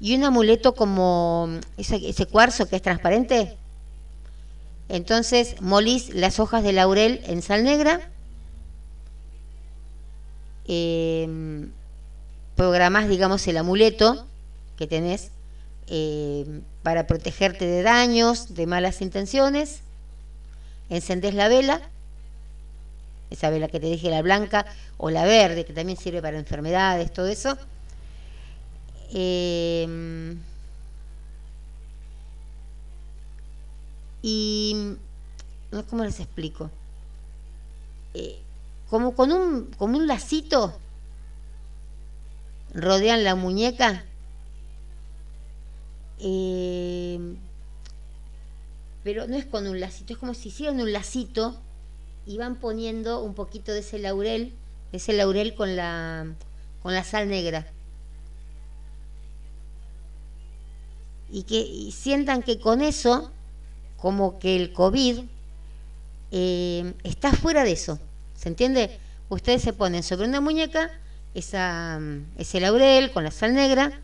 Y 0.00 0.14
un 0.14 0.24
amuleto 0.24 0.74
como 0.74 1.48
ese, 1.78 2.08
ese 2.08 2.26
cuarzo 2.26 2.66
que 2.66 2.76
es 2.76 2.82
transparente, 2.82 3.56
entonces 4.88 5.60
molís 5.62 6.14
las 6.14 6.38
hojas 6.38 6.62
de 6.62 6.72
laurel 6.72 7.22
en 7.24 7.40
sal 7.40 7.64
negra, 7.64 8.10
eh, 10.66 11.68
programás, 12.54 13.08
digamos, 13.08 13.46
el 13.48 13.56
amuleto 13.56 14.26
que 14.76 14.86
tenés 14.86 15.30
eh, 15.88 16.62
para 16.82 17.06
protegerte 17.06 17.66
de 17.66 17.82
daños, 17.82 18.54
de 18.54 18.66
malas 18.66 19.00
intenciones, 19.00 19.80
encendés 20.88 21.34
la 21.34 21.48
vela, 21.48 21.80
esa 23.30 23.50
vela 23.50 23.68
que 23.68 23.80
te 23.80 23.86
dije, 23.86 24.10
la 24.10 24.22
blanca 24.22 24.66
o 24.96 25.10
la 25.10 25.24
verde, 25.24 25.64
que 25.64 25.72
también 25.72 25.98
sirve 25.98 26.22
para 26.22 26.38
enfermedades, 26.38 27.12
todo 27.12 27.26
eso. 27.26 27.56
Eh, 29.12 30.36
y 34.22 34.96
¿cómo 35.90 36.04
les 36.04 36.20
explico? 36.20 36.70
Eh, 38.14 38.38
como 38.88 39.14
con 39.14 39.32
un, 39.32 39.66
como 39.76 39.98
un 39.98 40.06
lacito 40.06 40.78
rodean 42.72 43.24
la 43.24 43.34
muñeca. 43.34 44.04
Eh, 46.26 47.36
pero 49.02 49.26
no 49.28 49.36
es 49.36 49.44
con 49.44 49.66
un 49.66 49.78
lacito, 49.78 50.14
es 50.14 50.18
como 50.18 50.32
si 50.32 50.48
hicieran 50.48 50.80
un 50.80 50.90
lacito 50.90 51.60
y 52.24 52.38
van 52.38 52.56
poniendo 52.56 53.22
un 53.22 53.34
poquito 53.34 53.72
de 53.72 53.80
ese 53.80 53.98
laurel, 53.98 54.54
ese 54.92 55.12
laurel 55.12 55.54
con 55.54 55.76
la, 55.76 56.26
con 56.82 56.94
la 56.94 57.04
sal 57.04 57.28
negra. 57.28 57.66
Y 61.30 61.42
que 61.42 61.90
sientan 61.92 62.42
que 62.42 62.58
con 62.58 62.80
eso 62.80 63.30
como 63.98 64.38
que 64.38 64.56
el 64.56 64.72
COVID 64.72 65.24
eh, 66.30 66.94
está 67.02 67.32
fuera 67.32 67.64
de 67.64 67.72
eso. 67.72 67.98
¿Se 68.34 68.48
entiende? 68.48 68.98
Ustedes 69.28 69.60
se 69.60 69.74
ponen 69.74 70.02
sobre 70.02 70.26
una 70.26 70.40
muñeca 70.40 70.90
esa, 71.34 72.00
ese 72.38 72.60
laurel 72.60 73.12
con 73.12 73.24
la 73.24 73.30
sal 73.30 73.52
negra, 73.52 74.00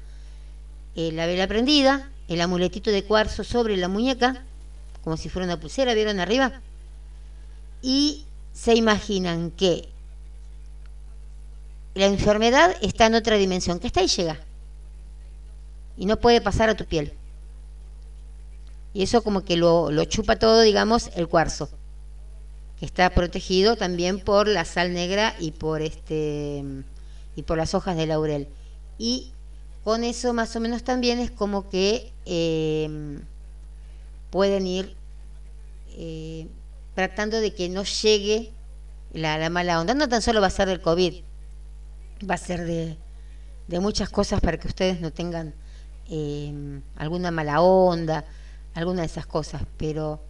eh, 0.96 1.12
la 1.12 1.26
vela 1.26 1.46
prendida, 1.46 2.10
el 2.28 2.40
amuletito 2.40 2.90
de 2.90 3.04
cuarzo 3.04 3.44
sobre 3.44 3.76
la 3.76 3.88
muñeca, 3.88 4.44
como 5.02 5.16
si 5.16 5.28
fuera 5.28 5.46
una 5.46 5.60
pulsera, 5.60 5.94
¿vieron 5.94 6.20
arriba? 6.20 6.60
Y 7.82 8.24
se 8.52 8.74
imaginan 8.74 9.50
que 9.50 9.88
la 11.94 12.06
enfermedad 12.06 12.76
está 12.82 13.06
en 13.06 13.14
otra 13.14 13.36
dimensión, 13.36 13.78
que 13.78 13.86
está 13.86 14.00
ahí 14.00 14.08
llega. 14.08 14.38
Y 15.96 16.06
no 16.06 16.18
puede 16.18 16.40
pasar 16.40 16.68
a 16.68 16.76
tu 16.76 16.84
piel 16.84 17.12
y 18.92 19.02
eso 19.02 19.22
como 19.22 19.44
que 19.44 19.56
lo, 19.56 20.04
chupa 20.04 20.36
todo, 20.36 20.60
digamos, 20.62 21.10
el 21.14 21.28
cuarzo, 21.28 21.68
que 22.78 22.86
está 22.86 23.10
protegido 23.10 23.76
también 23.76 24.20
por 24.20 24.48
la 24.48 24.64
sal 24.64 24.92
negra 24.92 25.34
y 25.38 25.52
por 25.52 25.82
este 25.82 26.64
y 27.36 27.42
por 27.42 27.56
las 27.56 27.74
hojas 27.74 27.96
de 27.96 28.06
laurel. 28.06 28.48
Y 28.98 29.30
con 29.84 30.04
eso 30.04 30.32
más 30.32 30.54
o 30.56 30.60
menos 30.60 30.84
también 30.84 31.18
es 31.18 31.30
como 31.30 31.68
que 31.68 32.12
em, 32.26 33.22
pueden 34.30 34.66
ir 34.66 34.96
eh, 35.92 36.48
tratando 36.94 37.40
de 37.40 37.54
que 37.54 37.68
no 37.68 37.84
llegue 37.84 38.52
la, 39.12 39.38
la, 39.38 39.50
mala 39.50 39.80
onda. 39.80 39.94
No 39.94 40.08
tan 40.08 40.22
solo 40.22 40.40
va 40.40 40.48
a 40.48 40.50
ser 40.50 40.68
del 40.68 40.80
COVID, 40.80 41.22
va 42.28 42.34
a 42.34 42.38
ser 42.38 42.64
de, 42.64 42.96
de 43.68 43.80
muchas 43.80 44.10
cosas 44.10 44.40
para 44.40 44.58
que 44.58 44.68
ustedes 44.68 45.00
no 45.00 45.12
tengan 45.12 45.54
em, 46.08 46.82
alguna 46.96 47.30
mala 47.30 47.60
onda 47.60 48.24
alguna 48.74 49.00
de 49.00 49.06
esas 49.06 49.26
cosas, 49.26 49.62
pero 49.76 50.20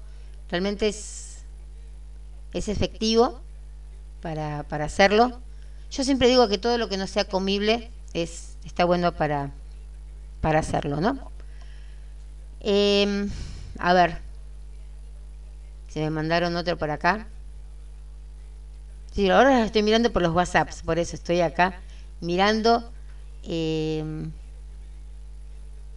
realmente 0.49 0.89
es, 0.89 1.39
es 2.53 2.69
efectivo 2.69 3.41
para, 4.21 4.65
para 4.65 4.85
hacerlo. 4.85 5.41
Yo 5.91 6.05
siempre 6.05 6.29
digo 6.29 6.49
que 6.49 6.59
todo 6.59 6.79
lo 6.79 6.89
que 6.89 6.97
no 6.97 7.07
sea 7.07 7.25
comible 7.25 7.91
es, 8.15 8.50
está 8.65 8.85
bueno 8.85 9.13
para, 9.13 9.51
para 10.41 10.61
hacerlo, 10.61 11.01
¿no? 11.01 11.31
Em, 12.61 13.31
a 13.79 13.93
ver, 13.95 14.19
se 15.89 16.01
me 16.01 16.11
mandaron 16.11 16.57
otro 16.57 16.77
por 16.77 16.91
acá. 16.91 17.27
Sí, 19.13 19.29
ahora 19.31 19.65
estoy 19.65 19.83
mirando 19.83 20.13
por 20.13 20.23
los 20.23 20.35
WhatsApps, 20.35 20.83
por 20.83 20.99
eso 20.99 21.17
estoy 21.17 21.41
acá 21.41 21.81
mirando 22.21 22.93
eh, 23.43 24.05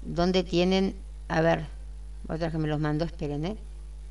dónde 0.01 0.43
tienen, 0.43 0.95
a 1.27 1.41
ver, 1.41 1.65
otra 2.27 2.49
que 2.49 2.57
me 2.57 2.67
los 2.67 2.79
mandó, 2.79 3.05
esperen, 3.05 3.45
¿eh? 3.45 3.57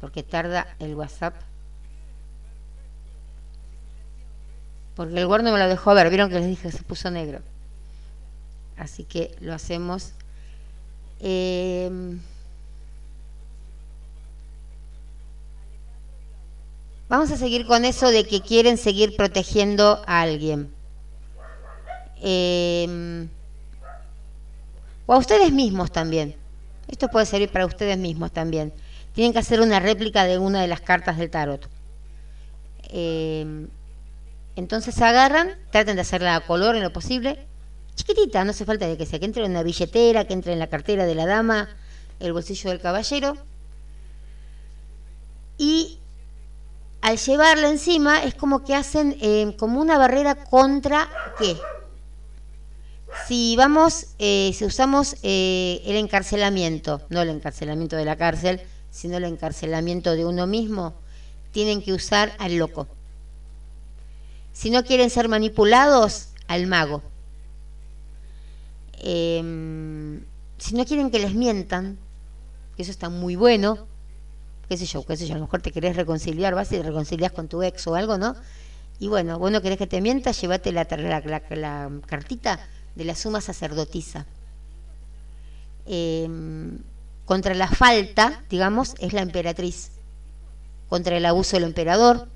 Porque 0.00 0.22
tarda 0.22 0.66
el 0.78 0.94
WhatsApp. 0.94 1.34
Porque 4.94 5.18
el 5.18 5.26
guardo 5.26 5.50
me 5.53 5.59
lo 5.59 5.68
dejó 5.68 5.94
ver, 5.94 6.09
vieron 6.11 6.28
que 6.28 6.36
les 6.36 6.46
dije 6.46 6.62
que 6.62 6.76
se 6.76 6.82
puso 6.82 7.11
negro. 7.11 7.40
Así 8.76 9.04
que 9.04 9.34
lo 9.40 9.54
hacemos. 9.54 10.12
Em, 11.20 12.20
vamos 17.08 17.30
a 17.30 17.36
seguir 17.36 17.66
con 17.66 17.84
eso 17.84 18.10
de 18.10 18.24
que 18.24 18.40
quieren 18.40 18.76
seguir 18.76 19.16
protegiendo 19.16 20.02
a 20.06 20.22
alguien. 20.22 20.72
Em, 22.20 23.28
o 25.06 25.14
a 25.14 25.18
ustedes 25.18 25.52
mismos 25.52 25.92
también. 25.92 26.36
Esto 26.88 27.08
puede 27.08 27.26
servir 27.26 27.50
para 27.50 27.66
ustedes 27.66 27.98
mismos 27.98 28.32
también. 28.32 28.72
Tienen 29.14 29.32
que 29.32 29.38
hacer 29.38 29.60
una 29.60 29.80
réplica 29.80 30.24
de 30.24 30.38
una 30.38 30.62
de 30.62 30.68
las 30.68 30.80
cartas 30.80 31.18
del 31.18 31.30
tarot. 31.30 31.68
Em, 32.88 33.68
entonces 34.56 35.00
agarran, 35.00 35.56
traten 35.70 35.96
de 35.96 36.02
hacerla 36.02 36.36
a 36.36 36.40
color 36.40 36.76
en 36.76 36.82
lo 36.82 36.92
posible, 36.92 37.46
chiquitita, 37.95 38.45
no 38.45 38.51
hace 38.51 38.64
falta 38.64 38.86
de 38.86 38.97
que 38.97 39.07
sea, 39.07 39.18
que 39.18 39.24
entre 39.26 39.45
en 39.45 39.51
una 39.51 39.62
billetera, 39.62 40.26
que 40.26 40.32
entre 40.34 40.53
en 40.53 40.59
la 40.59 40.68
cartera 40.68 41.05
de 41.07 41.14
la 41.14 41.26
dama, 41.26 41.68
el 42.20 42.32
bolsillo 42.32 42.70
del 42.70 42.80
caballero. 42.80 43.36
Y 45.59 45.99
al 47.01 47.18
llevarla 47.18 47.68
encima 47.68 48.22
es 48.22 48.34
como 48.34 48.64
que 48.64 48.74
hacen 48.74 49.16
em, 49.20 49.53
como 49.53 49.80
una 49.80 49.99
barrera 49.99 50.36
contra 50.45 51.09
qué. 51.38 51.57
Si 53.28 53.57
vamos, 53.57 54.07
eh, 54.18 54.53
si 54.55 54.64
usamos 54.64 55.16
eh, 55.22 55.82
el 55.84 55.97
encarcelamiento, 55.97 57.03
no 57.11 57.20
el 57.20 57.28
encarcelamiento 57.28 57.97
de 57.97 58.05
la 58.05 58.16
cárcel, 58.16 58.62
sino 58.90 59.18
el 59.18 59.24
encarcelamiento 59.24 60.12
de 60.12 60.24
uno 60.24 60.47
mismo, 60.47 60.95
tienen 61.51 61.82
que 61.82 61.93
usar 61.93 62.32
al 62.38 62.57
loco. 62.57 62.86
Si 64.53 64.70
no 64.70 64.84
quieren 64.84 65.11
ser 65.11 65.28
manipulados, 65.28 66.28
al 66.47 66.66
mago. 66.66 67.03
Em, 69.03 70.24
si 70.59 70.74
no 70.76 70.84
quieren 70.84 71.11
que 71.11 71.18
les 71.18 71.34
mientan, 71.34 71.98
que 72.76 72.82
eso 72.82 72.92
está 72.92 73.09
muy 73.09 73.34
bueno, 73.34 73.86
qué 74.68 74.76
sé 74.76 74.86
yo, 74.86 75.05
qué 75.05 75.16
sé 75.16 75.26
yo, 75.26 75.34
a 75.34 75.38
lo 75.38 75.44
mejor 75.44 75.61
te 75.61 75.72
querés 75.72 75.96
reconciliar, 75.96 76.55
vas 76.55 76.70
y 76.72 76.76
te 76.76 76.82
reconcilias 76.82 77.32
con 77.32 77.48
tu 77.48 77.62
ex 77.62 77.86
o 77.88 77.96
algo, 77.96 78.16
¿no? 78.16 78.36
Y 79.00 79.09
bueno, 79.09 79.38
vos 79.40 79.50
no 79.50 79.61
querés 79.61 79.78
que 79.78 79.88
te 79.88 80.00
mienta, 80.00 80.30
llévate 80.30 80.70
la, 80.70 80.86
la, 81.50 81.90
cartita 82.07 82.61
de 82.94 83.05
la 83.05 83.16
suma 83.16 83.40
sacerdotisa. 83.40 84.26
Em, 85.84 86.78
contra 87.24 87.55
la 87.55 87.66
falta, 87.66 88.44
digamos, 88.48 88.94
es 89.00 89.12
la 89.12 89.22
emperatriz. 89.22 89.90
Contra 90.88 91.16
el 91.16 91.26
abuso 91.26 91.57
del 91.57 91.64
emperador. 91.64 92.28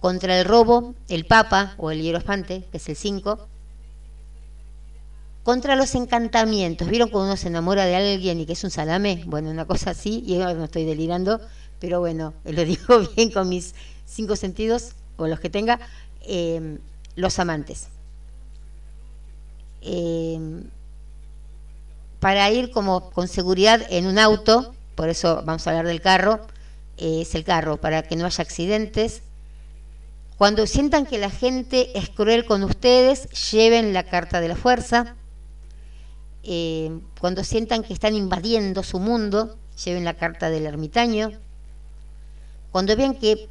Contra 0.00 0.38
el 0.38 0.44
robo, 0.44 0.94
el 1.08 1.24
papa 1.24 1.74
o 1.78 1.90
el 1.90 2.02
hierofante, 2.02 2.64
que 2.70 2.76
es 2.76 2.88
el 2.90 2.96
5. 2.96 3.48
Contra 5.46 5.76
los 5.76 5.94
encantamientos. 5.94 6.88
¿Vieron 6.88 7.08
cuando 7.08 7.28
uno 7.28 7.36
se 7.36 7.46
enamora 7.46 7.84
de 7.84 7.94
alguien 7.94 8.40
y 8.40 8.46
que 8.46 8.54
es 8.54 8.64
un 8.64 8.70
salame? 8.72 9.22
Bueno, 9.26 9.48
una 9.48 9.64
cosa 9.64 9.90
así, 9.90 10.24
y 10.26 10.38
no 10.38 10.64
estoy 10.64 10.84
delirando, 10.84 11.40
pero 11.78 12.00
bueno, 12.00 12.34
lo 12.44 12.64
digo 12.64 12.98
bien 13.14 13.30
con 13.30 13.48
mis 13.48 13.76
cinco 14.04 14.34
sentidos, 14.34 14.96
o 15.16 15.28
los 15.28 15.38
que 15.38 15.48
tenga, 15.48 15.78
eh, 16.22 16.78
los 17.14 17.38
amantes. 17.38 17.86
Eh, 19.82 20.64
para 22.18 22.50
ir 22.50 22.72
como 22.72 23.10
con 23.10 23.28
seguridad 23.28 23.86
en 23.88 24.08
un 24.08 24.18
auto, 24.18 24.74
por 24.96 25.10
eso 25.10 25.44
vamos 25.46 25.64
a 25.64 25.70
hablar 25.70 25.86
del 25.86 26.00
carro, 26.00 26.40
eh, 26.96 27.20
es 27.20 27.36
el 27.36 27.44
carro, 27.44 27.76
para 27.76 28.02
que 28.02 28.16
no 28.16 28.26
haya 28.26 28.42
accidentes. 28.42 29.22
Cuando 30.38 30.66
sientan 30.66 31.06
que 31.06 31.18
la 31.18 31.30
gente 31.30 31.96
es 31.96 32.08
cruel 32.08 32.46
con 32.46 32.64
ustedes, 32.64 33.28
lleven 33.52 33.92
la 33.92 34.02
carta 34.02 34.40
de 34.40 34.48
la 34.48 34.56
fuerza. 34.56 35.14
Eh, 36.48 37.00
cuando 37.20 37.42
sientan 37.42 37.82
que 37.82 37.92
están 37.92 38.14
invadiendo 38.14 38.84
su 38.84 39.00
mundo, 39.00 39.56
lleven 39.84 40.04
la 40.04 40.14
carta 40.14 40.48
del 40.48 40.64
ermitaño. 40.64 41.32
Cuando 42.70 42.94
vean 42.94 43.16
que 43.16 43.48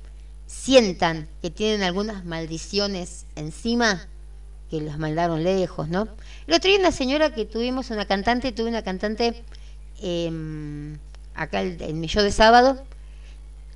sientan 0.48 1.28
que 1.42 1.50
tienen 1.50 1.84
algunas 1.84 2.24
maldiciones 2.24 3.26
encima, 3.36 4.08
que 4.70 4.80
los 4.80 4.98
mandaron 4.98 5.44
lejos, 5.44 5.90
¿no? 5.90 6.08
El 6.48 6.54
otro 6.54 6.70
día 6.70 6.80
una 6.80 6.94
señora 6.94 7.34
que 7.34 7.44
tuvimos, 7.46 7.92
una 7.92 8.06
cantante, 8.06 8.54
tuve 8.54 8.70
una 8.70 8.84
cantante 8.84 9.44
em, 10.02 10.98
acá 11.36 11.64
en 11.64 12.00
mi 12.00 12.08
de 12.08 12.32
sábado, 12.32 12.82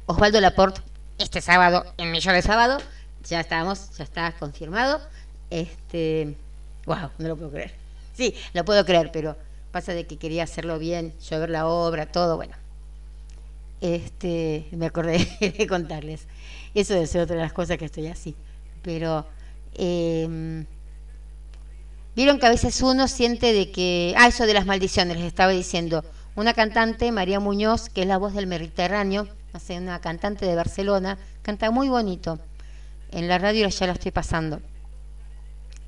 Osvaldo 0.06 0.40
Laporte, 0.40 0.82
este 1.18 1.42
sábado, 1.42 1.86
en 1.98 2.12
mi 2.12 2.22
de 2.22 2.42
sábado, 2.42 2.78
ya 3.28 3.42
estábamos, 3.42 3.98
ya 3.98 4.06
está 4.06 4.32
confirmado. 4.40 5.02
Este, 5.50 6.36
wow, 6.86 7.10
no 7.18 7.28
lo 7.28 7.36
puedo 7.36 7.52
creer. 7.52 7.79
Sí, 8.20 8.36
lo 8.54 8.66
puedo 8.66 8.84
creer, 8.84 9.12
pero 9.14 9.38
pasa 9.72 9.94
de 9.94 10.06
que 10.06 10.18
quería 10.18 10.44
hacerlo 10.44 10.78
bien, 10.78 11.14
yo 11.30 11.40
ver 11.40 11.50
la 11.50 11.68
obra, 11.68 12.06
todo, 12.06 12.36
bueno. 12.36 12.54
Este, 13.80 14.68
me 14.72 14.88
acordé 14.88 15.26
de 15.58 15.68
contarles. 15.68 16.28
Eso 16.76 17.06
ser 17.08 17.22
otra 17.22 17.38
de 17.38 17.44
las 17.44 17.54
cosas 17.54 17.78
que 17.78 17.86
estoy 17.86 18.08
así. 18.08 18.36
Pero 18.84 19.26
eh, 19.76 20.66
Vieron 22.20 22.38
que 22.38 22.48
a 22.48 22.50
veces 22.50 22.82
uno 22.82 23.08
siente 23.08 23.54
de 23.54 23.72
que, 23.72 24.14
ah, 24.18 24.28
eso 24.28 24.46
de 24.46 24.54
las 24.54 24.66
maldiciones, 24.66 25.16
les 25.16 25.26
estaba 25.26 25.54
diciendo, 25.54 26.04
una 26.36 26.54
cantante, 26.54 27.14
María 27.14 27.40
Muñoz, 27.40 27.88
que 27.88 28.02
es 28.02 28.08
la 28.08 28.18
voz 28.18 28.34
del 28.34 28.46
Mediterráneo, 28.46 29.30
hace 29.54 29.78
una 29.78 30.02
cantante 30.02 30.46
de 30.46 30.54
Barcelona, 30.54 31.18
canta 31.44 31.72
muy 31.72 31.88
bonito. 31.88 32.38
En 33.14 33.30
la 33.30 33.38
radio 33.38 33.70
ya 33.70 33.88
la 33.88 33.94
estoy 33.94 34.12
pasando. 34.12 34.60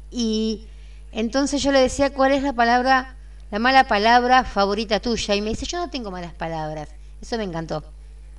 Y 0.09 0.67
entonces 1.12 1.62
yo 1.62 1.72
le 1.72 1.80
decía, 1.80 2.14
¿cuál 2.14 2.32
es 2.32 2.43
la 2.43 2.53
palabra, 2.53 3.16
la 3.51 3.59
mala 3.59 3.88
palabra 3.88 4.43
favorita 4.43 4.99
tuya? 4.99 5.36
Y 5.36 5.41
me 5.41 5.49
dice, 5.49 5.66
yo 5.66 5.78
no 5.78 5.89
tengo 5.89 6.12
malas 6.12 6.34
palabras. 6.34 6.89
Eso 7.22 7.38
me 7.38 7.43
encantó. 7.43 7.84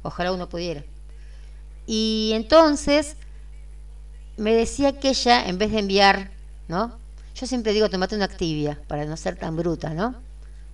Ojalá 0.03 0.33
uno 0.33 0.49
pudiera. 0.49 0.83
Y 1.87 2.33
entonces 2.35 3.17
me 4.37 4.55
decía 4.55 4.99
que 4.99 5.11
ella, 5.11 5.47
en 5.47 5.59
vez 5.59 5.71
de 5.73 5.81
enviar, 5.81 6.31
¿no? 6.69 6.99
Yo 7.35 7.47
siempre 7.47 7.73
digo, 7.73 7.89
tomate 7.89 8.15
una 8.15 8.25
Activia, 8.25 8.81
para 8.89 9.05
no 9.05 9.17
ser 9.17 9.37
tan 9.37 9.57
bruta, 9.57 9.91
¿no? 9.91 10.15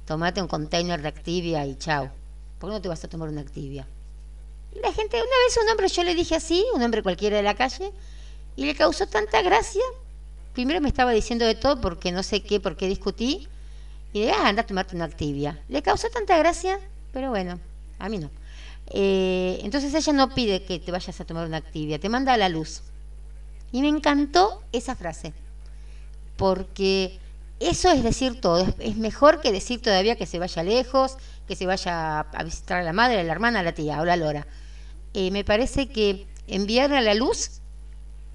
Tomate 0.07 0.41
un 0.41 0.49
container 0.49 1.01
de 1.03 1.09
Activia 1.09 1.67
y 1.67 1.77
chao. 1.77 2.11
¿Por 2.59 2.71
qué 2.71 2.75
no 2.75 2.81
te 2.81 2.89
vas 2.89 3.03
a 3.05 3.09
tomar 3.09 3.29
una 3.29 3.41
Activia? 3.41 3.87
La 4.83 4.93
gente, 4.93 5.17
una 5.17 5.25
vez 5.25 5.59
un 5.63 5.69
hombre, 5.71 5.89
yo 5.89 6.03
le 6.03 6.15
dije 6.15 6.37
así, 6.37 6.65
un 6.75 6.83
hombre 6.83 7.03
cualquiera 7.03 7.37
de 7.37 7.43
la 7.43 7.55
calle, 7.55 7.93
y 8.57 8.67
le 8.67 8.75
causó 8.75 9.07
tanta 9.07 9.43
gracia. 9.43 9.83
Primero 10.59 10.81
me 10.81 10.89
estaba 10.89 11.13
diciendo 11.13 11.47
de 11.47 11.55
todo 11.55 11.81
porque 11.81 12.11
no 12.11 12.25
sé 12.25 12.43
qué, 12.43 12.59
por 12.59 12.77
qué 12.77 12.89
discutí. 12.89 13.47
Y 14.13 14.23
de, 14.23 14.33
ah, 14.33 14.49
anda 14.49 14.63
a 14.63 14.67
tomarte 14.67 14.97
una 14.97 15.05
Activia. 15.05 15.57
Le 15.69 15.83
causó 15.83 16.09
tanta 16.11 16.37
gracia, 16.37 16.81
pero 17.13 17.31
bueno, 17.31 17.61
a 18.01 18.09
mí 18.09 18.19
no. 18.19 18.29
Eh, 18.89 19.61
entonces 19.63 19.95
ella 19.95 20.13
no 20.13 20.35
pide 20.35 20.65
que 20.65 20.81
te 20.81 20.91
vayas 20.91 21.21
a 21.21 21.25
tomar 21.25 21.47
una 21.47 21.59
Activia, 21.59 22.01
te 22.01 22.09
manda 22.09 22.33
a 22.33 22.37
la 22.37 22.49
luz. 22.49 22.83
Y 23.71 23.83
me 23.83 23.89
encantó 23.89 24.61
esa 24.73 24.97
frase 24.97 25.33
porque 26.37 27.21
eso 27.61 27.93
es 27.93 28.03
decir 28.03 28.41
todo, 28.41 28.67
es, 28.81 28.97
mejor 28.97 29.41
que 29.41 29.53
decir 29.53 29.81
todavía 29.81 30.17
que 30.17 30.27
se 30.27 30.41
vaya 30.41 30.65
lejos, 30.65 31.19
que 31.47 31.55
se 31.55 31.67
vaya 31.67 32.19
a, 32.19 32.43
visitar 32.43 32.79
a 32.79 32.83
la 32.83 32.93
madre, 32.93 33.21
a 33.21 33.23
la 33.23 33.31
hermana, 33.31 33.61
a 33.61 33.63
la 33.63 33.75
tía 33.75 34.01
o 34.01 34.05
la 34.05 34.17
lora. 34.17 34.45
Eh, 35.15 35.31
me 35.31 35.45
parece 35.45 35.89
que 35.89 36.27
enviarle 36.49 36.97
a 36.97 37.03
la 37.03 37.15
luz 37.15 37.61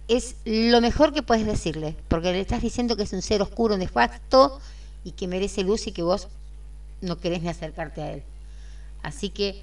es 0.07 0.35
lo 0.45 0.81
mejor 0.81 1.13
que 1.13 1.23
puedes 1.23 1.45
decirle, 1.45 1.95
porque 2.07 2.31
le 2.31 2.41
estás 2.41 2.61
diciendo 2.61 2.95
que 2.95 3.03
es 3.03 3.13
un 3.13 3.21
ser 3.21 3.41
oscuro, 3.41 3.77
nefasto 3.77 4.59
y 5.03 5.11
que 5.11 5.27
merece 5.27 5.63
luz 5.63 5.87
y 5.87 5.91
que 5.91 6.03
vos 6.03 6.27
no 7.01 7.17
querés 7.19 7.41
ni 7.41 7.49
acercarte 7.49 8.01
a 8.01 8.13
él. 8.13 8.23
Así 9.01 9.29
que 9.29 9.61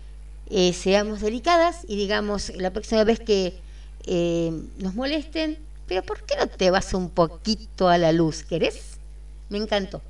eh, 0.51 0.73
seamos 0.73 1.21
delicadas 1.21 1.85
y 1.87 1.97
digamos, 1.97 2.51
la 2.57 2.71
próxima 2.71 3.05
vez 3.05 3.21
que 3.21 3.59
eh, 4.07 4.53
nos 4.79 4.95
molesten, 4.95 5.59
pero 5.87 6.03
¿por 6.03 6.23
qué 6.25 6.37
no 6.37 6.47
te 6.47 6.71
vas 6.71 6.95
un 6.95 7.11
poquito 7.11 7.89
a 7.89 7.99
la 7.99 8.13
luz? 8.13 8.43
¿Querés? 8.43 8.99
Me 9.49 9.59
encantó. 9.59 10.03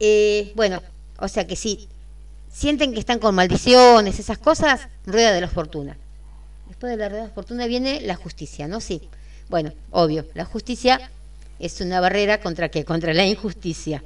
Eh, 0.00 0.52
bueno, 0.54 0.82
o 1.18 1.28
sea 1.28 1.46
que 1.46 1.56
si 1.56 1.88
sienten 2.52 2.92
que 2.92 3.00
están 3.00 3.18
con 3.18 3.34
maldiciones, 3.34 4.18
esas 4.18 4.38
cosas, 4.38 4.88
rueda 5.06 5.32
de 5.32 5.40
la 5.40 5.48
fortuna. 5.48 5.96
Después 6.72 6.90
de 6.90 6.96
la 6.96 7.10
rueda 7.10 7.24
de 7.24 7.30
fortuna 7.30 7.66
viene 7.66 8.00
la 8.00 8.14
justicia, 8.14 8.66
¿no? 8.66 8.80
Sí. 8.80 9.02
Bueno, 9.50 9.74
obvio, 9.90 10.24
la 10.32 10.46
justicia 10.46 11.10
es 11.58 11.82
una 11.82 12.00
barrera 12.00 12.40
contra 12.40 12.70
qué? 12.70 12.82
Contra 12.82 13.12
la 13.12 13.26
injusticia. 13.26 14.02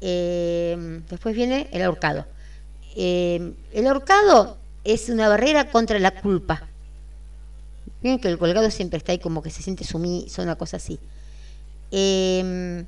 Eh, 0.00 1.02
después 1.10 1.36
viene 1.36 1.68
el 1.72 1.82
ahorcado. 1.82 2.24
Eh, 2.96 3.52
el 3.74 3.86
ahorcado 3.86 4.56
es 4.82 5.10
una 5.10 5.28
barrera 5.28 5.70
contra 5.70 5.98
la 5.98 6.12
culpa 6.22 6.68
que 8.00 8.28
el 8.28 8.38
colgado 8.38 8.70
siempre 8.70 8.96
está 8.96 9.12
ahí 9.12 9.18
como 9.18 9.42
que 9.42 9.50
se 9.50 9.60
siente 9.60 9.84
sumiso, 9.84 10.40
una 10.40 10.56
cosa 10.56 10.78
así. 10.78 10.98
Em, 11.90 12.86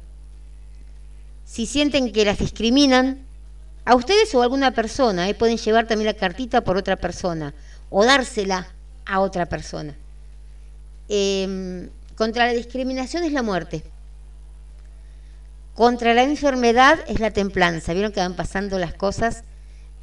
si 1.45 1.67
sienten 1.67 2.13
que 2.13 2.25
las 2.25 2.39
discriminan, 2.39 3.27
a 3.85 3.95
ustedes 3.95 4.35
o 4.35 4.41
a 4.41 4.45
alguna 4.45 4.71
persona, 4.71 5.29
eh, 5.29 5.35
pueden 5.35 5.59
llevar 5.59 5.87
también 5.87 6.07
la 6.07 6.15
cartita 6.15 6.63
por 6.63 6.79
otra 6.79 6.97
persona 6.97 7.53
o 7.91 8.05
dársela 8.05 8.69
a 9.07 9.21
otra 9.21 9.47
persona. 9.47 9.95
em, 11.11 11.89
contra 12.17 12.45
la 12.47 12.53
discriminación 12.53 13.25
es 13.25 13.33
la 13.33 13.43
muerte. 13.43 13.83
Contra 15.75 16.13
la 16.13 16.25
enfermedad 16.25 16.99
es 17.07 17.21
la 17.21 17.31
templanza. 17.31 17.95
Vieron 17.95 18.13
que 18.13 18.21
van 18.21 18.35
pasando 18.35 18.79
las 18.79 18.93
cosas 18.93 19.45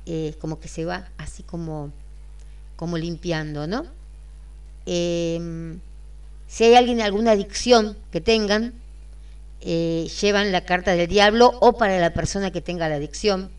eh, 0.07 0.36
como 0.39 0.59
que 0.59 0.67
se 0.67 0.86
va 0.86 1.09
así 1.17 1.41
como, 1.41 1.91
como 2.75 2.97
limpiando, 2.97 3.65
¿no? 3.67 3.86
Em, 4.86 5.79
si 6.47 6.63
hay 6.63 6.75
alguien, 6.75 7.01
alguna 7.01 7.31
adicción 7.31 7.97
que 8.11 8.21
tengan, 8.21 8.73
eh, 9.61 10.07
llevan 10.21 10.51
la 10.51 10.61
carta 10.61 10.95
del 10.95 11.07
diablo 11.07 11.57
o 11.59 11.73
para 11.73 11.99
la 11.99 12.13
persona 12.13 12.51
que 12.51 12.61
tenga 12.61 12.88
la 12.88 12.95
adicción. 12.95 13.49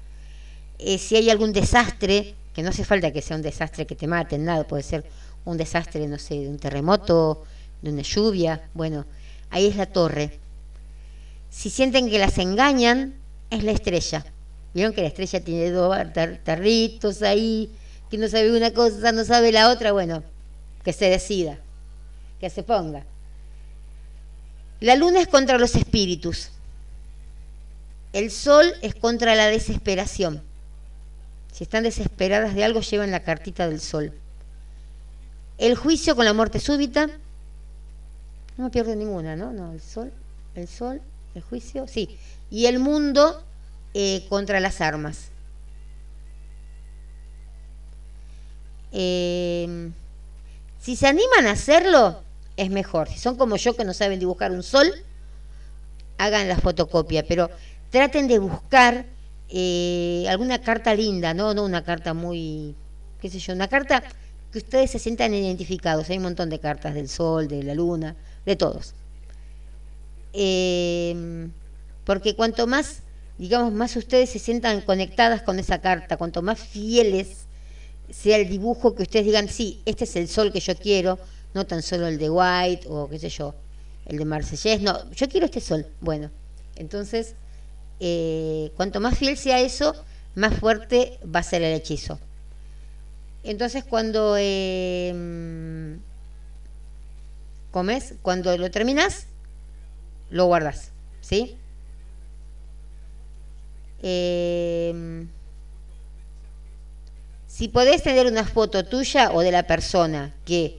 Eh, 0.78 0.98
si 0.98 1.16
hay 1.16 1.30
algún 1.30 1.52
desastre, 1.52 2.36
que 2.56 2.62
no 2.62 2.70
hace 2.70 2.86
falta 2.86 3.12
que 3.12 3.20
sea 3.20 3.36
un 3.36 3.42
desastre 3.42 3.86
que 3.86 3.94
te 3.94 4.06
maten, 4.06 4.46
nada, 4.46 4.66
puede 4.66 4.82
ser 4.82 5.04
un 5.44 5.58
desastre, 5.58 6.08
no 6.08 6.18
sé, 6.18 6.36
de 6.36 6.48
un 6.48 6.58
terremoto, 6.58 7.44
de 7.82 7.90
una 7.90 8.00
lluvia, 8.00 8.70
bueno, 8.72 9.04
ahí 9.50 9.66
es 9.66 9.76
la 9.76 9.84
torre. 9.84 10.38
Si 11.50 11.68
sienten 11.68 12.08
que 12.08 12.18
las 12.18 12.38
engañan, 12.38 13.12
es 13.50 13.62
la 13.62 13.72
estrella. 13.72 14.24
Vieron 14.72 14.94
que 14.94 15.02
la 15.02 15.08
estrella 15.08 15.44
tiene 15.44 15.70
dos 15.70 15.94
tarritos 16.44 17.20
ahí, 17.20 17.70
que 18.10 18.16
no 18.16 18.26
sabe 18.26 18.56
una 18.56 18.72
cosa, 18.72 19.12
no 19.12 19.22
sabe 19.26 19.52
la 19.52 19.68
otra, 19.68 19.92
bueno, 19.92 20.22
que 20.82 20.94
se 20.94 21.10
decida, 21.10 21.58
que 22.40 22.48
se 22.48 22.62
ponga. 22.62 23.04
La 24.80 24.96
luna 24.96 25.20
es 25.20 25.28
contra 25.28 25.58
los 25.58 25.74
espíritus. 25.74 26.48
El 28.14 28.30
sol 28.30 28.72
es 28.80 28.94
contra 28.94 29.34
la 29.34 29.48
desesperación. 29.48 30.42
Si 31.56 31.64
están 31.64 31.84
desesperadas 31.84 32.54
de 32.54 32.64
algo, 32.64 32.82
llevan 32.82 33.10
la 33.10 33.20
cartita 33.20 33.66
del 33.66 33.80
sol. 33.80 34.12
El 35.56 35.74
juicio 35.74 36.14
con 36.14 36.26
la 36.26 36.34
muerte 36.34 36.60
súbita. 36.60 37.08
No 38.58 38.70
pierde 38.70 38.94
ninguna, 38.94 39.36
¿no? 39.36 39.54
No, 39.54 39.72
el 39.72 39.80
sol, 39.80 40.12
el 40.54 40.68
sol, 40.68 41.00
el 41.34 41.40
juicio, 41.40 41.88
sí. 41.88 42.18
Y 42.50 42.66
el 42.66 42.78
mundo 42.78 43.42
eh, 43.94 44.26
contra 44.28 44.60
las 44.60 44.82
armas. 44.82 45.30
Eh, 48.92 49.90
si 50.78 50.94
se 50.94 51.06
animan 51.06 51.46
a 51.46 51.52
hacerlo, 51.52 52.22
es 52.58 52.68
mejor. 52.68 53.08
Si 53.08 53.18
son 53.18 53.38
como 53.38 53.56
yo 53.56 53.74
que 53.74 53.86
no 53.86 53.94
saben 53.94 54.20
dibujar 54.20 54.52
un 54.52 54.62
sol, 54.62 54.92
hagan 56.18 56.48
la 56.48 56.58
fotocopia, 56.58 57.26
pero 57.26 57.48
traten 57.88 58.28
de 58.28 58.40
buscar 58.40 59.15
eh, 59.48 60.26
alguna 60.28 60.60
carta 60.60 60.94
linda, 60.94 61.34
¿no? 61.34 61.54
No 61.54 61.64
una 61.64 61.84
carta 61.84 62.14
muy, 62.14 62.74
qué 63.20 63.28
sé 63.30 63.38
yo, 63.38 63.52
una 63.52 63.68
carta 63.68 64.02
que 64.52 64.58
ustedes 64.58 64.90
se 64.90 64.98
sientan 64.98 65.34
identificados. 65.34 66.10
Hay 66.10 66.16
un 66.18 66.24
montón 66.24 66.50
de 66.50 66.58
cartas 66.58 66.94
del 66.94 67.08
sol, 67.08 67.48
de 67.48 67.62
la 67.62 67.74
luna, 67.74 68.16
de 68.44 68.56
todos. 68.56 68.94
Eh, 70.32 71.48
porque 72.04 72.36
cuanto 72.36 72.66
más, 72.66 73.02
digamos, 73.38 73.72
más 73.72 73.96
ustedes 73.96 74.30
se 74.30 74.38
sientan 74.38 74.80
conectadas 74.80 75.42
con 75.42 75.58
esa 75.58 75.80
carta, 75.80 76.16
cuanto 76.16 76.40
más 76.42 76.60
fieles 76.60 77.46
sea 78.10 78.36
el 78.36 78.48
dibujo 78.48 78.94
que 78.94 79.02
ustedes 79.02 79.26
digan, 79.26 79.48
sí, 79.48 79.82
este 79.84 80.04
es 80.04 80.14
el 80.16 80.28
sol 80.28 80.52
que 80.52 80.60
yo 80.60 80.76
quiero, 80.76 81.18
no 81.54 81.66
tan 81.66 81.82
solo 81.82 82.06
el 82.06 82.18
de 82.18 82.30
White 82.30 82.86
o 82.88 83.08
qué 83.08 83.18
sé 83.18 83.28
yo, 83.28 83.54
el 84.06 84.18
de 84.18 84.24
Marsellés, 84.24 84.80
no, 84.80 85.10
yo 85.10 85.28
quiero 85.28 85.46
este 85.46 85.60
sol. 85.60 85.86
Bueno, 86.00 86.30
entonces, 86.76 87.34
eh, 88.00 88.72
cuanto 88.76 89.00
más 89.00 89.18
fiel 89.18 89.36
sea 89.36 89.60
eso, 89.60 89.94
más 90.34 90.54
fuerte 90.54 91.18
va 91.24 91.40
a 91.40 91.42
ser 91.42 91.62
el 91.62 91.74
hechizo. 91.74 92.18
Entonces, 93.42 93.84
cuando 93.84 94.36
eh, 94.38 95.98
comes, 97.70 98.14
cuando 98.22 98.56
lo 98.58 98.70
terminas, 98.70 99.26
lo 100.30 100.46
guardas, 100.46 100.90
¿sí? 101.20 101.56
Eh, 104.02 105.26
si 107.46 107.68
podés 107.68 108.02
tener 108.02 108.26
una 108.26 108.44
foto 108.44 108.84
tuya 108.84 109.30
o 109.32 109.40
de 109.40 109.50
la 109.50 109.66
persona 109.66 110.34
que 110.44 110.78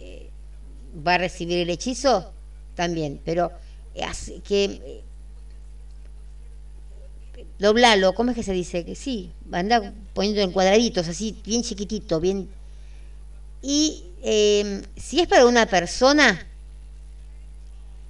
eh, 0.00 0.30
va 1.06 1.14
a 1.14 1.18
recibir 1.18 1.58
el 1.58 1.68
hechizo, 1.68 2.32
también, 2.74 3.20
pero 3.24 3.50
que 4.44 4.64
eh, 4.64 5.02
doblalo, 7.58 8.14
¿cómo 8.14 8.30
es 8.30 8.36
que 8.36 8.42
se 8.42 8.52
dice? 8.52 8.84
Que 8.84 8.94
sí, 8.94 9.30
anda 9.52 9.92
poniendo 10.14 10.42
en 10.42 10.52
cuadraditos, 10.52 11.08
así, 11.08 11.36
bien 11.44 11.62
chiquitito, 11.62 12.20
bien. 12.20 12.48
Y 13.62 14.04
em, 14.22 14.82
si 14.96 15.20
es 15.20 15.28
para 15.28 15.46
una 15.46 15.66
persona, 15.66 16.46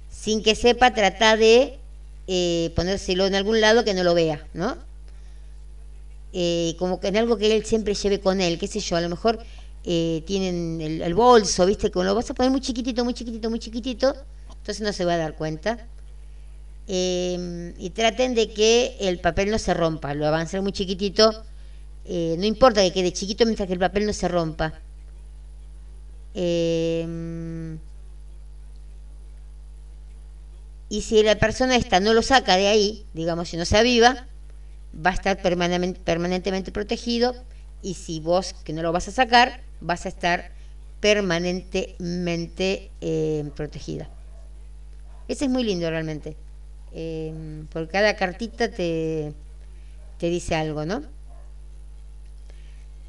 sin 0.09 0.43
que 0.43 0.55
sepa, 0.55 0.93
trata 0.93 1.37
de 1.37 1.79
eh, 2.27 2.71
ponérselo 2.75 3.25
en 3.25 3.35
algún 3.35 3.61
lado 3.61 3.83
que 3.85 3.93
no 3.93 4.03
lo 4.03 4.13
vea, 4.13 4.45
¿no? 4.53 4.77
Eh, 6.33 6.75
como 6.77 6.99
que 6.99 7.07
en 7.07 7.17
algo 7.17 7.37
que 7.37 7.55
él 7.55 7.65
siempre 7.65 7.93
lleve 7.93 8.19
con 8.19 8.41
él, 8.41 8.59
qué 8.59 8.67
sé 8.67 8.79
yo, 8.81 8.97
a 8.97 9.01
lo 9.01 9.09
mejor 9.09 9.39
eh, 9.85 10.21
tienen 10.25 10.81
el, 10.81 11.13
bolso, 11.13 11.65
viste, 11.65 11.89
que 11.89 12.03
lo 12.03 12.13
vas 12.13 12.29
a 12.29 12.33
poner 12.33 12.51
muy 12.51 12.59
chiquitito, 12.59 13.05
muy 13.05 13.13
chiquitito, 13.13 13.49
muy 13.49 13.59
chiquitito, 13.59 14.13
entonces 14.49 14.81
no 14.81 14.91
se 14.91 15.05
va 15.05 15.13
a 15.13 15.17
dar 15.17 15.35
cuenta. 15.35 15.87
Em, 16.89 17.73
y 17.77 17.89
traten 17.89 18.33
de 18.33 18.49
que 18.53 18.95
el 19.01 19.19
papel 19.19 19.51
no 19.51 19.59
se 19.59 19.73
rompa, 19.73 20.13
lo 20.13 20.23
van 20.31 20.41
a 20.41 20.43
hacer 20.43 20.61
muy 20.61 20.71
chiquitito, 20.71 21.43
eh, 22.05 22.35
no 22.39 22.45
importa 22.45 22.81
que 22.81 22.93
quede 22.93 23.11
chiquito 23.11 23.43
mientras 23.43 23.67
que 23.67 23.73
el 23.73 23.79
papel 23.79 24.05
no 24.05 24.13
se 24.13 24.27
rompa. 24.29 24.73
Em, 26.33 27.77
y 30.89 31.01
si 31.01 31.21
la 31.23 31.35
persona 31.35 31.75
esta 31.75 31.99
no 31.99 32.13
lo 32.13 32.21
saca 32.21 32.55
de 32.55 32.67
ahí, 32.67 33.05
digamos, 33.13 33.49
si 33.49 33.57
no 33.57 33.65
se 33.65 33.77
aviva, 33.77 34.25
va 34.95 35.11
a 35.11 35.13
estar 35.13 35.41
permanentemente 35.41 36.71
protegido 36.71 37.35
y 37.81 37.95
si 37.95 38.21
vos 38.21 38.53
que 38.63 38.71
no 38.71 38.81
lo 38.81 38.93
vas 38.93 39.09
a 39.09 39.11
sacar, 39.11 39.61
vas 39.81 40.05
a 40.05 40.09
estar 40.09 40.51
permanentemente 41.01 42.91
eh, 43.01 43.49
protegida. 43.55 44.09
Ese 45.27 45.45
es 45.45 45.51
muy 45.51 45.63
lindo 45.63 45.89
realmente, 45.89 46.37
eh, 46.99 47.31
porque 47.71 47.91
cada 47.91 48.15
cartita 48.15 48.71
te, 48.71 49.31
te 50.17 50.29
dice 50.31 50.55
algo, 50.55 50.83
¿no? 50.83 51.03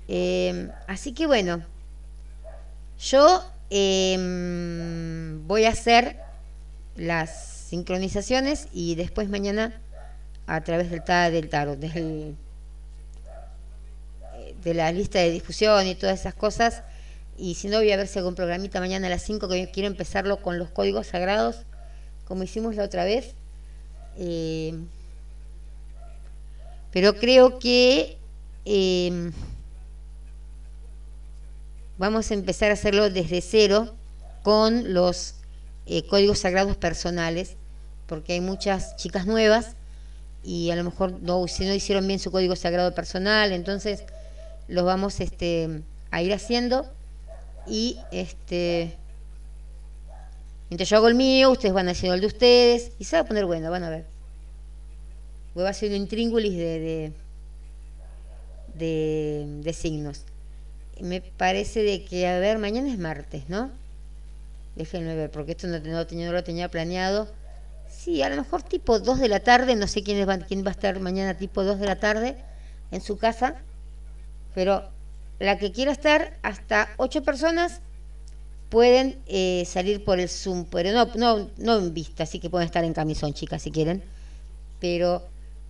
Eh, 0.09 0.69
así 0.87 1.15
que 1.15 1.27
bueno, 1.27 1.65
yo 3.01 3.43
voy 5.47 5.65
a 5.65 5.71
hacer 5.71 6.19
las 6.97 7.31
sincronizaciones 7.69 8.69
y 8.75 8.95
después 8.95 9.31
mañana 9.31 9.81
a 10.47 10.63
través 10.63 10.91
del, 10.91 11.03
del 11.33 11.49
tarot, 11.49 11.79
del, 11.79 12.37
de 14.65 14.75
la 14.75 14.93
lista 14.93 15.19
de 15.21 15.31
difusión 15.31 15.87
y 15.87 15.95
todas 15.95 16.21
esas 16.21 16.35
cosas. 16.35 16.83
Y 17.39 17.55
si 17.55 17.69
no, 17.69 17.79
voy 17.79 17.91
a 17.93 17.97
ver 17.97 18.07
si 18.07 18.19
un 18.19 18.35
programita 18.35 18.81
mañana 18.81 19.07
a 19.07 19.11
las 19.11 19.23
5 19.23 19.49
que 19.49 19.71
quiero 19.71 19.87
empezarlo 19.87 20.43
con 20.43 20.59
los 20.59 20.69
códigos 20.69 21.07
sagrados, 21.07 21.65
como 22.27 22.43
hicimos 22.43 22.75
la 22.75 22.85
otra 22.85 23.05
vez. 23.05 23.35
Eh, 24.19 24.75
pero 26.93 27.17
creo 27.17 27.59
que 27.59 28.19
eh, 28.65 29.31
vamos 31.97 32.31
a 32.31 32.35
empezar 32.35 32.71
a 32.71 32.75
hacerlo 32.75 33.11
desde 33.11 33.41
cero 33.41 33.95
con 34.43 34.93
los 34.93 35.35
eh, 35.87 36.03
códigos 36.07 36.41
sagrados 36.41 36.77
personales, 36.77 37.57
porque 38.07 38.33
hay 38.33 38.41
muchas 38.41 38.97
chicas 38.97 39.27
nuevas 39.27 39.77
y 40.43 40.71
a 40.71 40.77
lo 40.77 40.85
mejor 40.85 41.21
no, 41.23 41.47
si 41.47 41.65
no 41.65 41.75
hicieron 41.75 42.07
bien 42.07 42.19
su 42.19 42.31
código 42.31 42.57
sagrado 42.57 42.95
personal, 42.95 43.53
entonces 43.53 44.05
los 44.67 44.85
vamos 44.85 45.21
este, 45.21 45.83
a 46.11 46.23
ir 46.23 46.33
haciendo 46.33 46.91
y 47.67 47.99
este 48.11 48.97
mientras 50.69 50.89
yo 50.89 50.97
hago 50.97 51.09
el 51.09 51.15
mío, 51.15 51.51
ustedes 51.51 51.75
van 51.75 51.89
haciendo 51.89 52.15
el 52.15 52.21
de 52.21 52.27
ustedes 52.27 52.93
y 52.99 53.05
se 53.05 53.17
va 53.17 53.23
a 53.23 53.25
poner 53.27 53.45
bueno, 53.45 53.71
van 53.71 53.85
a 53.85 53.91
ver. 53.91 54.05
Voy 55.55 55.65
a 55.65 55.71
hacer 55.71 55.91
un 55.91 55.97
intríngulis 55.97 56.57
de, 56.57 57.13
de, 58.75 59.47
de, 59.63 59.73
signos. 59.73 60.23
Me 61.01 61.21
parece 61.21 61.83
de 61.83 62.05
que, 62.05 62.27
a 62.27 62.39
ver, 62.39 62.59
mañana 62.59 62.91
es 62.91 62.99
martes, 62.99 63.49
¿no? 63.49 63.71
Déjenme 64.77 65.17
ver, 65.17 65.31
porque 65.31 65.53
esto 65.53 65.67
no, 65.67 65.79
no, 65.81 66.33
lo 66.33 66.45
tenía 66.45 66.71
planeado 66.71 67.29
Sí, 67.89 68.23
a 68.23 68.29
lo 68.29 68.37
mejor 68.37 68.63
tipo 68.63 69.01
2 69.01 69.19
de 69.19 69.29
la 69.29 69.41
tarde, 69.41 69.75
no 69.75 69.87
sé 69.87 70.03
quién, 70.03 70.27
quién 70.47 70.65
va 70.65 70.69
a 70.69 70.73
estar 70.73 71.01
mañana 71.01 71.35
tipo 71.35 71.65
2 71.65 71.81
de 71.81 71.87
la 71.87 71.97
tarde 71.97 72.37
en 72.91 73.01
su 73.01 73.19
casa, 73.19 73.57
pero 74.55 74.89
la 75.39 75.59
que 75.59 75.73
quiera 75.73 75.93
estar, 75.93 76.37
hasta 76.43 76.91
8 76.99 77.23
personas 77.23 77.81
pueden 78.69 79.19
eh, 79.27 79.65
salir 79.67 80.05
por 80.05 80.21
el 80.21 80.29
Zoom, 80.29 80.67
pero 80.67 80.93
no, 80.93 81.07
no, 81.15 81.51
no 81.57 81.79
en 81.79 81.95
vista, 81.95 82.25
así 82.25 82.39
que 82.39 82.51
pueden 82.51 82.67
estar 82.67 82.85
en 82.85 82.93
camisón, 82.93 83.33
chicas, 83.35 83.63
si 83.63 83.71
quieren. 83.71 84.03
Pero 84.81 85.23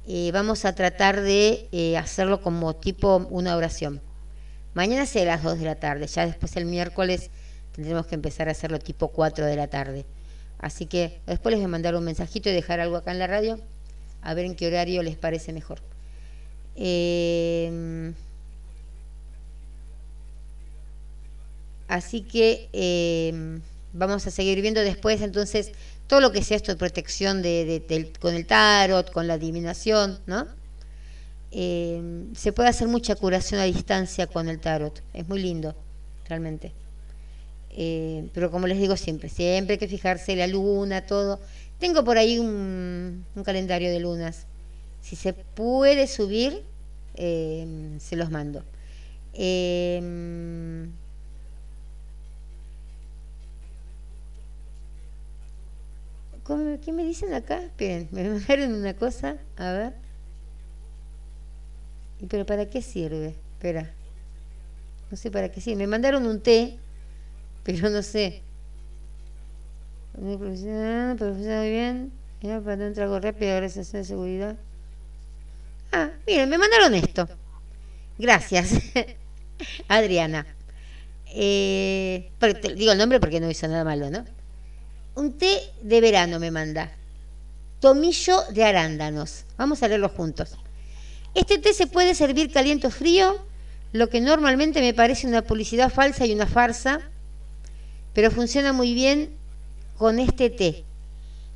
eh, 0.06 0.30
vamos 0.32 0.64
a 0.64 0.74
tratar 0.74 1.20
de 1.20 1.68
eh, 1.72 1.96
hacerlo 1.96 2.40
como 2.40 2.74
tipo 2.74 3.26
una 3.30 3.56
oración. 3.56 4.00
Mañana 4.74 5.06
será 5.06 5.36
las 5.36 5.42
2 5.42 5.58
de 5.58 5.64
la 5.64 5.74
tarde, 5.76 6.06
ya 6.06 6.26
después 6.26 6.56
el 6.56 6.64
miércoles 6.64 7.30
tendremos 7.74 8.06
que 8.06 8.14
empezar 8.14 8.48
a 8.48 8.52
hacerlo 8.52 8.78
tipo 8.78 9.08
4 9.08 9.46
de 9.46 9.56
la 9.56 9.68
tarde. 9.68 10.04
Así 10.58 10.86
que 10.86 11.20
después 11.26 11.52
les 11.52 11.60
voy 11.60 11.66
a 11.66 11.68
mandar 11.68 11.94
un 11.94 12.04
mensajito 12.04 12.48
y 12.48 12.52
dejar 12.52 12.80
algo 12.80 12.96
acá 12.96 13.12
en 13.12 13.20
la 13.20 13.26
radio, 13.28 13.60
a 14.22 14.34
ver 14.34 14.44
en 14.44 14.56
qué 14.56 14.66
horario 14.66 15.02
les 15.02 15.16
parece 15.16 15.52
mejor. 15.52 15.80
Eh, 16.74 18.12
así 21.88 22.20
que 22.20 22.68
eh, 22.72 23.60
vamos 23.92 24.26
a 24.26 24.30
seguir 24.30 24.60
viendo 24.60 24.80
después 24.80 25.22
entonces 25.22 25.72
todo 26.06 26.20
lo 26.20 26.30
que 26.30 26.44
sea 26.44 26.56
esto 26.56 26.72
de 26.72 26.78
protección 26.78 27.42
con 28.20 28.34
el 28.34 28.46
tarot, 28.46 29.10
con 29.10 29.26
la 29.26 29.34
adivinación, 29.34 30.20
¿no? 30.26 30.46
Eh, 31.50 32.24
se 32.34 32.52
puede 32.52 32.68
hacer 32.68 32.88
mucha 32.88 33.14
curación 33.14 33.60
a 33.60 33.64
distancia 33.64 34.26
con 34.26 34.48
el 34.48 34.58
tarot, 34.58 35.02
es 35.12 35.28
muy 35.28 35.40
lindo, 35.40 35.74
realmente. 36.28 36.72
Eh, 37.70 38.28
pero 38.32 38.50
como 38.50 38.66
les 38.66 38.78
digo 38.78 38.96
siempre, 38.96 39.28
siempre 39.28 39.74
hay 39.74 39.78
que 39.78 39.88
fijarse 39.88 40.34
la 40.36 40.46
luna, 40.46 41.04
todo. 41.06 41.40
Tengo 41.78 42.04
por 42.04 42.16
ahí 42.16 42.38
un, 42.38 43.24
calendario 43.44 43.90
de 43.90 44.00
lunas. 44.00 44.46
Si 45.02 45.14
se 45.14 45.32
puede 45.32 46.06
subir, 46.06 46.62
se 47.16 48.16
los 48.16 48.30
mando. 48.30 48.62
¿Qué 56.48 56.92
me 56.92 57.04
dicen 57.04 57.34
acá? 57.34 57.62
Esperen, 57.62 58.08
me 58.10 58.26
mandaron 58.26 58.72
una 58.72 58.94
cosa, 58.94 59.36
a 59.58 59.72
ver. 59.72 59.92
¿Y 62.20 62.26
pero 62.26 62.46
para 62.46 62.70
qué 62.70 62.80
sirve? 62.80 63.34
Espera. 63.56 63.92
No 65.10 65.16
sé 65.18 65.30
para 65.30 65.50
qué 65.50 65.60
sirve. 65.60 65.76
Me 65.76 65.86
mandaron 65.86 66.26
un 66.26 66.40
té, 66.40 66.78
pero 67.64 67.90
no 67.90 68.02
sé. 68.02 68.40
Profesional, 70.14 71.16
profesional 71.16 71.68
bien. 71.68 72.12
Ya 72.40 72.60
para 72.60 72.86
un 72.86 72.94
trago 72.94 73.20
rápido, 73.20 73.54
gracias 73.56 73.94
a 73.94 73.98
la 73.98 74.04
seguridad. 74.04 74.56
Ah, 75.92 76.10
miren, 76.26 76.48
me 76.48 76.56
mandaron 76.56 76.94
esto. 76.94 77.28
Gracias, 78.18 78.72
Adriana. 79.88 80.46
Eh, 81.26 82.30
digo 82.74 82.92
el 82.92 82.98
nombre 82.98 83.20
porque 83.20 83.38
no 83.38 83.50
hizo 83.50 83.68
nada 83.68 83.84
malo, 83.84 84.10
¿no? 84.10 84.24
Un 85.18 85.32
té 85.32 85.72
de 85.82 86.00
verano 86.00 86.38
me 86.38 86.52
manda. 86.52 86.92
Tomillo 87.80 88.44
de 88.52 88.64
arándanos. 88.64 89.44
Vamos 89.56 89.82
a 89.82 89.88
leerlo 89.88 90.08
juntos. 90.08 90.56
Este 91.34 91.58
té 91.58 91.74
se 91.74 91.88
puede 91.88 92.14
servir 92.14 92.52
caliente 92.52 92.86
o 92.86 92.90
frío, 92.90 93.36
lo 93.92 94.08
que 94.08 94.20
normalmente 94.20 94.80
me 94.80 94.94
parece 94.94 95.26
una 95.26 95.42
publicidad 95.42 95.90
falsa 95.90 96.24
y 96.24 96.32
una 96.32 96.46
farsa, 96.46 97.00
pero 98.14 98.30
funciona 98.30 98.72
muy 98.72 98.94
bien 98.94 99.30
con 99.96 100.20
este 100.20 100.50
té. 100.50 100.84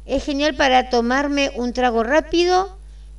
Es 0.07 0.25
genial 0.25 0.57
para 0.57 0.91
tomarme 0.91 1.53
un 1.55 1.73
trago 1.73 2.03
rápido 2.03 2.77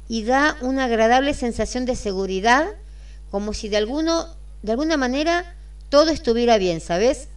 y 0.09 0.25
da 0.25 0.57
una 0.59 0.85
agradable 0.85 1.33
sensación 1.33 1.85
de 1.85 1.95
seguridad, 1.95 2.67
como 3.31 3.53
si 3.53 3.69
de, 3.69 3.77
alguno, 3.77 4.27
de 4.61 4.73
alguna 4.73 4.97
manera 4.97 5.55
todo 5.87 6.11
estuviera 6.11 6.57
bien, 6.57 6.81
¿sabes? 6.81 7.29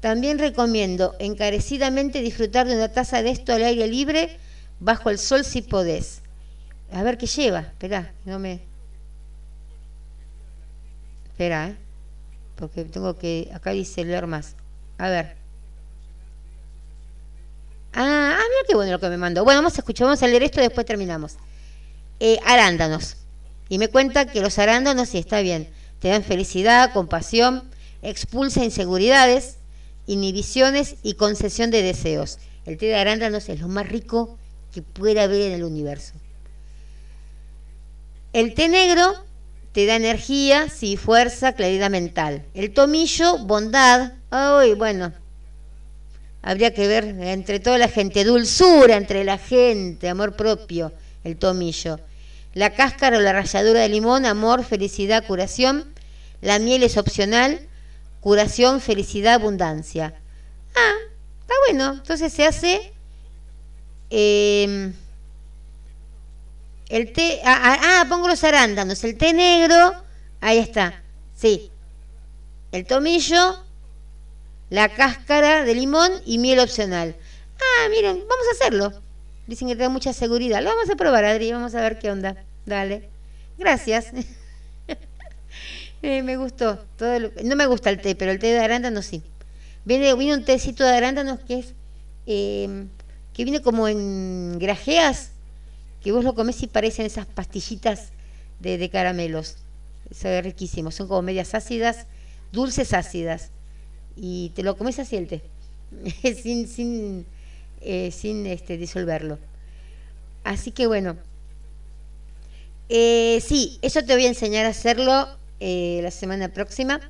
También 0.00 0.38
recomiendo 0.38 1.14
encarecidamente 1.18 2.20
disfrutar 2.20 2.68
de 2.68 2.76
una 2.76 2.92
taza 2.92 3.22
de 3.22 3.30
esto 3.30 3.52
al 3.52 3.64
aire 3.64 3.86
libre, 3.88 4.38
bajo 4.78 5.10
el 5.10 5.18
sol 5.18 5.44
si 5.44 5.62
podés. 5.62 6.20
A 6.92 7.02
ver 7.02 7.18
qué 7.18 7.26
lleva. 7.26 7.60
Espera, 7.60 8.12
no 8.24 8.38
me. 8.38 8.60
Espera, 11.26 11.68
¿eh? 11.68 11.76
Porque 12.54 12.84
tengo 12.84 13.16
que. 13.18 13.50
Acá 13.52 13.70
dice 13.70 14.04
leer 14.04 14.26
más. 14.26 14.54
A 14.98 15.08
ver. 15.08 15.36
Ah, 17.92 18.36
ah, 18.38 18.44
mira 18.48 18.66
qué 18.68 18.74
bueno 18.74 18.92
lo 18.92 19.00
que 19.00 19.08
me 19.08 19.16
mandó. 19.16 19.44
Bueno, 19.44 19.58
vamos 19.58 19.74
a 19.74 19.80
escuchar, 19.80 20.06
vamos 20.06 20.22
a 20.22 20.28
leer 20.28 20.44
esto 20.44 20.60
y 20.60 20.64
después 20.64 20.86
terminamos. 20.86 21.36
Eh, 22.20 22.38
arándanos. 22.44 23.16
Y 23.68 23.78
me 23.78 23.88
cuenta 23.88 24.26
que 24.26 24.40
los 24.40 24.58
arándanos, 24.58 25.08
sí, 25.10 25.18
está 25.18 25.40
bien, 25.40 25.68
te 26.00 26.08
dan 26.08 26.22
felicidad, 26.22 26.92
compasión, 26.92 27.64
expulsa 28.02 28.64
inseguridades, 28.64 29.57
inhibiciones 30.08 30.96
y 31.04 31.14
concesión 31.14 31.70
de 31.70 31.82
deseos. 31.82 32.38
El 32.66 32.78
té 32.78 32.86
de 32.86 32.96
arándanos 32.96 33.48
es 33.48 33.60
lo 33.60 33.68
más 33.68 33.88
rico 33.88 34.36
que 34.72 34.82
pueda 34.82 35.24
haber 35.24 35.42
en 35.42 35.52
el 35.52 35.64
universo. 35.64 36.14
El 38.32 38.54
té 38.54 38.68
negro 38.68 39.14
te 39.72 39.86
da 39.86 39.96
energía, 39.96 40.68
sí, 40.68 40.96
fuerza, 40.96 41.52
claridad 41.52 41.90
mental. 41.90 42.44
El 42.54 42.72
tomillo, 42.72 43.38
bondad. 43.38 44.12
Ay, 44.30 44.74
bueno, 44.74 45.12
habría 46.42 46.72
que 46.72 46.88
ver 46.88 47.04
entre 47.04 47.60
toda 47.60 47.78
la 47.78 47.88
gente, 47.88 48.24
dulzura 48.24 48.96
entre 48.96 49.24
la 49.24 49.38
gente, 49.38 50.08
amor 50.08 50.36
propio, 50.36 50.92
el 51.22 51.36
tomillo. 51.36 52.00
La 52.54 52.70
cáscara 52.70 53.18
o 53.18 53.20
la 53.20 53.34
ralladura 53.34 53.80
de 53.80 53.88
limón, 53.88 54.24
amor, 54.24 54.64
felicidad, 54.64 55.26
curación. 55.26 55.92
La 56.40 56.58
miel 56.58 56.82
es 56.82 56.96
opcional 56.96 57.60
curación, 58.20 58.80
felicidad, 58.80 59.34
abundancia. 59.34 60.14
Ah, 60.74 60.94
está 61.40 61.54
bueno. 61.66 61.92
Entonces 61.94 62.32
se 62.32 62.46
hace 62.46 62.92
em, 64.10 64.92
el 66.88 67.12
té. 67.12 67.40
Ah, 67.44 67.60
ah, 67.62 67.80
ah, 67.82 68.06
pongo 68.08 68.28
los 68.28 68.42
arándanos. 68.44 69.02
El 69.04 69.16
té 69.16 69.32
negro. 69.32 69.94
Ahí 70.40 70.58
está. 70.58 71.02
Sí. 71.34 71.70
El 72.70 72.86
tomillo, 72.86 73.64
la 74.70 74.88
cáscara 74.90 75.64
de 75.64 75.74
limón 75.74 76.12
y 76.26 76.38
miel 76.38 76.60
opcional. 76.60 77.16
Ah, 77.60 77.88
miren, 77.88 78.18
vamos 78.18 78.46
a 78.48 78.54
hacerlo. 78.54 79.02
Dicen 79.46 79.68
que 79.68 79.76
te 79.76 79.82
da 79.82 79.88
mucha 79.88 80.12
seguridad. 80.12 80.62
Lo 80.62 80.70
vamos 80.70 80.90
a 80.90 80.96
probar, 80.96 81.24
Adri. 81.24 81.50
Vamos 81.52 81.74
a 81.74 81.80
ver 81.80 81.98
qué 81.98 82.10
onda. 82.10 82.36
Dale. 82.66 83.08
Gracias. 83.56 84.12
Me 86.02 86.36
gustó. 86.36 86.78
Todo 86.96 87.30
no 87.44 87.56
me 87.56 87.66
gusta 87.66 87.90
el 87.90 88.00
té, 88.00 88.14
pero 88.14 88.30
el 88.30 88.38
té 88.38 88.48
de 88.48 88.60
arándanos 88.60 89.06
sí. 89.06 89.22
Viene, 89.84 90.14
viene 90.14 90.34
un 90.34 90.44
tecito 90.44 90.84
de 90.84 90.96
arándanos 90.96 91.40
que 91.40 91.58
es 91.60 91.74
em, 92.26 92.88
que 93.32 93.44
viene 93.44 93.62
como 93.62 93.88
en 93.88 94.58
grajeas, 94.58 95.30
que 96.02 96.12
vos 96.12 96.24
lo 96.24 96.34
comés 96.34 96.62
y 96.62 96.66
parecen 96.66 97.06
esas 97.06 97.26
pastillitas 97.26 98.10
de, 98.60 98.88
caramelos. 98.90 99.56
Eso 100.10 100.28
es 100.28 100.44
riquísimo. 100.44 100.90
Son 100.90 101.08
como 101.08 101.22
medias 101.22 101.54
ácidas, 101.54 102.06
dulces 102.52 102.92
ácidas. 102.92 103.50
Y 104.16 104.50
te 104.54 104.62
lo 104.62 104.76
comes 104.76 104.98
así 104.98 105.16
el 105.16 105.28
té, 105.28 105.42
sin, 106.42 106.68
sin, 106.68 107.26
eh, 107.80 108.10
sin 108.10 108.46
este, 108.46 108.76
disolverlo. 108.76 109.38
Así 110.44 110.70
que 110.70 110.86
bueno. 110.86 111.16
Eh, 112.88 113.42
sí, 113.46 113.78
eso 113.82 114.02
te 114.02 114.14
voy 114.14 114.24
a 114.24 114.28
enseñar 114.28 114.64
a 114.64 114.70
hacerlo 114.70 115.28
eh, 115.60 116.00
la 116.02 116.10
semana 116.10 116.52
próxima 116.52 117.00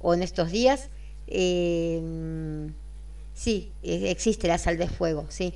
o 0.00 0.14
en 0.14 0.22
estos 0.22 0.50
días. 0.50 0.88
Eh, 1.26 2.00
sí, 3.34 3.72
eh, 3.82 4.10
existe 4.10 4.48
la 4.48 4.58
sal 4.58 4.76
de 4.78 4.88
fuego, 4.88 5.26
sí. 5.28 5.54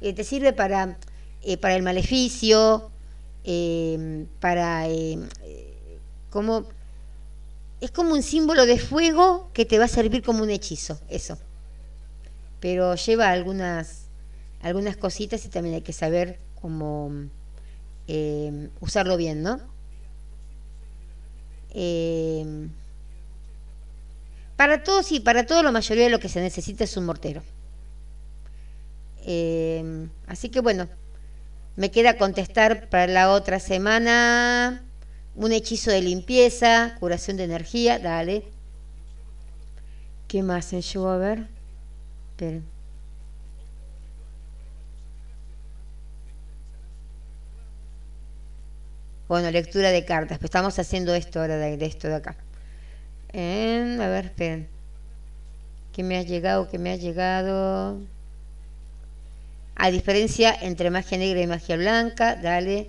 te 0.00 0.24
sirve 0.24 0.52
para, 0.52 0.98
para 1.60 1.76
el 1.76 1.82
maleficio, 1.82 2.90
para... 4.40 4.86
como, 6.30 6.66
es 7.80 7.90
como 7.90 8.12
un 8.12 8.22
símbolo 8.22 8.66
de 8.66 8.78
fuego 8.78 9.50
que 9.52 9.64
te 9.64 9.78
va 9.78 9.84
a 9.86 9.88
servir 9.88 10.22
como 10.22 10.42
un 10.42 10.50
hechizo, 10.50 11.00
eso. 11.08 11.38
Pero 12.60 12.96
lleva 12.96 13.30
algunas, 13.30 14.08
algunas 14.62 14.96
cositas 14.96 15.44
y 15.44 15.48
también 15.48 15.76
hay 15.76 15.82
que 15.82 15.92
saber 15.92 16.38
cómo 16.60 17.10
usarlo 18.80 19.16
bien, 19.16 19.42
¿no? 19.42 19.77
Eh, 21.74 22.68
para 24.56 24.82
todos 24.82 25.12
y 25.12 25.20
para 25.20 25.46
todo, 25.46 25.62
la 25.62 25.70
mayoría 25.70 26.04
de 26.04 26.10
lo 26.10 26.18
que 26.18 26.28
se 26.28 26.40
necesita 26.40 26.84
es 26.84 26.96
un 26.96 27.06
mortero. 27.06 27.42
Eh, 29.24 30.08
así 30.26 30.48
que 30.48 30.60
bueno, 30.60 30.88
me 31.76 31.90
queda 31.90 32.18
contestar 32.18 32.88
para 32.88 33.06
la 33.06 33.30
otra 33.30 33.60
semana 33.60 34.82
un 35.36 35.52
hechizo 35.52 35.90
de 35.90 36.02
limpieza, 36.02 36.96
curación 36.98 37.36
de 37.36 37.44
energía, 37.44 37.98
dale. 38.00 38.44
¿Qué 40.26 40.42
más 40.42 40.72
yo 40.72 41.08
a 41.08 41.16
ver? 41.16 41.46
Esperen. 42.30 42.77
Bueno, 49.28 49.50
lectura 49.50 49.90
de 49.90 50.06
cartas. 50.06 50.38
Pues 50.38 50.46
estamos 50.46 50.78
haciendo 50.78 51.14
esto 51.14 51.40
ahora 51.40 51.58
de, 51.58 51.84
esto 51.84 52.08
de 52.08 52.14
acá. 52.14 52.34
a 53.34 54.08
ver, 54.08 54.24
esperen. 54.24 54.68
¿Qué 55.92 56.02
me 56.02 56.16
ha 56.16 56.22
llegado? 56.22 56.70
¿Qué 56.70 56.78
me 56.78 56.92
ha 56.92 56.96
llegado? 56.96 58.00
A 59.76 59.90
diferencia 59.90 60.56
entre 60.62 60.90
magia 60.90 61.18
negra 61.18 61.42
y 61.42 61.46
magia 61.46 61.76
blanca, 61.76 62.36
dale. 62.36 62.88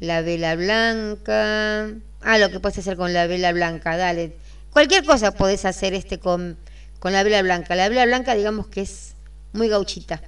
La 0.00 0.20
vela 0.20 0.56
blanca. 0.56 1.90
Ah, 2.22 2.38
lo 2.38 2.50
que 2.50 2.58
puedes 2.58 2.78
hacer 2.78 2.96
con 2.96 3.12
la 3.12 3.28
vela 3.28 3.52
blanca, 3.52 3.96
dale. 3.96 4.32
cualquier 4.72 5.04
cosa 5.04 5.30
podés 5.30 5.64
hacer 5.64 5.94
este 5.94 6.18
con, 6.18 6.56
con 6.98 7.12
la 7.12 7.22
vela 7.22 7.40
blanca. 7.42 7.76
La 7.76 7.88
vela 7.88 8.04
blanca, 8.04 8.34
digamos 8.34 8.66
que 8.66 8.80
es 8.80 9.14
muy 9.52 9.68
gauchita. 9.68 10.20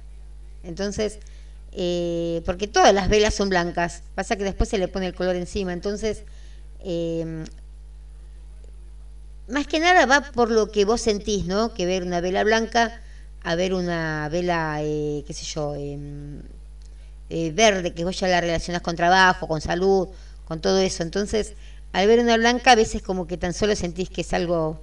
Entonces, 0.63 1.19
eh, 1.75 2.41
porque 2.45 2.67
todas 2.67 2.93
las 2.93 3.09
velas 3.09 3.33
son 3.33 3.49
blancas, 3.49 4.01
pasa 4.15 4.35
que 4.35 4.43
después 4.43 4.69
se 4.69 4.77
le 4.77 4.87
pone 4.87 5.07
el 5.07 5.13
color 5.13 5.35
encima. 5.35 5.73
Entonces, 5.73 6.23
eh, 6.79 7.45
más 9.47 9.67
que 9.67 9.79
nada 9.79 10.05
va 10.05 10.21
por 10.21 10.51
lo 10.51 10.71
que 10.71 10.85
vos 10.85 11.01
sentís, 11.01 11.45
¿no? 11.45 11.73
Que 11.73 11.85
ver 11.85 12.03
una 12.03 12.21
vela 12.21 12.43
blanca 12.43 13.01
a 13.45 13.55
ver 13.55 13.75
una 13.75 14.27
vela, 14.29 14.79
eh, 14.81 15.23
qué 15.27 15.33
sé 15.33 15.45
yo, 15.45 15.75
em, 15.75 16.41
eh, 17.29 17.51
verde, 17.51 17.93
que 17.93 18.03
vos 18.03 18.19
ya 18.19 18.27
la 18.27 18.41
relacionás 18.41 18.81
con 18.81 18.95
trabajo, 18.95 19.47
con 19.47 19.61
salud, 19.61 20.09
con 20.47 20.61
todo 20.61 20.79
eso. 20.79 21.03
Entonces, 21.03 21.53
al 21.93 22.07
ver 22.07 22.19
una 22.19 22.37
blanca, 22.37 22.71
a 22.71 22.75
veces 22.75 23.03
como 23.03 23.27
que 23.27 23.37
tan 23.37 23.53
solo 23.53 23.75
sentís 23.75 24.09
que 24.09 24.21
es 24.21 24.33
algo 24.33 24.81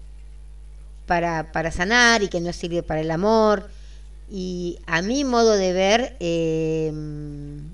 para, 1.06 1.51
para 1.52 1.73
sanar 1.73 2.23
y 2.23 2.28
que 2.28 2.40
no 2.40 2.52
sirve 2.52 2.85
para 2.85 3.01
el 3.01 3.10
amor. 3.10 3.69
Y 4.31 4.78
a 4.86 5.03
mi 5.03 5.24
modo 5.24 5.53
de 5.57 5.73
ver, 5.73 6.16
em, 6.20 7.69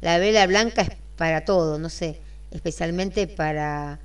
la 0.00 0.18
vela 0.18 0.46
blanca 0.46 0.82
es 0.82 0.90
para 1.16 1.44
todo, 1.44 1.78
no 1.78 1.88
sé, 1.88 2.20
especialmente 2.50 3.26
para 3.26 3.98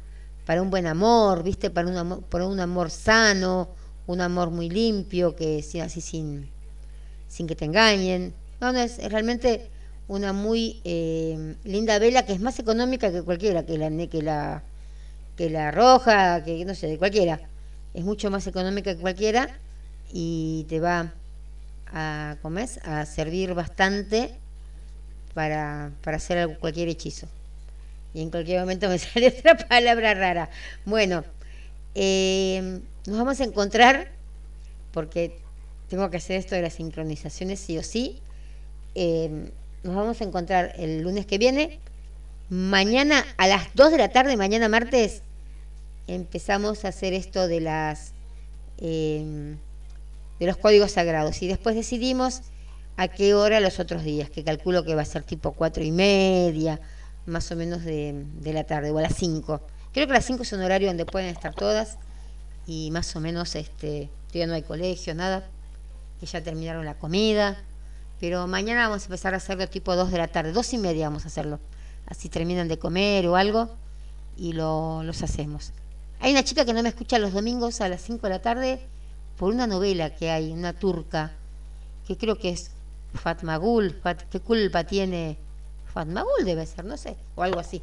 para 0.50 0.64
un 0.64 0.72
buen 0.72 0.88
amor, 0.88 1.44
¿viste? 1.44 1.70
Para 1.70 1.88
un 1.88 1.96
amor, 1.96 2.24
para 2.24 2.48
un 2.48 2.60
amor 2.60 2.90
sano, 2.90 3.70
un 4.08 4.20
amor 4.20 4.50
muy 4.50 4.68
limpio, 4.68 5.36
que 5.36 5.64
así 5.84 6.02
sin, 6.02 6.50
sin 7.28 7.46
que 7.46 7.56
te 7.56 7.66
engañen. 7.66 8.34
No, 8.60 8.74
no, 8.74 8.80
es, 8.80 8.98
realmente 9.12 9.70
una 10.08 10.34
muy 10.34 10.82
eh, 10.86 11.56
linda 11.66 12.00
vela 12.00 12.26
que 12.26 12.34
es 12.34 12.40
más 12.40 12.58
económica 12.58 13.12
que 13.12 13.22
cualquiera, 13.22 13.64
que 13.64 13.78
la, 13.78 13.92
que 14.08 14.24
la 14.24 14.64
que 15.38 15.52
la 15.52 15.70
roja, 15.70 16.44
que 16.44 16.66
no 16.66 16.74
sé, 16.74 16.88
de 16.88 16.98
cualquiera. 16.98 17.40
Es 17.94 18.04
mucho 18.04 18.32
más 18.32 18.48
económica 18.48 18.96
que 18.96 19.02
cualquiera 19.02 19.56
y 20.12 20.66
te 20.68 20.80
va 20.80 21.14
a, 21.94 22.38
¿cómo 22.41 22.60
a 22.84 23.06
servir 23.06 23.53
bastante 23.53 24.32
para, 25.34 25.91
para 26.02 26.18
hacer 26.18 26.57
cualquier 26.60 26.90
hechizo 26.90 27.28
y 28.14 28.22
en 28.22 28.30
cualquier 28.30 28.60
momento 28.60 28.90
me 28.90 28.98
sale 28.99 29.28
otra 29.28 29.57
palabra 29.57 30.14
rara. 30.14 30.49
Bueno, 30.86 31.24
eh, 31.95 32.82
nos 33.06 33.18
vamos 33.18 33.40
a 33.40 33.44
encontrar, 33.44 34.11
porque 34.91 35.40
tengo 35.90 36.10
que 36.10 36.18
hacer 36.18 36.38
esto 36.38 36.56
de 36.56 36.61
las 36.61 36.74
sincronizaciones 36.74 37.60
sí 37.60 37.78
o 37.78 37.84
sí. 37.84 38.20
Eh, 38.95 39.52
nos 39.84 39.95
vamos 39.95 40.22
a 40.22 40.24
encontrar 40.24 40.74
el 40.78 41.02
lunes 41.02 41.26
que 41.26 41.38
viene. 41.38 41.80
Mañana 42.49 43.24
a 43.38 43.48
las 43.48 43.74
2 43.76 43.91
de 43.91 43.98
la 43.98 44.10
tarde, 44.10 44.36
mañana 44.36 44.70
martes, 44.70 45.22
empezamos 46.07 46.84
a 46.86 46.88
hacer 46.88 47.14
esto 47.14 47.48
de 47.48 47.61
las 47.61 48.14
eh, 48.80 49.56
de 50.40 50.45
los 50.48 50.57
códigos 50.57 50.91
sagrados. 50.91 51.41
Y 51.41 51.48
después 51.48 51.76
decidimos 51.76 52.41
a 52.98 53.07
qué 53.07 53.34
hora 53.34 53.60
los 53.60 53.80
otros 53.80 54.03
días, 54.03 54.30
que 54.30 54.44
calculo 54.44 54.84
que 54.84 54.95
va 54.95 55.03
a 55.03 55.06
ser 55.06 55.24
tipo 55.24 55.53
cuatro 55.53 55.84
y 55.84 55.91
media 55.91 56.80
más 57.26 57.52
o 57.52 57.56
menos 57.56 57.84
de, 57.84 58.26
la 58.44 58.64
tarde, 58.66 58.91
o 58.91 58.98
a 58.98 59.02
las 59.02 59.16
5. 59.16 59.61
Creo 59.94 60.07
que 60.07 60.11
a 60.11 60.16
las 60.16 60.26
5 60.26 60.44
es 60.44 60.53
un 60.53 60.61
horario 60.61 60.88
donde 60.88 61.06
pueden 61.06 61.30
estar 61.30 61.53
todas 61.53 61.98
y 62.68 62.91
más 62.91 63.16
o 63.16 63.20
menos 63.20 63.56
este, 63.56 64.10
todavía 64.28 64.48
no 64.48 64.53
hay 64.53 64.64
colegio, 64.64 65.16
nada, 65.16 65.48
que 66.20 66.26
ya 66.26 66.41
terminaron 66.41 66.86
la 66.86 66.95
comida, 66.95 67.57
pero 68.20 68.48
mañana 68.48 68.88
vamos 68.88 69.03
a 69.03 69.06
empezar 69.06 69.34
a 69.34 69.38
hacerlo 69.38 69.68
tipo 69.68 69.95
2 69.95 70.11
de 70.11 70.18
la 70.18 70.28
tarde, 70.28 70.52
2 70.52 70.74
y 70.74 70.78
media 70.78 71.07
vamos 71.07 71.24
a 71.26 71.28
hacerlo, 71.28 71.60
así 72.06 72.30
terminan 72.30 72.68
de 72.68 72.78
comer 72.78 73.28
o 73.28 73.36
algo 73.36 73.70
y 74.38 74.53
lo, 74.53 75.03
los 75.03 75.24
hacemos. 75.24 75.72
Hay 76.20 76.32
una 76.32 76.44
chica 76.44 76.66
que 76.66 76.74
no 76.74 76.84
me 76.84 76.90
escucha 76.90 77.18
los 77.18 77.34
domingos 77.34 77.82
a 77.82 77.90
las 77.90 78.02
5 78.02 78.28
de 78.28 78.30
la 78.30 78.41
tarde 78.41 78.80
por 79.40 79.53
una 79.53 79.66
novela 79.66 80.14
que 80.14 80.30
hay, 80.30 80.52
una 80.52 80.74
turca, 80.74 81.32
que 82.06 82.18
creo 82.18 82.38
que 82.38 82.49
es 82.49 82.72
Fatma 83.14 83.57
Gul, 83.57 83.95
¿qué 84.30 84.40
culpa 84.41 84.84
tiene 84.84 85.38
Fatmagul 85.94 86.45
debe 86.45 86.66
ser, 86.66 86.86
no 86.86 86.98
sé, 86.98 87.16
o 87.36 87.44
algo 87.44 87.60
así. 87.60 87.82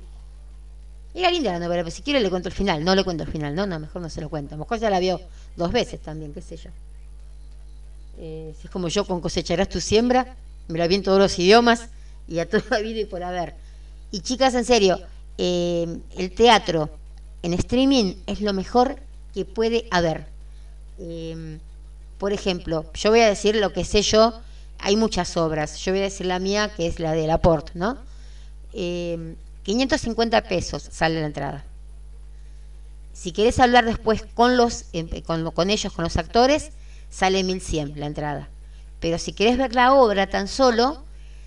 Era 1.14 1.30
linda 1.30 1.52
la 1.52 1.58
novela, 1.58 1.82
pero 1.82 1.94
si 1.94 2.02
quiere 2.02 2.20
le 2.20 2.30
cuento 2.30 2.48
el 2.48 2.54
final. 2.54 2.84
No 2.84 2.94
le 2.94 3.04
cuento 3.04 3.24
el 3.24 3.30
final, 3.30 3.54
no, 3.54 3.66
no, 3.66 3.80
mejor 3.80 4.02
no 4.02 4.10
se 4.10 4.20
lo 4.20 4.28
cuento. 4.28 4.54
A 4.54 4.58
lo 4.58 4.64
mejor 4.64 4.78
ya 4.78 4.90
la 4.90 5.00
vio 5.00 5.20
dos 5.56 5.72
veces 5.72 6.00
también, 6.00 6.32
qué 6.32 6.42
sé 6.42 6.56
yo. 6.56 6.70
Eh, 8.18 8.54
si 8.60 8.66
es 8.66 8.70
como 8.70 8.88
yo 8.88 9.06
con 9.06 9.20
cosecharás 9.20 9.68
tu 9.68 9.80
siembra, 9.80 10.36
me 10.68 10.78
la 10.78 10.86
vi 10.86 10.96
en 10.96 11.02
todos 11.02 11.18
los 11.18 11.38
idiomas 11.38 11.88
y 12.28 12.38
a 12.38 12.48
toda 12.48 12.78
vida 12.80 13.00
y 13.00 13.06
por 13.06 13.22
haber. 13.22 13.54
Y 14.10 14.20
chicas, 14.20 14.54
en 14.54 14.64
serio, 14.64 15.00
eh, 15.38 15.98
el 16.16 16.32
teatro 16.32 16.90
en 17.42 17.54
streaming 17.54 18.14
es 18.26 18.40
lo 18.40 18.52
mejor 18.52 18.96
que 19.32 19.44
puede 19.44 19.88
haber. 19.90 20.35
Eh, 20.98 21.58
por 22.18 22.32
ejemplo, 22.32 22.90
yo 22.94 23.10
voy 23.10 23.20
a 23.20 23.28
decir 23.28 23.56
lo 23.56 23.72
que 23.72 23.84
sé 23.84 24.02
yo 24.02 24.32
hay 24.78 24.96
muchas 24.96 25.36
obras. 25.36 25.78
Yo 25.78 25.92
voy 25.92 26.00
a 26.00 26.04
decir 26.04 26.26
la 26.26 26.38
mía, 26.38 26.70
que 26.74 26.86
es 26.86 26.98
la 26.98 27.12
de 27.12 27.26
Laporte, 27.26 27.72
¿no? 27.74 27.98
550 28.72 30.38
eh, 30.38 30.42
pesos 30.42 30.88
sale 30.90 31.20
la 31.20 31.26
entrada. 31.26 31.64
Si 33.12 33.32
querés 33.32 33.58
hablar 33.58 33.86
después 33.86 34.24
con, 34.34 34.56
los, 34.56 34.84
eh, 34.92 35.22
con, 35.22 35.50
con 35.50 35.70
ellos, 35.70 35.92
con 35.92 36.04
los 36.04 36.16
actores, 36.16 36.70
sale 37.08 37.42
1100 37.42 37.98
la 37.98 38.06
entrada. 38.06 38.48
Pero 39.00 39.18
si 39.18 39.32
querés 39.32 39.56
ver 39.56 39.74
la 39.74 39.94
obra 39.94 40.28
tan 40.28 40.48
solo, 40.48 41.02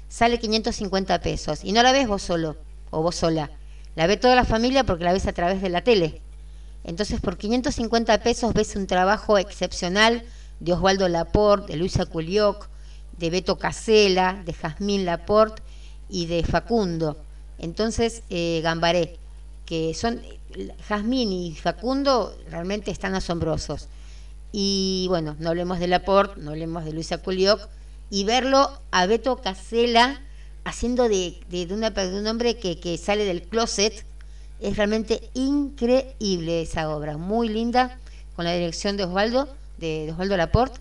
sale 0.08 0.40
550 0.40 1.22
pesos. 1.22 1.64
Y 1.64 1.72
no 1.72 1.84
la 1.84 1.92
ves 1.92 2.08
vos 2.08 2.24
solo 2.24 2.58
o 2.90 3.04
vos 3.04 3.16
sola. 3.16 3.52
La 3.96 4.08
ve 4.08 4.18
toda 4.18 4.36
la 4.36 4.46
familia 4.46 4.84
porque 4.84 5.04
la 5.04 5.14
ves 5.14 5.28
a 5.28 5.34
través 5.34 5.62
de 5.62 5.70
la 5.70 5.84
tele. 5.84 6.22
Entonces, 6.90 7.22
por 7.22 7.38
550 7.38 8.18
pesos 8.24 8.52
ves 8.52 8.76
un 8.76 8.88
trabajo 8.88 9.38
excepcional 9.38 10.24
de 10.60 10.74
Osvaldo 10.74 11.08
Laporte, 11.08 11.74
de 11.74 11.78
Luisa 11.78 12.08
Culioc, 12.08 12.68
de 13.20 13.30
Beto 13.30 13.60
Casela, 13.60 14.42
de 14.44 14.54
Jazmín 14.54 15.06
Laporte 15.06 15.62
y 16.10 16.26
de 16.26 16.44
Facundo. 16.44 17.16
Entonces, 17.60 18.24
eh, 18.32 18.62
Gambaré, 18.64 19.20
que 19.68 19.94
son, 19.94 20.20
Jazmín 20.88 21.32
y 21.32 21.54
Facundo 21.54 22.36
realmente 22.50 22.90
están 22.90 23.14
asombrosos. 23.14 23.88
Y 24.52 25.06
bueno, 25.10 25.36
no 25.38 25.50
hablemos 25.50 25.78
de 25.78 25.90
Laporte, 25.90 26.42
no 26.42 26.50
hablemos 26.50 26.86
de 26.86 26.94
Luisa 26.94 27.20
Culioc, 27.20 27.70
y 28.10 28.24
verlo 28.24 28.68
a 28.90 29.06
Beto 29.06 29.36
Casela 29.36 30.24
haciendo 30.64 31.08
de, 31.08 31.40
de, 31.52 31.72
un 31.72 32.26
hombre 32.26 32.58
que, 32.58 32.80
que 32.80 32.98
sale 32.98 33.26
del 33.26 33.44
closet, 33.44 34.09
es 34.60 34.78
realmente 34.78 35.30
increíble 35.34 36.62
esa 36.62 36.90
obra, 36.90 37.18
muy 37.18 37.50
linda, 37.50 37.98
con 38.36 38.46
la 38.46 38.54
dirección 38.54 38.98
de 38.98 39.06
Osvaldo, 39.06 39.48
de, 39.78 40.12
Osvaldo 40.12 40.38
Laporte, 40.38 40.80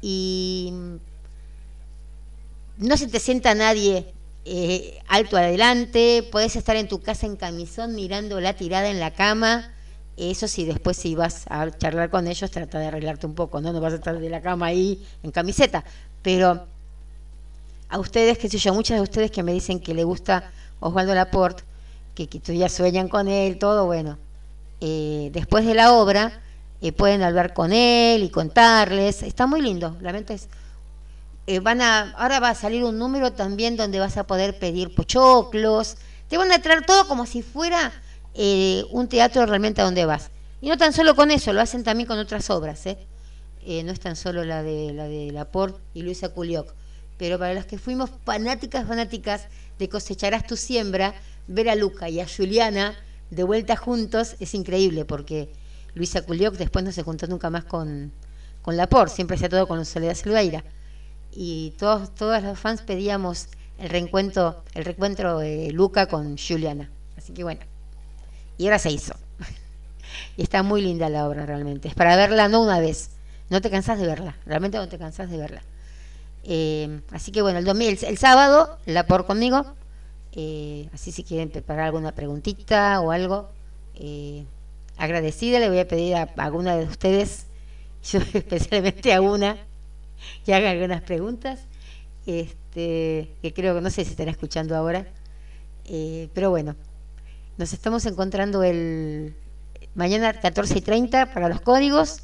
y 0.00 0.72
no 2.78 2.96
se 2.96 3.06
te 3.06 3.20
sienta 3.20 3.54
nadie 3.54 4.12
eh, 4.44 4.98
alto 5.06 5.36
adelante, 5.36 6.28
puedes 6.32 6.56
estar 6.56 6.74
en 6.76 6.88
tu 6.88 7.00
casa 7.00 7.26
en 7.26 7.36
camisón 7.36 7.94
mirando 7.94 8.40
la 8.40 8.54
tirada 8.54 8.88
en 8.88 8.98
la 8.98 9.12
cama. 9.12 9.72
Eso 10.16 10.48
sí, 10.48 10.64
después 10.64 10.96
si 10.96 11.14
vas 11.14 11.44
a 11.48 11.70
charlar 11.70 12.10
con 12.10 12.26
ellos, 12.26 12.50
trata 12.50 12.78
de 12.78 12.86
arreglarte 12.86 13.26
un 13.26 13.34
poco, 13.34 13.60
¿no? 13.60 13.72
No 13.72 13.80
vas 13.80 13.92
a 13.92 13.96
estar 13.96 14.18
de 14.18 14.28
la 14.28 14.42
cama 14.42 14.66
ahí 14.66 15.00
en 15.22 15.30
camiseta. 15.30 15.84
Pero 16.22 16.66
a 17.88 17.98
ustedes, 17.98 18.36
qué 18.38 18.48
sé 18.48 18.58
yo, 18.58 18.74
muchas 18.74 18.96
de 18.96 19.02
ustedes 19.02 19.30
que 19.30 19.42
me 19.42 19.52
dicen 19.52 19.78
que 19.78 19.94
le 19.94 20.04
gusta 20.04 20.50
Osvaldo 20.80 21.14
Laporte, 21.14 21.62
que, 22.14 22.28
que 22.28 22.56
ya 22.56 22.68
sueñan 22.68 23.08
con 23.08 23.28
él, 23.28 23.58
todo, 23.58 23.86
bueno. 23.86 24.18
Eh, 24.80 25.30
después 25.32 25.64
de 25.66 25.74
la 25.74 25.92
obra, 25.92 26.40
eh, 26.80 26.92
pueden 26.92 27.22
hablar 27.22 27.54
con 27.54 27.72
él 27.72 28.24
y 28.24 28.30
contarles. 28.30 29.22
Está 29.22 29.46
muy 29.46 29.60
lindo, 29.60 29.96
realmente 30.00 30.34
es 30.34 30.48
eh, 31.48 31.58
van 31.58 31.80
a, 31.80 32.12
ahora 32.12 32.38
va 32.38 32.50
a 32.50 32.54
salir 32.54 32.84
un 32.84 32.98
número 32.98 33.32
también 33.32 33.76
donde 33.76 33.98
vas 33.98 34.16
a 34.16 34.26
poder 34.28 34.60
pedir 34.60 34.94
pochoclos, 34.94 35.96
te 36.28 36.38
van 36.38 36.52
a 36.52 36.62
traer 36.62 36.86
todo 36.86 37.08
como 37.08 37.26
si 37.26 37.42
fuera 37.42 37.92
eh, 38.34 38.84
un 38.92 39.08
teatro 39.08 39.44
realmente 39.46 39.80
a 39.80 39.84
donde 39.84 40.04
vas. 40.04 40.30
Y 40.60 40.68
no 40.68 40.76
tan 40.76 40.92
solo 40.92 41.16
con 41.16 41.32
eso, 41.32 41.52
lo 41.52 41.60
hacen 41.60 41.82
también 41.82 42.06
con 42.06 42.18
otras 42.20 42.48
obras, 42.50 42.86
¿eh? 42.86 42.96
no 43.84 43.92
es 43.92 43.98
tan 43.98 44.14
solo 44.14 44.44
la 44.44 44.62
de 44.62 44.92
la 44.92 45.04
de 45.04 45.30
Laporte 45.32 45.80
y 45.94 46.02
Luisa 46.02 46.28
Culioc, 46.28 46.72
pero 47.16 47.38
para 47.38 47.54
los 47.54 47.64
que 47.64 47.78
fuimos 47.78 48.10
fanáticas, 48.24 48.86
fanáticas 48.86 49.46
de 49.78 49.88
cosecharás 49.88 50.46
tu 50.46 50.56
siembra, 50.56 51.14
ver 51.46 51.68
a 51.68 51.74
Luca 51.74 52.08
y 52.08 52.20
a 52.20 52.26
Juliana 52.26 52.94
de 53.30 53.42
vuelta 53.44 53.76
juntos 53.76 54.36
es 54.40 54.54
increíble, 54.54 55.04
porque 55.04 55.50
Luisa 55.94 56.22
Culioc 56.22 56.56
después 56.56 56.84
no 56.84 56.92
se 56.92 57.02
juntó 57.02 57.26
nunca 57.26 57.50
más 57.50 57.64
con, 57.64 58.12
con 58.62 58.76
Laporte, 58.76 59.14
siempre 59.14 59.36
hacía 59.36 59.48
todo 59.48 59.66
con 59.66 59.84
Soledad 59.84 60.14
Silveira 60.14 60.64
y 61.32 61.72
todos, 61.78 62.14
todos 62.14 62.42
los 62.42 62.58
fans 62.58 62.82
pedíamos 62.82 63.48
el 63.78 63.88
reencuentro, 63.88 64.62
el 64.74 64.84
reencuentro 64.84 65.38
de 65.38 65.72
Luca 65.72 66.06
con 66.06 66.36
Juliana. 66.36 66.90
Así 67.16 67.32
que 67.32 67.42
bueno, 67.42 67.60
y 68.58 68.66
ahora 68.66 68.78
se 68.78 68.90
hizo. 68.90 69.14
y 70.36 70.42
está 70.42 70.62
muy 70.62 70.82
linda 70.82 71.08
la 71.08 71.26
obra 71.26 71.46
realmente. 71.46 71.88
Es 71.88 71.94
para 71.94 72.16
verla 72.16 72.48
no 72.48 72.62
una 72.62 72.80
vez, 72.80 73.10
no 73.50 73.60
te 73.60 73.70
cansás 73.70 73.98
de 73.98 74.06
verla, 74.06 74.36
realmente 74.46 74.78
no 74.78 74.88
te 74.88 74.98
cansás 74.98 75.30
de 75.30 75.36
verla. 75.38 75.62
Eh, 76.44 77.00
así 77.10 77.32
que 77.32 77.42
bueno, 77.42 77.58
el, 77.58 77.98
el, 78.04 78.18
sábado 78.18 78.78
la 78.86 79.06
por 79.06 79.26
conmigo, 79.26 79.74
eh, 80.34 80.88
así 80.92 81.12
si 81.12 81.24
quieren 81.24 81.50
preparar 81.50 81.86
alguna 81.86 82.12
preguntita 82.12 83.00
o 83.00 83.10
algo, 83.10 83.50
eh, 83.94 84.44
agradecida, 84.96 85.58
le 85.58 85.68
voy 85.68 85.78
a 85.78 85.88
pedir 85.88 86.16
a, 86.16 86.22
alguna 86.38 86.76
de 86.76 86.84
ustedes, 86.84 87.46
yo 88.10 88.20
especialmente 88.32 89.12
a 89.12 89.20
una, 89.20 89.56
que 90.44 90.54
haga 90.54 90.70
algunas 90.70 91.02
preguntas, 91.02 91.60
este, 92.26 93.28
que 93.42 93.52
creo 93.54 93.74
que 93.74 93.80
no 93.80 93.90
sé 93.90 94.04
si 94.04 94.12
estará 94.12 94.30
escuchando 94.30 94.76
ahora, 94.76 95.06
eh, 95.84 96.28
pero 96.32 96.50
bueno, 96.50 96.76
nos 97.58 97.72
estamos 97.72 98.06
encontrando 98.06 98.62
el 98.62 99.34
mañana 99.94 100.32
14 100.32 100.78
y 100.78 100.80
30 100.80 101.34
para 101.34 101.48
los 101.48 101.60
códigos, 101.60 102.22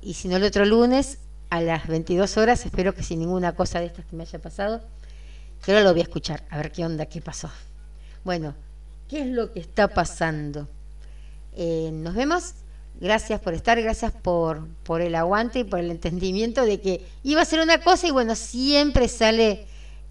y 0.00 0.14
si 0.14 0.28
no 0.28 0.36
el 0.36 0.44
otro 0.44 0.64
lunes 0.64 1.18
a 1.50 1.60
las 1.60 1.88
22 1.88 2.36
horas, 2.36 2.64
espero 2.64 2.94
que 2.94 3.02
sin 3.02 3.18
ninguna 3.18 3.56
cosa 3.56 3.80
de 3.80 3.86
estas 3.86 4.04
que 4.04 4.14
me 4.14 4.22
haya 4.22 4.38
pasado, 4.38 4.82
pero 5.64 5.80
lo 5.80 5.92
voy 5.92 6.00
a 6.00 6.04
escuchar, 6.04 6.44
a 6.50 6.56
ver 6.56 6.72
qué 6.72 6.84
onda, 6.84 7.06
qué 7.06 7.20
pasó. 7.20 7.50
Bueno, 8.24 8.54
¿qué 9.08 9.20
es 9.20 9.26
lo 9.26 9.52
que 9.52 9.60
está 9.60 9.88
pasando? 9.88 10.68
Eh, 11.54 11.90
nos 11.92 12.14
vemos. 12.14 12.54
Gracias 13.00 13.40
por 13.40 13.54
estar, 13.54 13.80
gracias 13.80 14.10
por, 14.10 14.66
por 14.82 15.00
el 15.00 15.14
aguante 15.14 15.60
y 15.60 15.64
por 15.64 15.78
el 15.78 15.90
entendimiento 15.92 16.64
de 16.64 16.80
que 16.80 17.06
iba 17.22 17.40
a 17.40 17.44
ser 17.44 17.60
una 17.60 17.80
cosa 17.80 18.08
y 18.08 18.10
bueno, 18.10 18.34
siempre 18.34 19.06
sale 19.06 19.66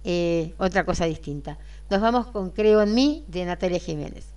eh, 0.06 0.54
otra 0.58 0.86
cosa 0.86 1.06
distinta. 1.06 1.58
Nos 1.90 2.00
vamos 2.00 2.28
con 2.28 2.52
Creo 2.52 2.82
en 2.82 2.94
mí 2.94 3.26
de 3.28 3.44
Natalia 3.44 3.80
Jiménez. 3.80 4.37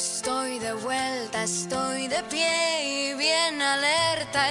Estoy 0.00 0.58
de 0.58 0.72
vuelta, 0.72 1.42
estoy 1.42 2.08
de 2.08 2.22
pie 2.22 3.10
y 3.10 3.14
bien 3.14 3.60
alerta. 3.60 4.50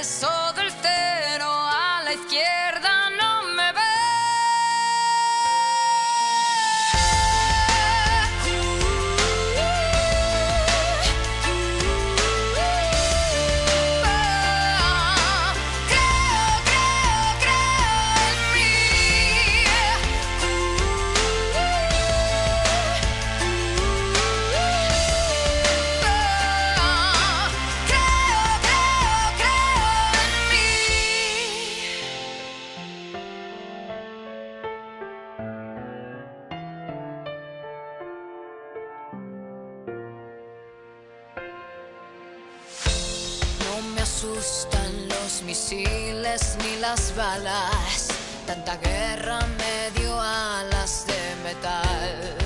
Asustan 44.19 45.07
los 45.07 45.43
misiles 45.43 46.57
ni 46.61 46.75
las 46.81 47.15
balas. 47.15 48.09
Tanta 48.45 48.75
guerra 48.75 49.39
me 49.57 49.97
dio 49.97 50.19
alas 50.19 51.05
de 51.07 51.35
metal. 51.41 52.38